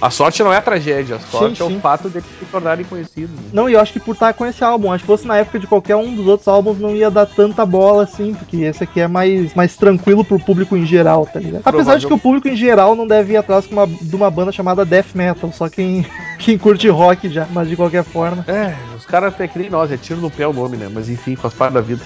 A- 0.00 0.10
sorte 0.10 0.42
não 0.42 0.52
é 0.52 0.56
a 0.56 0.62
tragédia, 0.62 1.16
a 1.16 1.20
sorte 1.20 1.58
Sim, 1.58 1.64
é 1.64 1.66
sim. 1.68 1.76
o 1.76 1.80
fato 1.80 2.08
deles 2.08 2.28
se 2.38 2.46
tornarem 2.46 2.84
conhecidos. 2.84 3.30
Não, 3.52 3.68
e 3.68 3.74
eu 3.74 3.80
acho 3.80 3.92
que 3.92 4.00
por 4.00 4.12
estar 4.12 4.32
com 4.32 4.44
esse 4.46 4.62
álbum, 4.64 4.92
acho 4.92 5.02
que 5.02 5.06
fosse 5.06 5.26
na 5.26 5.36
época 5.36 5.58
de 5.58 5.66
qualquer 5.66 5.96
um 5.96 6.14
dos 6.14 6.26
outros 6.26 6.48
álbuns, 6.48 6.78
não 6.78 6.94
ia 6.94 7.10
dar 7.10 7.26
tanta 7.26 7.64
bola 7.64 8.02
assim, 8.04 8.34
porque 8.34 8.58
esse 8.58 8.82
aqui 8.84 9.00
é 9.00 9.08
mais, 9.08 9.54
mais 9.54 9.76
tranquilo 9.76 10.24
pro 10.24 10.38
público 10.38 10.76
em 10.76 10.84
geral, 10.88 11.26
tá 11.26 11.38
ligado? 11.38 11.62
Apesar 11.64 11.96
de 11.98 12.06
que 12.06 12.12
o 12.12 12.18
público 12.18 12.48
em 12.48 12.56
geral 12.56 12.94
não 12.96 13.06
deve 13.06 13.32
ir 13.32 13.36
atrás 13.36 13.66
uma- 13.70 13.86
de 13.86 14.16
uma 14.16 14.30
banda 14.30 14.50
chamada 14.52 14.84
Death 14.84 15.14
Metal, 15.14 15.50
só 15.52 15.68
quem, 15.68 16.04
quem 16.38 16.56
curte 16.58 16.88
rock 16.88 17.28
já, 17.28 17.46
mas 17.52 17.68
de 17.68 17.76
qualquer 17.76 18.04
forma. 18.04 18.44
É, 18.48 18.74
os 18.96 19.04
caras 19.06 19.34
até 19.34 19.46
que 19.48 19.58
nem 19.58 19.70
nós, 19.70 19.90
é 19.92 19.96
tiro 19.96 20.20
no 20.20 20.30
pé 20.30 20.46
o 20.46 20.52
nome, 20.52 20.76
né? 20.76 20.88
Mas 20.92 21.08
enfim, 21.08 21.36
faz 21.36 21.54
parte 21.54 21.74
da 21.74 21.80
vida. 21.80 22.02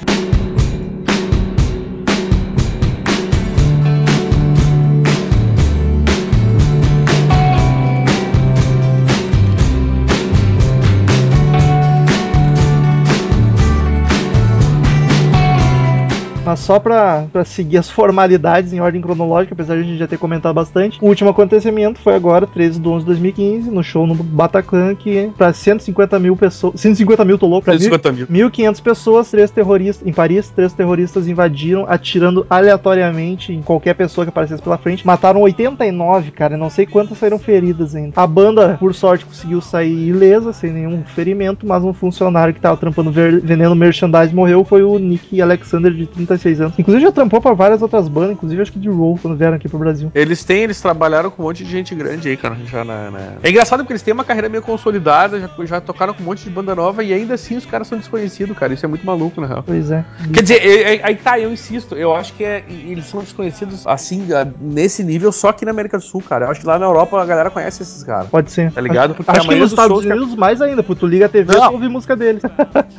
Mas 16.45 16.61
só 16.61 16.79
pra, 16.79 17.27
pra 17.33 17.45
seguir 17.45 17.79
as 17.79 17.89
formalidades 17.91 18.73
em 18.73 18.81
ordem 18.81 19.01
cronológica, 19.01 19.55
apesar 19.55 19.77
de 19.77 19.81
a 19.81 19.85
gente 19.85 19.99
já 19.99 20.07
ter 20.07 20.19
comentado 20.19 20.55
bastante. 20.55 20.99
O 21.01 21.07
último 21.07 21.31
acontecimento 21.31 22.01
foi 22.01 22.15
agora, 22.15 22.47
13 22.47 22.81
de 22.81 22.89
11 22.89 22.99
de 23.01 23.07
2015, 23.07 23.71
no 23.71 23.83
show 23.83 24.07
no 24.07 24.15
Bataclan, 24.15 24.95
que 24.95 25.31
pra 25.37 25.53
150 25.53 26.19
mil 26.19 26.37
pessoas. 26.37 26.81
150 26.81 27.25
mil, 27.25 27.39
tô 27.39 27.47
louco, 27.47 27.65
pra 27.65 27.75
150 27.75 28.13
mil. 28.13 28.27
1.500 28.27 28.83
pessoas, 28.83 29.31
três 29.31 29.51
terroristas 29.51 30.07
em 30.07 30.13
Paris, 30.13 30.49
três 30.51 30.73
terroristas 30.73 31.29
invadiram, 31.29 31.87
atirando 31.89 32.47
aleatoriamente 32.51 33.53
em 33.53 33.63
qualquer 33.63 33.95
pessoa 33.95 34.25
que 34.25 34.31
aparecesse 34.31 34.63
pela 34.63 34.79
frente. 34.79 35.07
Mataram 35.07 35.43
89, 35.43 36.31
cara, 36.33 36.57
não 36.57 36.71
sei 36.71 36.87
quantas 36.87 37.19
saíram 37.19 37.39
feridas 37.39 37.95
ainda. 37.95 38.13
A 38.17 38.27
banda, 38.27 38.77
por 38.79 38.95
sorte, 38.95 39.25
conseguiu 39.25 39.61
sair 39.61 40.09
ilesa, 40.09 40.53
sem 40.53 40.73
nenhum 40.73 41.03
ferimento, 41.05 41.67
mas 41.67 41.85
um 41.85 41.93
funcionário 41.93 42.55
que 42.55 42.61
tava 42.61 42.77
trampando 42.77 43.11
vendendo 43.13 43.75
merchandise 43.75 44.35
morreu 44.35 44.65
foi 44.65 44.83
o 44.83 44.99
Nick 44.99 45.41
Alexander, 45.41 45.93
de 45.93 46.07
36 46.39 46.61
anos. 46.61 46.79
Inclusive 46.79 47.05
já 47.05 47.13
trampou 47.13 47.41
pra 47.41 47.53
várias 47.53 47.83
outras 47.83 48.09
bandas, 48.09 48.33
inclusive 48.33 48.63
acho 48.63 48.73
que 48.73 48.79
de 48.79 48.89
Roll, 48.89 49.19
quando 49.21 49.37
vieram 49.37 49.57
aqui 49.57 49.69
pro 49.69 49.79
Brasil. 49.79 50.11
Eles 50.15 50.45
têm, 50.45 50.63
eles 50.63 50.81
trabalharam 50.81 51.31
com 51.31 51.43
um 51.43 51.47
monte 51.47 51.65
de 51.65 51.71
gente 51.71 51.95
grande 51.95 52.29
aí, 52.29 52.37
cara. 52.37 52.57
Já 52.67 52.85
na, 52.85 53.11
na- 53.11 53.33
É 53.43 53.51
engraçado 53.51 53.81
porque 53.81 53.93
eles 53.93 54.03
têm 54.03 54.15
uma 54.15 54.25
carreira 54.25 54.49
meio 54.49 54.63
consolidada, 54.63 55.41
já, 55.41 55.49
já 55.65 55.81
tocaram 55.81 56.15
com 56.15 56.23
um 56.23 56.27
monte 56.27 56.45
de 56.45 56.51
banda 56.51 56.75
nova 56.75 57.03
e 57.03 57.13
ainda 57.13 57.35
assim 57.35 57.57
os 57.57 57.67
caras 57.67 57.87
são 57.89 57.99
desconhecidos, 57.99 58.57
cara. 58.57 58.73
Isso 58.73 58.85
é 58.85 58.89
muito 58.89 59.05
maluco, 59.05 59.41
na 59.41 59.47
real. 59.47 59.63
Pois 59.67 59.91
é. 59.91 60.05
Quer 60.33 60.43
dizer, 60.43 60.55
é- 60.67 60.97
é- 60.97 61.01
aí 61.05 61.17
tá, 61.17 61.39
eu 61.39 61.53
insisto, 61.53 61.95
eu 61.95 62.15
acho 62.15 62.33
que 62.35 62.45
é- 62.45 62.65
eles 62.69 63.07
são 63.07 63.21
desconhecidos 63.21 63.87
assim, 63.87 64.27
nesse 64.61 65.03
nível, 65.05 65.33
só 65.33 65.49
aqui 65.49 65.65
na 65.65 65.71
América 65.71 65.99
do 65.99 66.05
Sul, 66.05 66.23
cara. 66.23 66.47
Eu 66.47 66.51
acho 66.51 66.61
que 66.61 66.67
lá 66.67 66.79
na 66.79 66.87
Europa 66.87 67.21
a 67.21 67.25
galera 67.25 67.51
conhece 67.51 67.83
esses 67.83 68.03
caras. 68.03 68.29
Pode 68.29 68.51
ser. 68.51 68.73
Tá 68.73 68.81
ligado? 68.81 69.15
Porque 69.15 69.31
Acho 69.31 69.41
a 69.41 69.43
que 69.45 69.49
nos 69.55 69.71
dos 69.71 69.73
Estados 69.73 70.05
Unidos 70.05 70.35
mais 70.37 70.61
ainda, 70.61 70.83
porque 70.83 71.01
tu 71.01 71.07
liga 71.07 71.27
a 71.27 71.29
TV 71.29 71.55
e 71.55 71.59
ouve 71.73 71.89
música 71.89 72.17
deles. 72.17 72.43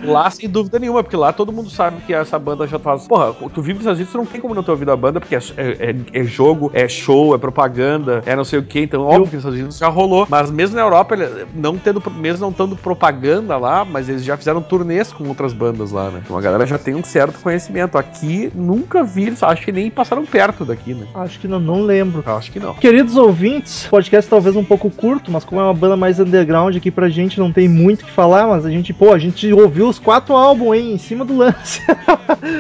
Lá, 0.04 0.30
sem 0.30 0.50
dúvida 0.50 0.80
nenhuma, 0.80 1.04
porque 1.04 1.16
lá 1.18 1.32
todo 1.34 1.52
mundo 1.52 1.70
sabe 1.70 2.02
que 2.06 2.14
essa 2.14 2.38
banda 2.38 2.68
já 2.68 2.78
faz. 2.80 3.08
Porra, 3.08 3.23
tu 3.32 3.62
vive 3.62 3.74
nos 3.74 3.82
Estados 3.82 3.98
Unidos, 4.00 4.12
tu 4.12 4.18
não 4.18 4.26
tem 4.26 4.42
como 4.42 4.54
não 4.54 4.64
ter 4.64 4.72
ouvido 4.72 4.92
a 4.92 4.96
banda, 4.98 5.20
porque 5.20 5.36
é, 5.36 5.40
é- 5.58 5.96
é 6.14 6.24
jogo, 6.24 6.72
é 6.74 6.88
show, 6.88 7.34
é 7.34 7.38
propaganda, 7.38 8.22
é 8.26 8.36
não 8.36 8.44
sei 8.44 8.60
o 8.60 8.64
que. 8.64 8.80
Então, 8.82 9.02
óbvio 9.04 9.28
que 9.28 9.36
nos 9.36 9.44
Estados 9.44 9.60
Unidos 9.60 9.78
já 9.78 9.88
rolou. 9.88 10.28
Mas 10.30 10.52
mesmo 10.52 10.76
na 10.76 10.82
Europa, 10.82 11.16
não 11.54 11.78
tendo, 11.78 12.02
mesmo 12.12 12.42
não 12.46 12.52
tendo 12.52 12.76
propaganda 12.76 13.58
lá, 13.58 13.86
mas 13.86 14.10
eles 14.10 14.24
já 14.24 14.36
fizeram 14.38 14.62
turnês 14.62 15.12
com 15.14 15.28
outras 15.28 15.54
bandas 15.54 15.92
lá, 15.92 16.10
né? 16.10 16.22
Então 16.24 16.38
a 16.38 16.42
galera 16.42 16.66
já 16.66 16.78
tem 16.78 16.96
um 16.96 17.04
certo 17.04 17.40
conhecimento. 17.42 17.98
Aqui, 17.98 18.52
nunca 18.56 19.04
vi, 19.04 19.34
acho 19.42 19.62
que 19.64 19.72
nem 19.72 19.90
passaram 19.90 20.26
perto 20.26 20.66
daqui, 20.66 20.94
né? 20.94 21.06
Acho 21.16 21.40
que 21.40 21.48
não, 21.48 21.60
não 21.60 21.82
lembro. 21.82 22.24
Acho 22.26 22.52
que 22.52 22.60
não. 22.60 22.74
Queridos 22.76 23.16
ouvintes, 23.16 23.88
podcast 23.90 24.30
talvez 24.30 24.56
um 24.56 24.64
pouco 24.64 24.90
curto, 24.90 25.32
mas 25.32 25.44
como 25.44 25.62
é 25.62 25.64
uma 25.64 25.74
banda 25.74 25.96
mais 25.98 26.20
underground 26.20 26.76
aqui 26.76 26.90
pra 26.92 27.10
gente, 27.10 27.40
não 27.40 27.52
tem 27.52 27.68
muito 27.68 28.02
o 28.02 28.06
que 28.06 28.12
falar, 28.12 28.48
mas 28.48 28.66
a 28.66 28.70
gente, 28.70 28.94
pô, 28.94 29.14
a 29.14 29.18
gente 29.20 29.52
ouviu 29.54 29.88
os 29.88 30.00
quatro 30.00 30.36
álbuns, 30.36 30.78
hein, 30.78 30.94
em 30.94 30.98
cima 30.98 31.24
do 31.26 31.36
lance. 31.38 31.82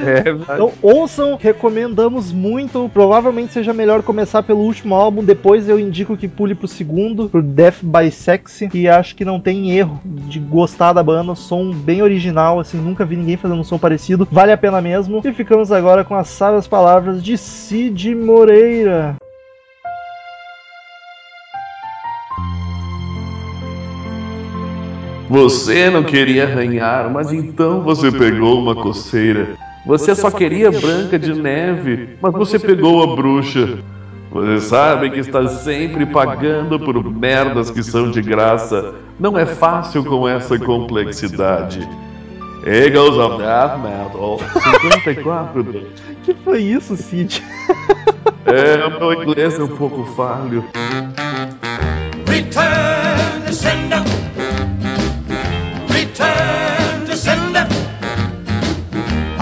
É, 0.05 0.52
Então 0.55 0.71
ouçam, 0.81 1.37
recomendamos 1.39 2.31
muito. 2.31 2.89
Provavelmente 2.93 3.53
seja 3.53 3.73
melhor 3.73 4.03
começar 4.03 4.43
pelo 4.43 4.59
último 4.59 4.95
álbum, 4.95 5.23
depois 5.23 5.69
eu 5.69 5.79
indico 5.79 6.17
que 6.17 6.27
pule 6.27 6.55
pro 6.55 6.67
segundo, 6.67 7.29
pro 7.29 7.41
Death 7.41 7.81
by 7.81 8.11
Sexy, 8.11 8.69
e 8.73 8.87
acho 8.87 9.15
que 9.15 9.25
não 9.25 9.39
tem 9.39 9.71
erro 9.71 9.99
de 10.05 10.39
gostar 10.39 10.93
da 10.93 11.03
banda, 11.03 11.35
som 11.35 11.71
bem 11.71 12.01
original, 12.01 12.59
assim, 12.59 12.77
nunca 12.77 13.05
vi 13.05 13.15
ninguém 13.15 13.37
fazendo 13.37 13.59
um 13.59 13.63
som 13.63 13.77
parecido, 13.77 14.27
vale 14.31 14.51
a 14.51 14.57
pena 14.57 14.81
mesmo. 14.81 15.21
E 15.23 15.33
ficamos 15.33 15.71
agora 15.71 16.03
com 16.03 16.15
as 16.15 16.27
sábias 16.27 16.67
palavras 16.67 17.23
de 17.23 17.37
Cid 17.37 18.15
Moreira. 18.15 19.15
Você 25.29 25.89
não 25.89 26.03
queria 26.03 26.43
arranhar, 26.43 27.09
mas 27.09 27.33
então 27.33 27.81
você 27.81 28.11
pegou 28.11 28.59
uma 28.59 28.75
coceira. 28.75 29.57
Você 29.85 30.15
só 30.15 30.31
queria 30.31 30.71
Branca 30.71 31.19
de 31.19 31.33
Neve, 31.33 32.17
mas 32.21 32.33
você 32.33 32.57
pegou 32.57 33.03
a 33.03 33.15
bruxa. 33.15 33.79
Você 34.31 34.61
sabe 34.61 35.11
que 35.11 35.19
está 35.19 35.47
sempre 35.47 36.05
pagando 36.07 36.79
por 36.79 37.03
merdas 37.11 37.69
que 37.69 37.83
são 37.83 38.09
de 38.09 38.21
graça. 38.21 38.95
Não 39.19 39.37
é 39.37 39.45
fácil 39.45 40.03
com 40.03 40.27
essa 40.27 40.57
complexidade. 40.57 41.87
Eagles 42.65 43.17
of 43.17 43.37
Death 43.37 43.77
Metal 43.79 44.39
54. 44.81 45.87
Que 46.23 46.33
foi 46.33 46.61
isso, 46.61 46.95
Cid? 46.95 47.43
É, 48.45 48.85
o 48.85 48.99
meu 48.99 49.21
inglês 49.21 49.59
é 49.59 49.63
um 49.63 49.67
pouco 49.67 50.03
falho. 50.15 50.63
Return 52.25 53.45
to 53.45 53.53
sender. 53.53 54.22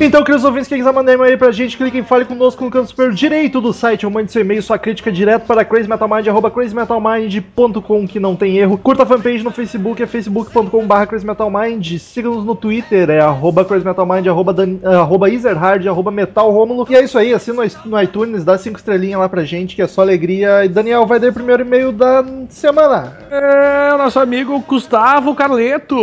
Então, 0.00 0.22
queridos 0.24 0.44
ouvintes, 0.44 0.68
quem 0.68 0.78
quiser 0.78 0.92
mandar 0.92 1.12
e-mail 1.14 1.30
aí 1.30 1.36
pra 1.36 1.50
gente, 1.52 1.76
clique 1.76 1.96
em 1.96 2.02
Fale 2.02 2.24
Conosco 2.24 2.64
no 2.64 2.70
canto 2.70 2.88
superior 2.88 3.14
direito 3.14 3.60
do 3.60 3.72
site, 3.72 4.04
ou 4.04 4.12
mande 4.12 4.30
seu 4.32 4.42
e-mail, 4.42 4.62
sua 4.62 4.78
crítica 4.78 5.10
direto 5.10 5.46
para 5.46 5.64
crazymetalmind, 5.64 6.26
arroba 6.28 6.50
crazymetalmind.com, 6.50 8.06
que 8.06 8.18
não 8.20 8.34
tem 8.36 8.58
erro. 8.58 8.76
Curta 8.76 9.04
a 9.04 9.06
fanpage 9.06 9.42
no 9.44 9.50
Facebook, 9.50 10.02
é 10.02 10.06
facebook.com 10.06 10.86
barra 10.86 11.06
crazymetalmind. 11.06 11.98
Siga-nos 11.98 12.44
no 12.44 12.54
Twitter, 12.54 13.08
é 13.10 13.20
arroba 13.20 13.64
crazymetalmind, 13.64 14.26
arroba, 14.26 14.52
Dan, 14.52 14.76
arroba 14.84 15.30
Ezerhard, 15.30 15.88
arroba 15.88 16.10
metalromulo. 16.10 16.86
E 16.90 16.96
é 16.96 17.02
isso 17.04 17.16
aí, 17.16 17.32
assina 17.32 17.62
no- 17.86 18.02
iTunes, 18.02 18.44
dá 18.44 18.58
cinco 18.58 18.78
estrelinhas 18.78 19.20
lá 19.20 19.28
pra 19.28 19.44
gente, 19.44 19.76
que 19.76 19.82
é 19.82 19.86
só 19.86 20.02
alegria. 20.02 20.64
E 20.64 20.68
Daniel, 20.68 21.06
vai 21.06 21.18
dar 21.20 21.28
o 21.28 21.32
primeiro 21.32 21.62
e-mail 21.62 21.92
da 21.92 22.24
semana. 22.50 23.16
É 23.30 23.94
o 23.94 23.98
nosso 23.98 24.18
amigo 24.18 24.58
Gustavo 24.66 25.34
Carleto. 25.34 25.96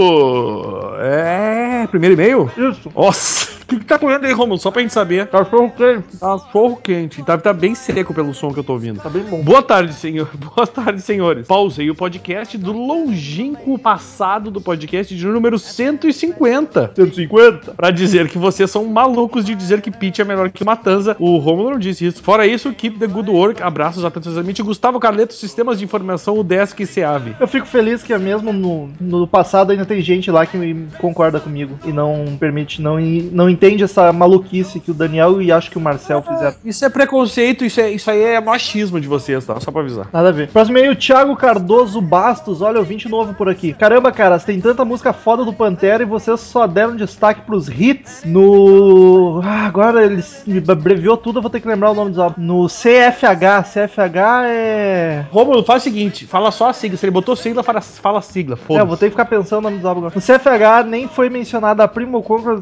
É, 1.02 1.86
primeiro 1.92 2.16
e-mail? 2.16 2.50
Isso, 2.58 2.90
Nossa, 2.96 3.11
o 3.12 3.61
que, 3.72 3.80
que 3.80 3.86
tá 3.86 3.98
correndo 3.98 4.26
aí, 4.26 4.34
Romulo? 4.34 4.60
Só 4.60 4.70
pra 4.70 4.82
gente 4.82 4.94
saber. 4.94 5.28
cachorro 5.28 5.72
quente. 5.72 6.18
Cachorro 6.20 6.76
quente. 6.78 7.24
Tá, 7.24 7.38
tá 7.38 7.54
bem 7.54 7.74
seco 7.74 8.14
pelo 8.14 8.34
som 8.34 8.52
que 8.54 8.60
eu 8.60 8.64
tô 8.64 8.74
ouvindo. 8.74 9.00
Tá 9.02 9.10
bem 9.10 9.24
bom. 9.24 9.42
Boa 9.42 9.64
tarde, 9.64 9.94
senhor. 9.94 10.30
Boa 10.36 10.68
tarde, 10.68 11.02
senhores. 11.02 11.48
Pausei 11.48 11.90
o 11.90 11.96
podcast 11.96 12.58
do 12.58 12.74
longínquo 12.74 13.80
passado 13.80 14.52
do 14.52 14.60
podcast 14.60 15.16
de 15.16 15.26
número 15.26 15.58
150. 15.58 16.92
150? 16.96 17.74
Pra 17.74 17.92
dizer 17.92 18.28
que 18.28 18.38
vocês 18.38 18.70
são 18.70 18.86
malucos 18.86 19.46
de 19.46 19.56
dizer 19.56 19.82
que 19.82 19.92
Pitch 19.92 20.20
é 20.20 20.24
melhor 20.24 20.50
que 20.50 20.66
Matanza. 20.66 21.16
O 21.20 21.38
Romulo 21.38 21.72
não 21.72 21.80
disse 21.80 22.06
isso. 22.06 22.22
Fora 22.22 22.46
isso, 22.46 22.74
keep 22.74 23.00
the 23.00 23.08
good 23.08 23.30
work. 23.30 23.64
Abraços 23.64 24.04
atenciosamente. 24.04 24.62
Gustavo 24.62 25.00
Carleto, 25.00 25.34
Sistemas 25.34 25.80
de 25.80 25.86
Informação, 25.86 26.38
o 26.38 26.44
Desk 26.44 26.82
e 26.82 26.86
Seave. 26.86 27.36
Eu 27.40 27.48
fico 27.48 27.66
feliz 27.66 28.04
que 28.04 28.18
mesmo 28.18 28.52
no, 28.52 28.90
no 29.00 29.28
passado 29.28 29.72
ainda 29.72 29.86
tem 29.86 30.02
gente 30.02 30.30
lá 30.30 30.46
que 30.46 30.88
concorda 31.00 31.40
comigo 31.40 31.80
e 31.86 31.94
não 31.94 32.38
permite, 32.38 32.82
não, 32.82 33.00
não 33.00 33.50
entende 33.50 33.61
essa 33.84 34.12
maluquice 34.12 34.80
que 34.80 34.92
o 34.92 34.94
Daniel 34.94 35.42
e 35.42 35.52
acho 35.52 35.70
que 35.70 35.78
o 35.78 35.82
Marcel 35.82 36.22
fizeram. 36.22 36.56
Isso 36.66 36.84
é 36.84 36.90
preconceito, 36.90 37.64
isso, 37.64 37.80
é, 37.80 37.92
isso 37.92 38.10
aí 38.10 38.22
é 38.22 38.42
machismo 38.42 39.00
de 39.00 39.08
vocês, 39.08 39.46
tá? 39.46 39.60
Só 39.60 39.72
pra 39.72 39.82
avisar. 39.82 40.08
Nada 40.12 40.30
a 40.30 40.32
ver. 40.32 40.50
Próximo 40.50 40.78
e-mail, 40.78 40.96
Thiago 40.96 41.36
Cardoso 41.36 42.02
Bastos. 42.02 42.62
Olha, 42.62 42.80
ouvinte 42.80 43.08
novo 43.08 43.34
por 43.34 43.48
aqui. 43.48 43.74
Caramba, 43.74 44.12
cara, 44.12 44.40
tem 44.40 44.60
tanta 44.60 44.84
música 44.84 45.14
foda 45.14 45.46
do 45.46 45.54
Pantera 45.54 46.02
e 46.04 46.06
vocês 46.06 46.40
só 46.40 46.66
deram 46.66 46.96
destaque 46.96 47.42
pros 47.42 47.68
hits 47.70 48.24
no. 48.26 49.42
Ah, 49.44 49.66
agora 49.66 50.04
eles 50.04 50.44
me 50.48 50.64
abreviou 50.68 51.16
tudo, 51.18 51.38
eu 51.38 51.42
vou 51.42 51.52
ter 51.52 51.60
que 51.60 51.68
lembrar 51.68 51.92
o 51.92 51.94
nome 51.94 52.12
dos 52.12 52.20
álbuns. 52.20 52.38
No 52.38 52.68
CFH. 52.68 53.64
CFH 53.72 54.46
é. 54.46 55.26
Romulo, 55.32 55.64
faz 55.64 55.84
o 55.84 55.86
seguinte, 55.86 56.26
fala 56.26 56.52
só 56.52 56.70
a 56.70 56.74
sigla. 56.74 56.98
Se 56.98 57.06
ele 57.06 57.12
botou 57.12 57.36
sigla, 57.36 57.64
fala, 57.64 57.82
fala 57.82 58.22
sigla. 58.22 58.56
É, 58.56 58.60
eu 58.60 58.66
Foda-se. 58.66 58.88
vou 58.88 58.98
ter 58.98 59.06
que 59.06 59.12
ficar 59.12 59.26
pensando 59.26 59.62
no 59.62 59.70
nome 59.70 59.78
dos 59.78 59.86
álbuns 59.86 60.06
agora. 60.06 60.16
No 60.16 60.22
CFH 60.22 60.90
nem 60.90 61.08
foi 61.08 61.30
mencionada 61.30 61.84
a 61.84 61.88
Primo 61.88 62.22
Conquer, 62.24 62.60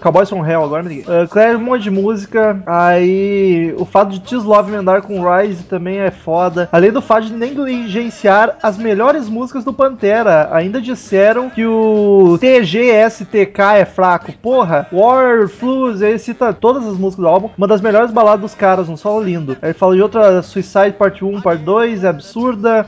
Cowboys 0.00 0.30
from 0.36 0.44
Hell, 0.44 0.64
agora 0.64 0.82
me 0.82 0.88
liguei. 0.88 1.04
Uh, 1.04 1.28
Claire, 1.28 1.56
um 1.56 1.60
monte 1.60 1.84
de 1.84 1.90
música. 1.90 2.62
Aí 2.66 3.74
o 3.78 3.84
fato 3.84 4.10
de 4.10 4.20
Tis 4.20 4.44
Love 4.44 4.72
emendar 4.72 5.02
com 5.02 5.22
Rise 5.22 5.64
também 5.64 5.98
é 5.98 6.10
foda. 6.10 6.68
Além 6.70 6.92
do 6.92 7.00
fato 7.00 7.26
de 7.26 7.32
negligenciar 7.32 8.56
as 8.62 8.76
melhores 8.76 9.28
músicas 9.28 9.64
do 9.64 9.72
Pantera. 9.72 10.48
Ainda 10.52 10.80
disseram 10.80 11.48
que 11.48 11.64
o 11.64 12.36
TGSTK 12.38 13.78
é 13.78 13.84
fraco. 13.84 14.32
Porra, 14.42 14.86
War, 14.92 15.48
Flus, 15.48 16.02
ele 16.02 16.18
cita 16.18 16.52
todas 16.52 16.86
as 16.86 16.96
músicas 16.96 17.24
do 17.24 17.28
álbum. 17.28 17.50
Uma 17.56 17.66
das 17.66 17.80
melhores 17.80 18.10
baladas 18.10 18.40
dos 18.40 18.54
caras, 18.54 18.88
um 18.88 18.96
solo 18.96 19.22
lindo. 19.22 19.56
Aí 19.62 19.70
ele 19.70 19.74
fala 19.78 19.94
de 19.94 20.02
outra 20.02 20.42
Suicide 20.42 20.92
Parte 20.92 21.24
1, 21.24 21.40
Parte 21.40 21.62
2, 21.62 22.04
é 22.04 22.08
absurda. 22.08 22.86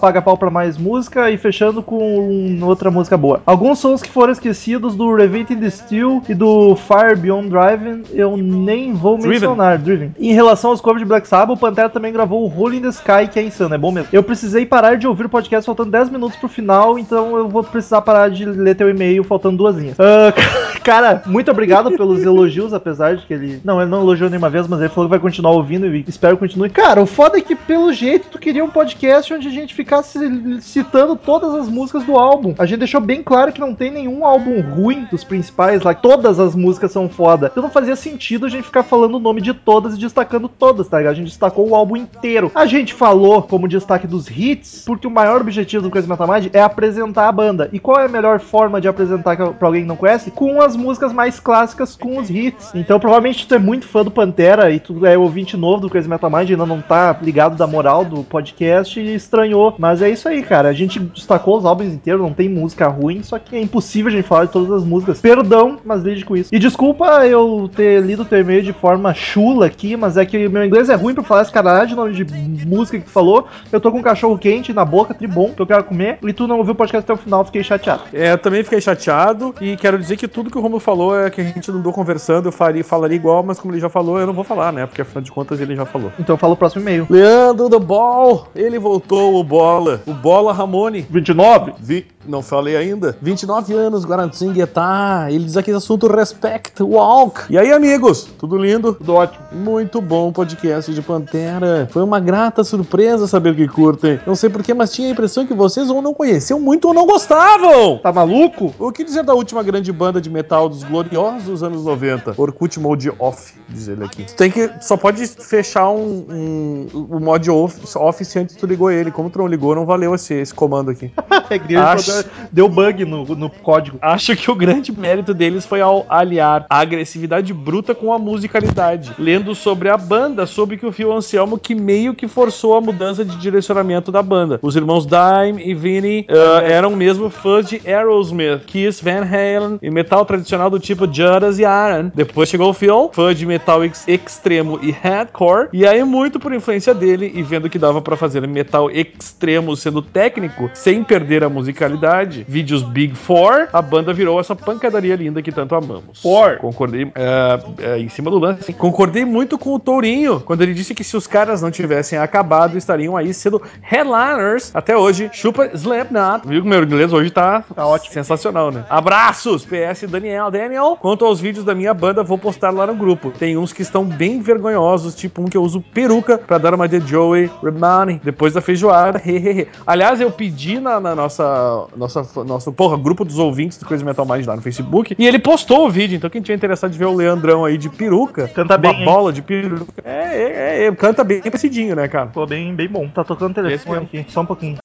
Paga 0.00 0.20
pau 0.20 0.36
pra 0.36 0.50
mais 0.50 0.76
música. 0.76 1.30
E 1.30 1.36
fechando 1.36 1.82
com 1.82 2.58
outra 2.62 2.90
música 2.90 3.16
boa. 3.16 3.40
Alguns 3.46 3.78
sons 3.78 4.02
que 4.02 4.10
foram 4.10 4.32
esquecidos 4.32 4.94
do 4.94 5.14
Reventing 5.14 5.56
the 5.56 5.70
Steel 5.70 6.22
e 6.28 6.34
do 6.34 6.76
Fire 6.82 7.16
Beyond 7.16 7.48
Driving, 7.48 8.02
eu 8.12 8.36
nem 8.36 8.92
vou 8.92 9.16
Driven. 9.16 9.32
mencionar. 9.32 9.78
Driven. 9.78 10.14
Em 10.18 10.32
relação 10.32 10.70
aos 10.70 10.80
covers 10.80 11.02
de 11.02 11.08
Black 11.08 11.26
Sabbath, 11.26 11.56
o 11.56 11.60
Pantera 11.60 11.88
também 11.88 12.12
gravou 12.12 12.44
o 12.44 12.60
Hole 12.60 12.78
in 12.78 12.82
the 12.82 12.88
Sky, 12.88 13.28
que 13.30 13.38
é 13.38 13.42
insano, 13.42 13.74
é 13.74 13.78
bom 13.78 13.90
mesmo. 13.90 14.08
Eu 14.12 14.22
precisei 14.22 14.66
parar 14.66 14.96
de 14.96 15.06
ouvir 15.06 15.26
o 15.26 15.28
podcast 15.28 15.66
faltando 15.66 15.90
10 15.90 16.10
minutos 16.10 16.36
pro 16.36 16.48
final, 16.48 16.98
então 16.98 17.36
eu 17.36 17.48
vou 17.48 17.62
precisar 17.64 18.02
parar 18.02 18.28
de 18.28 18.44
ler 18.44 18.74
teu 18.74 18.88
e-mail 18.88 19.24
faltando 19.24 19.56
duas 19.56 19.76
linhas. 19.76 19.96
Ah, 19.98 20.32
Cara, 20.82 21.22
muito 21.26 21.50
obrigado 21.50 21.92
pelos 21.92 22.22
elogios, 22.24 22.74
apesar 22.74 23.16
de 23.16 23.24
que 23.24 23.32
ele. 23.32 23.60
Não, 23.64 23.80
ele 23.80 23.90
não 23.90 24.00
elogiou 24.00 24.28
nenhuma 24.28 24.50
vez, 24.50 24.66
mas 24.66 24.80
ele 24.80 24.88
falou 24.88 25.08
que 25.08 25.10
vai 25.10 25.20
continuar 25.20 25.52
ouvindo 25.52 25.86
e 25.86 26.04
espero 26.08 26.36
que 26.36 26.40
continue. 26.40 26.70
Cara, 26.70 27.00
o 27.00 27.06
foda 27.06 27.38
é 27.38 27.40
que, 27.40 27.54
pelo 27.54 27.92
jeito, 27.92 28.28
tu 28.30 28.38
queria 28.38 28.64
um 28.64 28.68
podcast 28.68 29.32
onde 29.32 29.46
a 29.46 29.50
gente 29.50 29.74
ficasse 29.74 30.18
citando 30.60 31.14
todas 31.14 31.54
as 31.54 31.68
músicas 31.68 32.04
do 32.04 32.16
álbum. 32.16 32.54
A 32.58 32.66
gente 32.66 32.80
deixou 32.80 33.00
bem 33.00 33.22
claro 33.22 33.52
que 33.52 33.60
não 33.60 33.74
tem 33.74 33.92
nenhum 33.92 34.26
álbum 34.26 34.60
ruim 34.60 35.06
dos 35.10 35.22
principais 35.22 35.82
lá. 35.82 35.94
Todas 35.94 36.40
as 36.40 36.54
músicas 36.54 36.61
são 36.88 37.08
foda. 37.08 37.48
Então 37.50 37.62
não 37.62 37.70
fazia 37.70 37.96
sentido 37.96 38.46
a 38.46 38.48
gente 38.48 38.64
ficar 38.64 38.82
falando 38.82 39.16
o 39.16 39.20
nome 39.20 39.40
de 39.40 39.54
todas 39.54 39.94
e 39.94 39.98
destacando 39.98 40.48
todas, 40.48 40.88
tá 40.88 40.98
ligado? 40.98 41.12
A 41.12 41.16
gente 41.16 41.28
destacou 41.28 41.68
o 41.68 41.74
álbum 41.74 41.96
inteiro. 41.96 42.50
A 42.54 42.66
gente 42.66 42.94
falou 42.94 43.42
como 43.42 43.68
destaque 43.68 44.06
dos 44.06 44.28
hits, 44.28 44.84
porque 44.86 45.06
o 45.06 45.10
maior 45.10 45.40
objetivo 45.40 45.82
do 45.82 45.90
Crazy 45.90 46.08
Metal 46.08 46.28
Mind 46.28 46.48
é 46.52 46.60
apresentar 46.60 47.28
a 47.28 47.32
banda. 47.32 47.68
E 47.72 47.78
qual 47.78 48.00
é 48.00 48.06
a 48.06 48.08
melhor 48.08 48.40
forma 48.40 48.80
de 48.80 48.88
apresentar 48.88 49.36
pra 49.36 49.68
alguém 49.68 49.82
que 49.82 49.88
não 49.88 49.96
conhece? 49.96 50.30
Com 50.30 50.60
as 50.60 50.76
músicas 50.76 51.12
mais 51.12 51.38
clássicas, 51.40 51.96
com 51.96 52.18
os 52.18 52.30
hits. 52.30 52.72
Então 52.74 52.98
provavelmente 53.00 53.46
tu 53.46 53.54
é 53.54 53.58
muito 53.58 53.86
fã 53.86 54.04
do 54.04 54.10
Pantera 54.10 54.70
e 54.70 54.80
tu 54.80 55.04
é 55.06 55.16
ouvinte 55.16 55.56
novo 55.56 55.82
do 55.82 55.90
Crazy 55.90 56.08
Metal 56.08 56.30
Mind, 56.30 56.50
ainda 56.50 56.66
não 56.66 56.80
tá 56.80 57.16
ligado 57.22 57.56
da 57.56 57.66
moral 57.66 58.04
do 58.04 58.22
podcast 58.22 58.98
e 58.98 59.14
estranhou. 59.14 59.74
Mas 59.78 60.02
é 60.02 60.10
isso 60.10 60.28
aí, 60.28 60.42
cara. 60.42 60.68
A 60.68 60.72
gente 60.72 60.98
destacou 60.98 61.58
os 61.58 61.64
álbuns 61.64 61.92
inteiros, 61.92 62.22
não 62.22 62.32
tem 62.32 62.48
música 62.48 62.88
ruim, 62.88 63.22
só 63.22 63.38
que 63.38 63.56
é 63.56 63.60
impossível 63.60 64.08
a 64.08 64.14
gente 64.14 64.26
falar 64.26 64.46
de 64.46 64.52
todas 64.52 64.70
as 64.70 64.84
músicas. 64.84 65.20
Perdão, 65.20 65.78
mas 65.84 66.02
lide 66.02 66.24
com 66.24 66.36
isso. 66.36 66.51
E 66.52 66.58
desculpa 66.58 67.26
eu 67.26 67.70
ter 67.74 68.02
lido 68.02 68.20
o 68.20 68.24
teu 68.26 68.38
e-mail 68.38 68.62
de 68.62 68.74
forma 68.74 69.14
chula 69.14 69.64
aqui, 69.64 69.96
mas 69.96 70.18
é 70.18 70.26
que 70.26 70.50
meu 70.50 70.62
inglês 70.62 70.90
é 70.90 70.94
ruim 70.94 71.14
pra 71.14 71.24
falar 71.24 71.40
esse 71.40 71.50
caralho 71.50 71.88
de 71.88 71.94
nome 71.94 72.12
de 72.12 72.66
música 72.66 72.98
que 72.98 73.06
tu 73.06 73.10
falou. 73.10 73.46
Eu 73.72 73.80
tô 73.80 73.90
com 73.90 74.00
um 74.00 74.02
cachorro 74.02 74.36
quente 74.36 74.70
na 74.70 74.84
boca, 74.84 75.14
tribom, 75.14 75.54
que 75.54 75.62
eu 75.62 75.66
quero 75.66 75.84
comer, 75.84 76.18
e 76.22 76.30
tu 76.30 76.46
não 76.46 76.58
ouviu 76.58 76.74
o 76.74 76.76
podcast 76.76 77.04
até 77.04 77.14
o 77.14 77.16
final, 77.16 77.42
fiquei 77.46 77.64
chateado. 77.64 78.02
É, 78.12 78.32
eu 78.32 78.36
também 78.36 78.62
fiquei 78.62 78.82
chateado 78.82 79.54
e 79.62 79.78
quero 79.78 79.98
dizer 79.98 80.18
que 80.18 80.28
tudo 80.28 80.50
que 80.50 80.58
o 80.58 80.60
Romulo 80.60 80.78
falou 80.78 81.18
é 81.18 81.30
que 81.30 81.40
a 81.40 81.44
gente 81.44 81.70
não 81.70 81.78
andou 81.78 81.90
conversando, 81.90 82.48
eu 82.48 82.52
faria, 82.52 82.84
falaria 82.84 83.16
igual, 83.16 83.42
mas 83.42 83.58
como 83.58 83.72
ele 83.72 83.80
já 83.80 83.88
falou, 83.88 84.20
eu 84.20 84.26
não 84.26 84.34
vou 84.34 84.44
falar, 84.44 84.74
né? 84.74 84.84
Porque 84.84 85.00
afinal 85.00 85.22
de 85.22 85.32
contas 85.32 85.58
ele 85.58 85.74
já 85.74 85.86
falou. 85.86 86.12
Então 86.18 86.36
fala 86.36 86.52
o 86.52 86.56
próximo 86.56 86.82
e-mail. 86.82 87.06
Leandro 87.08 87.70
do 87.70 87.80
Ball, 87.80 88.48
ele 88.54 88.78
voltou, 88.78 89.36
o 89.36 89.42
Bola. 89.42 90.02
O 90.04 90.12
Bola 90.12 90.52
Ramone. 90.52 91.06
29? 91.08 91.72
Vi... 91.80 92.06
Não 92.26 92.42
falei 92.42 92.76
ainda. 92.76 93.16
29 93.20 93.74
anos, 93.74 94.04
Guaratinguetá. 94.04 95.26
Ele 95.28 95.44
diz 95.44 95.56
aqui 95.56 95.70
assunto 95.70 96.06
Respect 96.06 96.82
Walk. 96.82 97.42
E 97.50 97.58
aí, 97.58 97.72
amigos? 97.72 98.28
Tudo 98.38 98.56
lindo? 98.56 98.94
Tudo 98.94 99.14
ótimo. 99.14 99.44
Muito 99.52 100.00
bom 100.00 100.28
o 100.28 100.32
podcast 100.32 100.92
de 100.92 101.02
Pantera. 101.02 101.88
Foi 101.90 102.02
uma 102.02 102.20
grata 102.20 102.62
surpresa 102.64 103.26
saber 103.26 103.54
que 103.56 103.66
curtem. 103.66 104.20
Não 104.26 104.34
sei 104.34 104.50
porquê, 104.50 104.72
mas 104.74 104.92
tinha 104.92 105.08
a 105.08 105.10
impressão 105.10 105.46
que 105.46 105.54
vocês 105.54 105.90
ou 105.90 106.00
não 106.00 106.14
conheciam 106.14 106.60
muito 106.60 106.88
ou 106.88 106.94
não 106.94 107.06
gostavam. 107.06 107.98
Tá 107.98 108.12
maluco? 108.12 108.74
O 108.78 108.92
que 108.92 109.04
dizer 109.04 109.22
da 109.24 109.34
última 109.34 109.62
grande 109.62 109.92
banda 109.92 110.20
de 110.20 110.30
metal 110.30 110.68
dos 110.68 110.84
gloriosos 110.84 111.62
anos 111.62 111.84
90? 111.84 112.34
Orkut 112.36 112.78
Mode 112.78 113.12
Off, 113.18 113.54
diz 113.68 113.88
ele 113.88 114.04
aqui. 114.04 114.24
Tu 114.24 114.34
tem 114.34 114.50
que. 114.50 114.70
Só 114.80 114.96
pode 114.96 115.26
fechar 115.26 115.90
um, 115.90 116.24
um, 116.28 117.06
um 117.16 117.20
mod 117.20 117.50
off, 117.50 117.80
office 117.96 118.36
antes 118.36 118.54
que 118.54 118.60
tu 118.60 118.66
ligou 118.66 118.90
ele. 118.90 119.10
Como 119.10 119.30
tu 119.30 119.38
não 119.38 119.46
ligou, 119.46 119.74
não 119.74 119.84
valeu 119.84 120.14
esse, 120.14 120.34
esse 120.34 120.54
comando 120.54 120.90
aqui. 120.90 121.10
É 121.50 121.58
grande 121.58 121.76
Acho-. 121.76 122.11
Deu 122.50 122.68
bug 122.68 123.04
no, 123.04 123.24
no 123.24 123.50
código. 123.50 123.98
Acho 124.00 124.36
que 124.36 124.50
o 124.50 124.54
grande 124.54 124.92
mérito 124.92 125.32
deles 125.34 125.64
foi 125.66 125.80
ao 125.80 126.04
aliar 126.08 126.66
a 126.68 126.78
agressividade 126.78 127.52
bruta 127.52 127.94
com 127.94 128.12
a 128.12 128.18
musicalidade. 128.18 129.12
Lendo 129.18 129.54
sobre 129.54 129.88
a 129.88 129.96
banda, 129.96 130.46
soube 130.46 130.76
que 130.76 130.86
o 130.86 130.92
Phil 130.92 131.12
Anselmo 131.12 131.58
que 131.58 131.74
meio 131.74 132.14
que 132.14 132.28
forçou 132.28 132.76
a 132.76 132.80
mudança 132.80 133.24
de 133.24 133.36
direcionamento 133.36 134.10
da 134.12 134.22
banda. 134.22 134.58
Os 134.62 134.76
irmãos 134.76 135.06
Dime 135.06 135.62
e 135.64 135.74
Vinny 135.74 136.26
ah, 136.28 136.62
eram 136.62 136.90
mesmo 136.90 137.30
fãs 137.30 137.68
de 137.68 137.80
Aerosmith, 137.86 138.64
Kiss, 138.66 139.02
Van 139.02 139.24
Halen 139.24 139.78
e 139.80 139.90
metal 139.90 140.24
tradicional 140.24 140.70
do 140.70 140.78
tipo 140.78 141.06
Judas 141.12 141.58
e 141.58 141.62
Iron. 141.62 142.10
Depois 142.14 142.48
chegou 142.48 142.70
o 142.70 142.74
Phil, 142.74 143.10
fã 143.12 143.34
de 143.34 143.46
metal 143.46 143.84
ex- 143.84 144.06
extremo 144.06 144.78
e 144.82 144.90
hardcore, 144.90 145.68
e 145.72 145.86
aí 145.86 146.02
muito 146.04 146.38
por 146.38 146.52
influência 146.52 146.94
dele 146.94 147.30
e 147.34 147.42
vendo 147.42 147.70
que 147.70 147.78
dava 147.78 148.00
pra 148.00 148.16
fazer 148.16 148.46
metal 148.46 148.90
extremo 148.90 149.76
sendo 149.76 150.02
técnico, 150.02 150.70
sem 150.74 151.02
perder 151.04 151.44
a 151.44 151.48
musicalidade, 151.48 152.01
vídeos 152.46 152.82
Big 152.82 153.14
Four, 153.14 153.68
a 153.72 153.80
banda 153.82 154.12
virou 154.12 154.40
essa 154.40 154.54
pancadaria 154.54 155.16
linda 155.16 155.42
que 155.42 155.52
tanto 155.52 155.74
amamos. 155.74 156.20
Four. 156.20 156.58
Concordei, 156.58 157.10
é, 157.14 157.60
é, 157.78 157.98
em 157.98 158.08
cima 158.08 158.30
do 158.30 158.38
lance, 158.38 158.72
concordei 158.72 159.24
muito 159.24 159.58
com 159.58 159.74
o 159.74 159.78
Tourinho, 159.78 160.40
quando 160.40 160.62
ele 160.62 160.74
disse 160.74 160.94
que 160.94 161.04
se 161.04 161.16
os 161.16 161.26
caras 161.26 161.62
não 161.62 161.70
tivessem 161.70 162.18
acabado, 162.18 162.76
estariam 162.76 163.16
aí 163.16 163.32
sendo 163.32 163.60
headliners 163.80 164.74
até 164.74 164.96
hoje. 164.96 165.30
Chupa 165.32 165.70
Slipknot. 165.74 166.46
Viu 166.46 166.62
que 166.62 166.68
meu 166.68 166.82
inglês 166.82 167.12
hoje 167.12 167.30
tá, 167.30 167.64
Tá 167.74 167.86
ótimo. 167.86 168.12
sensacional, 168.12 168.70
né? 168.70 168.84
Abraços! 168.88 169.64
PS 169.64 170.04
Daniel. 170.08 170.50
Daniel, 170.50 170.96
quanto 171.00 171.24
aos 171.24 171.40
vídeos 171.40 171.64
da 171.64 171.74
minha 171.74 171.94
banda, 171.94 172.22
vou 172.22 172.38
postar 172.38 172.70
lá 172.70 172.86
no 172.86 172.94
grupo. 172.94 173.30
Tem 173.30 173.56
uns 173.56 173.72
que 173.72 173.82
estão 173.82 174.04
bem 174.04 174.40
vergonhosos, 174.40 175.14
tipo 175.14 175.42
um 175.42 175.46
que 175.46 175.56
eu 175.56 175.62
uso 175.62 175.80
peruca 175.80 176.38
pra 176.38 176.58
dar 176.58 176.74
uma 176.74 176.88
de 176.88 177.00
Joey 177.00 177.50
Romani 177.62 178.20
depois 178.22 178.52
da 178.54 178.60
feijoada. 178.60 179.20
Aliás, 179.86 180.20
eu 180.20 180.30
pedi 180.30 180.80
na, 180.80 181.00
na 181.00 181.14
nossa, 181.14 181.86
nossa, 181.96 182.22
nosso, 182.44 182.72
porra, 182.72 182.96
grupo 182.96 183.24
dos 183.24 183.38
ouvintes 183.38 183.78
do 183.78 183.86
Crazy 183.86 184.04
Metal 184.04 184.26
Mind 184.26 184.46
lá 184.46 184.56
no 184.56 184.62
Facebook 184.62 185.14
e 185.18 185.26
ele 185.26 185.38
postou 185.38 185.86
o 185.86 185.90
vídeo. 185.90 186.16
Então, 186.16 186.30
quem 186.30 186.42
tiver 186.42 186.54
interessado 186.54 186.90
de 186.90 186.98
ver 186.98 187.06
o 187.06 187.14
Leandrão 187.14 187.64
aí 187.64 187.76
de 187.76 187.88
peruca, 187.88 188.48
Canta 188.48 188.74
uma 188.74 188.78
bem, 188.78 189.00
hein? 189.00 189.04
bola 189.04 189.32
de 189.32 189.42
peruca, 189.42 189.92
é, 190.04 190.82
é, 190.82 190.86
é, 190.86 190.92
canta 190.92 191.24
bem 191.24 191.40
parecidinho, 191.40 191.96
né, 191.96 192.08
cara? 192.08 192.28
Ficou 192.28 192.46
bem, 192.46 192.74
bem 192.74 192.88
bom. 192.88 193.08
Tá 193.08 193.24
tocando 193.24 193.52
o 193.52 193.54
telefone 193.54 194.04
aqui. 194.04 194.26
Só 194.28 194.40
um 194.40 194.46
pouquinho. 194.46 194.78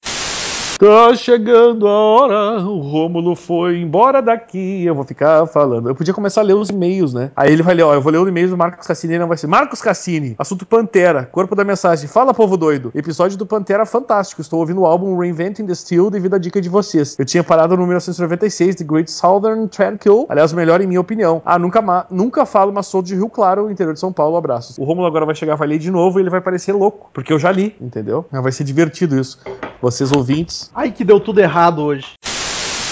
Tá 0.78 1.12
chegando 1.12 1.88
a 1.88 1.90
hora, 1.90 2.62
o 2.62 2.78
Rômulo 2.78 3.34
foi 3.34 3.80
embora 3.80 4.22
daqui, 4.22 4.84
eu 4.84 4.94
vou 4.94 5.02
ficar 5.02 5.44
falando. 5.48 5.88
Eu 5.88 5.94
podia 5.94 6.14
começar 6.14 6.40
a 6.40 6.44
ler 6.44 6.54
os 6.54 6.68
e-mails, 6.68 7.12
né? 7.12 7.32
Aí 7.34 7.52
ele 7.52 7.64
vai 7.64 7.74
ler, 7.74 7.82
ó, 7.82 7.92
eu 7.94 8.00
vou 8.00 8.12
ler 8.12 8.18
o 8.18 8.28
e-mail 8.28 8.48
do 8.48 8.56
Marcos 8.56 8.86
Cassini 8.86 9.14
e 9.14 9.18
não 9.18 9.26
vai 9.26 9.36
ser 9.36 9.48
Marcos 9.48 9.82
Cassini, 9.82 10.36
assunto 10.38 10.64
Pantera, 10.64 11.24
corpo 11.24 11.56
da 11.56 11.64
mensagem, 11.64 12.08
fala 12.08 12.32
povo 12.32 12.56
doido. 12.56 12.92
Episódio 12.94 13.36
do 13.36 13.44
Pantera 13.44 13.84
fantástico, 13.84 14.40
estou 14.40 14.60
ouvindo 14.60 14.82
o 14.82 14.86
álbum 14.86 15.18
Reinventing 15.18 15.66
the 15.66 15.74
Steel 15.74 16.10
devido 16.10 16.34
à 16.34 16.38
dica 16.38 16.60
de 16.60 16.68
vocês. 16.68 17.16
Eu 17.18 17.24
tinha 17.24 17.42
parado 17.42 17.76
no 17.76 17.84
1996, 17.84 18.76
The 18.76 18.84
Great 18.84 19.10
Southern 19.10 19.66
Tranquil, 19.66 20.26
aliás, 20.28 20.52
o 20.52 20.56
melhor 20.56 20.80
em 20.80 20.86
minha 20.86 21.00
opinião. 21.00 21.42
Ah, 21.44 21.58
nunca, 21.58 22.06
nunca 22.08 22.46
falo, 22.46 22.72
mas 22.72 22.86
sou 22.86 23.02
de 23.02 23.16
Rio 23.16 23.28
Claro, 23.28 23.68
interior 23.68 23.94
de 23.94 23.98
São 23.98 24.12
Paulo, 24.12 24.36
abraços. 24.36 24.78
O 24.78 24.84
Rômulo 24.84 25.08
agora 25.08 25.26
vai 25.26 25.34
chegar, 25.34 25.56
vai 25.56 25.66
ler 25.66 25.78
de 25.78 25.90
novo 25.90 26.20
e 26.20 26.22
ele 26.22 26.30
vai 26.30 26.40
parecer 26.40 26.72
louco, 26.72 27.10
porque 27.12 27.32
eu 27.32 27.38
já 27.40 27.50
li, 27.50 27.74
entendeu? 27.80 28.24
Vai 28.30 28.52
ser 28.52 28.62
divertido 28.62 29.18
isso. 29.18 29.40
Vocês 29.82 30.12
ouvintes, 30.12 30.67
Ai, 30.74 30.92
que 30.92 31.04
deu 31.04 31.18
tudo 31.18 31.40
errado 31.40 31.82
hoje. 31.82 32.12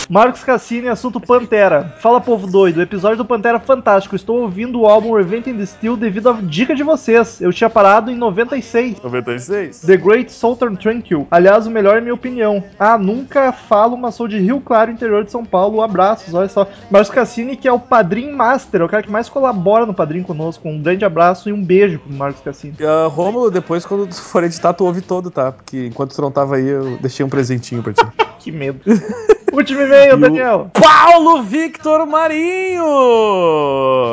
Marcos 0.09 0.45
Cassini, 0.45 0.89
assunto 0.89 1.21
Pantera. 1.21 1.95
Fala, 1.99 2.21
povo 2.21 2.47
doido. 2.47 2.81
Episódio 2.81 3.19
do 3.19 3.25
Pantera 3.25 3.59
fantástico. 3.59 4.15
Estou 4.15 4.43
ouvindo 4.43 4.81
o 4.81 4.87
álbum 4.87 5.13
Reventing 5.15 5.57
the 5.57 5.67
Steel 5.67 5.97
devido 5.97 6.31
à 6.31 6.35
dica 6.35 6.77
de 6.77 6.85
vocês. 6.85 7.41
Eu 7.41 7.53
tinha 7.53 7.69
parado 7.69 8.11
em 8.11 8.15
96. 8.15 9.03
96. 9.03 9.81
The 9.81 9.97
Great 9.97 10.31
Southern 10.31 10.77
Tranquil. 10.77 11.27
Aliás, 11.29 11.67
o 11.67 11.71
melhor 11.71 11.99
é 11.99 12.01
minha 12.01 12.15
opinião. 12.15 12.63
Ah, 12.79 12.97
nunca 12.97 13.53
falo, 13.53 13.97
mas 13.97 14.15
sou 14.15 14.29
de 14.29 14.39
Rio 14.39 14.61
Claro, 14.61 14.93
interior 14.93 15.25
de 15.25 15.31
São 15.33 15.45
Paulo. 15.45 15.83
Abraços, 15.83 16.33
olha 16.35 16.49
só. 16.49 16.69
Marcos 16.89 17.11
Cassini, 17.11 17.57
que 17.57 17.67
é 17.67 17.73
o 17.73 17.81
padrinho 17.81 18.37
master, 18.37 18.83
é 18.83 18.85
o 18.85 18.89
cara 18.89 19.03
que 19.03 19.11
mais 19.11 19.29
colabora 19.29 19.87
no 19.87 19.95
padrinho 19.95 20.25
conosco. 20.25 20.69
Um 20.69 20.81
grande 20.81 21.05
abraço 21.05 21.49
e 21.49 21.53
um 21.53 21.63
beijo 21.63 21.99
pro 21.99 22.13
Marcos 22.13 22.43
Cassini. 22.43 22.77
Uh, 22.81 23.09
Rômulo, 23.09 23.51
depois 23.51 23.85
quando 23.85 24.07
tu 24.07 24.23
for 24.23 24.45
editar, 24.45 24.73
tu 24.73 24.85
ouve 24.85 25.01
todo, 25.01 25.31
tá? 25.33 25.51
Porque 25.51 25.87
enquanto 25.87 26.15
tu 26.15 26.23
não 26.23 26.31
tava 26.31 26.57
aí, 26.57 26.69
eu 26.69 26.97
deixei 26.99 27.27
um 27.27 27.29
presentinho 27.29 27.83
pra 27.83 27.93
ti. 27.93 28.07
Que 28.39 28.53
medo. 28.53 28.79
Último 29.53 29.83
e-mail, 29.83 30.17
Daniel. 30.19 30.71
Paulo 30.73 31.43
Victor 31.43 32.07
Marinho! 32.07 32.85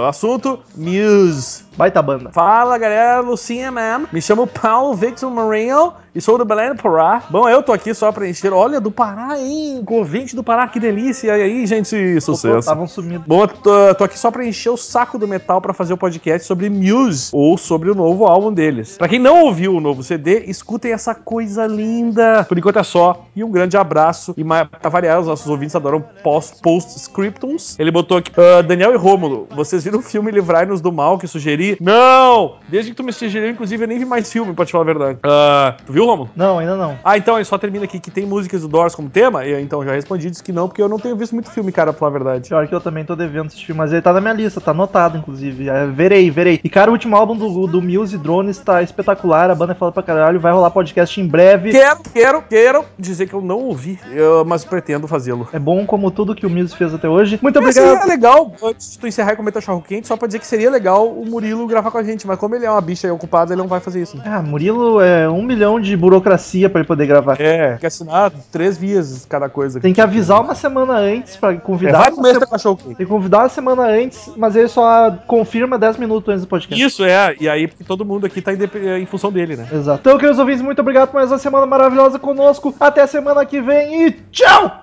Assunto 0.08 0.60
Muse. 0.76 1.64
Baita 1.76 2.04
banda. 2.04 2.32
Fala 2.32 2.78
galera, 2.78 3.20
Lucinha 3.22 3.72
Man. 3.72 4.04
Me 4.12 4.22
chamo 4.22 4.46
Paulo 4.46 4.94
Victor 4.94 5.32
Marinho 5.32 5.94
e 6.14 6.22
sou 6.22 6.38
do 6.38 6.46
Belém 6.46 6.76
do 6.76 6.82
Pará. 6.82 7.24
Bom, 7.32 7.50
eu 7.50 7.64
tô 7.64 7.74
aqui 7.74 7.96
só 7.96 8.12
pra 8.12 8.30
encher. 8.30 8.54
Olha, 8.54 8.80
do 8.80 8.92
Pará, 8.92 9.40
hein? 9.40 9.82
Convite 9.84 10.36
do 10.36 10.44
Pará, 10.44 10.68
que 10.68 10.80
delícia. 10.80 11.36
E 11.36 11.42
aí, 11.42 11.66
gente, 11.66 12.22
sucesso. 12.22 12.60
Estavam 12.60 12.86
sumidos. 12.88 13.26
Bom, 13.26 13.48
tô, 13.48 13.96
tô 13.96 14.04
aqui 14.04 14.20
só 14.20 14.30
pra 14.30 14.46
encher 14.46 14.70
o 14.70 14.78
saco 14.78 15.18
do 15.18 15.28
metal 15.28 15.60
pra 15.60 15.74
fazer 15.74 15.94
o 15.94 15.98
podcast 15.98 16.46
sobre 16.48 16.70
Muse 16.70 17.32
ou 17.34 17.58
sobre 17.58 17.90
o 17.90 17.96
novo 17.96 18.28
álbum 18.28 18.54
deles. 18.54 18.96
Pra 18.96 19.08
quem 19.08 19.18
não 19.18 19.46
ouviu 19.46 19.76
o 19.76 19.82
novo 19.82 20.04
CD, 20.04 20.44
escutem 20.46 20.94
essa 20.94 21.16
coisa 21.16 21.66
linda. 21.66 22.46
Por 22.48 22.56
enquanto 22.56 22.78
é 22.78 22.84
só. 22.84 23.26
E 23.36 23.44
um 23.44 23.50
grande 23.50 23.76
abraço. 23.76 24.36
E 24.38 24.44
pra 24.44 24.90
variar, 24.92 25.23
os 25.24 25.30
nossos 25.30 25.48
ouvintes 25.48 25.76
adoram 25.76 26.04
post- 26.24 26.62
post-scriptums. 26.62 27.78
Ele 27.80 27.92
botou 27.92 28.18
aqui: 28.18 28.32
"Ah, 28.38 28.62
Daniel 28.62 28.94
e 28.94 28.98
Rômulo, 28.98 29.48
vocês 29.52 29.84
viram 29.84 30.00
o 30.00 30.02
filme 30.02 30.32
Livrai-nos 30.32 30.82
do 30.82 30.92
Mal 30.92 31.18
que 31.18 31.28
sugeri? 31.28 31.78
Não! 31.82 32.56
Desde 32.70 32.92
que 32.92 32.98
tu 32.98 33.04
me 33.04 33.12
sugeriu, 33.14 33.50
inclusive, 33.50 33.84
eu 33.84 33.88
nem 33.88 34.00
vi 34.00 34.06
mais 34.06 34.32
filme, 34.32 34.54
pra 34.54 34.66
te 34.66 34.72
falar 34.72 34.84
a 34.84 34.86
verdade. 34.86 35.20
Ah, 35.24 35.76
tu 35.86 35.92
viu, 35.94 36.06
Rômulo? 36.06 36.30
Não, 36.36 36.60
ainda 36.60 36.76
não. 36.76 36.98
Ah, 37.04 37.18
então 37.18 37.36
ele 37.36 37.46
só 37.46 37.58
termina 37.58 37.86
aqui 37.86 38.00
que 38.00 38.12
tem 38.12 38.26
músicas 38.26 38.62
do 38.62 38.68
Doors 38.68 38.96
como 38.96 39.10
tema. 39.10 39.46
Eu, 39.46 39.60
então 39.60 39.84
já 39.84 39.92
respondi, 39.94 40.30
disse 40.30 40.44
que 40.44 40.52
não, 40.52 40.68
porque 40.68 40.82
eu 40.82 40.90
não 40.90 41.00
tenho 41.00 41.16
visto 41.16 41.34
muito 41.34 41.50
filme, 41.52 41.72
cara, 41.72 41.92
pra 41.92 42.00
falar 42.00 42.10
a 42.12 42.14
verdade. 42.14 42.50
Pior 42.50 42.68
que 42.68 42.76
eu 42.76 42.82
também 42.82 43.04
tô 43.06 43.16
devendo 43.16 43.48
assistir, 43.48 43.74
mas 43.74 43.92
ele 43.92 44.02
tá 44.02 44.14
na 44.14 44.22
minha 44.22 44.34
lista, 44.34 44.60
tá 44.62 44.72
anotado, 44.72 45.18
inclusive. 45.18 45.70
É, 45.70 45.86
verei, 45.88 46.30
verei. 46.32 46.60
E, 46.64 46.70
cara, 46.70 46.90
o 46.90 46.94
último 46.94 47.16
álbum 47.16 47.36
do, 47.36 47.68
do 47.68 47.82
Muse 47.82 48.18
Drones 48.18 48.58
tá 48.60 48.82
espetacular, 48.82 49.50
a 49.50 49.56
banda 49.56 49.74
é 49.74 49.76
foda 49.76 49.92
pra 49.92 50.04
caralho, 50.04 50.40
vai 50.40 50.52
rolar 50.52 50.70
podcast 50.72 51.20
em 51.20 51.28
breve. 51.28 51.72
Quero, 51.72 52.00
quero, 52.14 52.42
quero 52.44 52.86
dizer 52.98 53.28
que 53.28 53.34
eu 53.34 53.42
não 53.42 53.60
ouvi, 53.60 54.00
eu- 54.12 54.44
mas 54.46 54.64
pretendo 54.66 55.08
fazê-lo. 55.14 55.48
É 55.54 55.60
bom 55.60 55.86
como 55.86 56.10
tudo 56.10 56.34
que 56.34 56.46
o 56.46 56.50
Miz 56.50 56.74
fez 56.74 56.94
até 56.94 57.08
hoje. 57.08 57.38
Muito 57.42 57.62
Mas 57.62 57.76
seria 57.76 57.90
obrigado. 57.94 58.10
legal, 58.10 58.52
antes 58.64 58.92
de 58.92 58.98
tu 59.00 59.08
encerrar 59.08 59.34
e 59.34 59.36
comentar 59.36 59.62
o 59.62 59.66
Charro 59.66 59.82
Quente, 59.82 60.08
só 60.08 60.18
pra 60.18 60.28
dizer 60.28 60.40
que 60.40 60.48
seria 60.48 60.72
legal 60.72 61.08
o 61.08 61.26
Murilo 61.26 61.68
gravar 61.68 61.92
com 61.92 61.98
a 62.00 62.04
gente, 62.04 62.26
mas 62.26 62.40
como 62.40 62.56
ele 62.56 62.66
é 62.66 62.72
uma 62.72 62.82
bicha 62.82 63.12
ocupada, 63.14 63.54
ele 63.54 63.62
não 63.62 63.68
vai 63.68 63.80
fazer 63.80 64.02
isso. 64.02 64.18
né? 64.18 64.24
Ah, 64.26 64.42
Murilo 64.42 65.00
é 65.00 65.30
um 65.30 65.44
milhão 65.44 65.80
de 65.80 65.96
burocracia 65.96 66.70
pra 66.70 66.80
ele 66.80 66.88
poder 66.88 67.06
gravar. 67.06 67.40
É, 67.40 67.70
tem 67.72 67.78
que 67.80 67.86
assinar 67.86 68.32
três 68.52 68.78
vias 68.78 69.26
cada 69.30 69.48
coisa. 69.50 69.80
Tem 69.80 69.94
que 69.94 70.02
avisar 70.02 70.42
uma 70.42 70.56
semana 70.56 70.94
antes 70.96 71.36
pra 71.38 71.54
É, 71.54 71.58
convidar. 71.58 72.00
vai 72.00 72.10
uma 72.10 72.16
comer 72.16 72.34
se- 72.34 72.40
teu 72.40 72.48
cachorro 72.48 72.76
quente. 72.78 72.96
Tem 72.96 73.06
que 73.06 73.12
convidar 73.12 73.40
uma 73.40 73.50
semana 73.50 73.84
antes, 73.84 74.32
mas 74.36 74.56
ele 74.56 74.68
só 74.68 75.12
confirma 75.28 75.78
10 75.78 75.98
minutos 75.98 76.30
antes 76.30 76.42
do 76.42 76.48
podcast. 76.48 76.84
Isso, 76.84 77.04
é, 77.06 77.36
e 77.40 77.48
aí 77.48 77.68
porque 77.68 77.84
todo 77.84 78.04
mundo 78.04 78.26
aqui 78.26 78.42
tá 78.42 78.52
em 78.54 79.06
função 79.06 79.32
dele, 79.32 79.56
né? 79.56 79.68
Exato. 79.72 80.00
Então, 80.02 80.18
queridos 80.18 80.40
ouvintes, 80.40 80.62
muito 80.62 80.80
obrigado 80.80 81.10
por 81.10 81.16
mais 81.18 81.32
uma 81.32 81.38
semana 81.38 81.66
maravilhosa 81.66 82.18
conosco. 82.18 82.74
Até 82.80 83.02
a 83.02 83.08
semana 83.08 83.46
que 83.46 83.62
vem 83.62 84.08
e 84.08 84.12
tchau! 84.32 84.83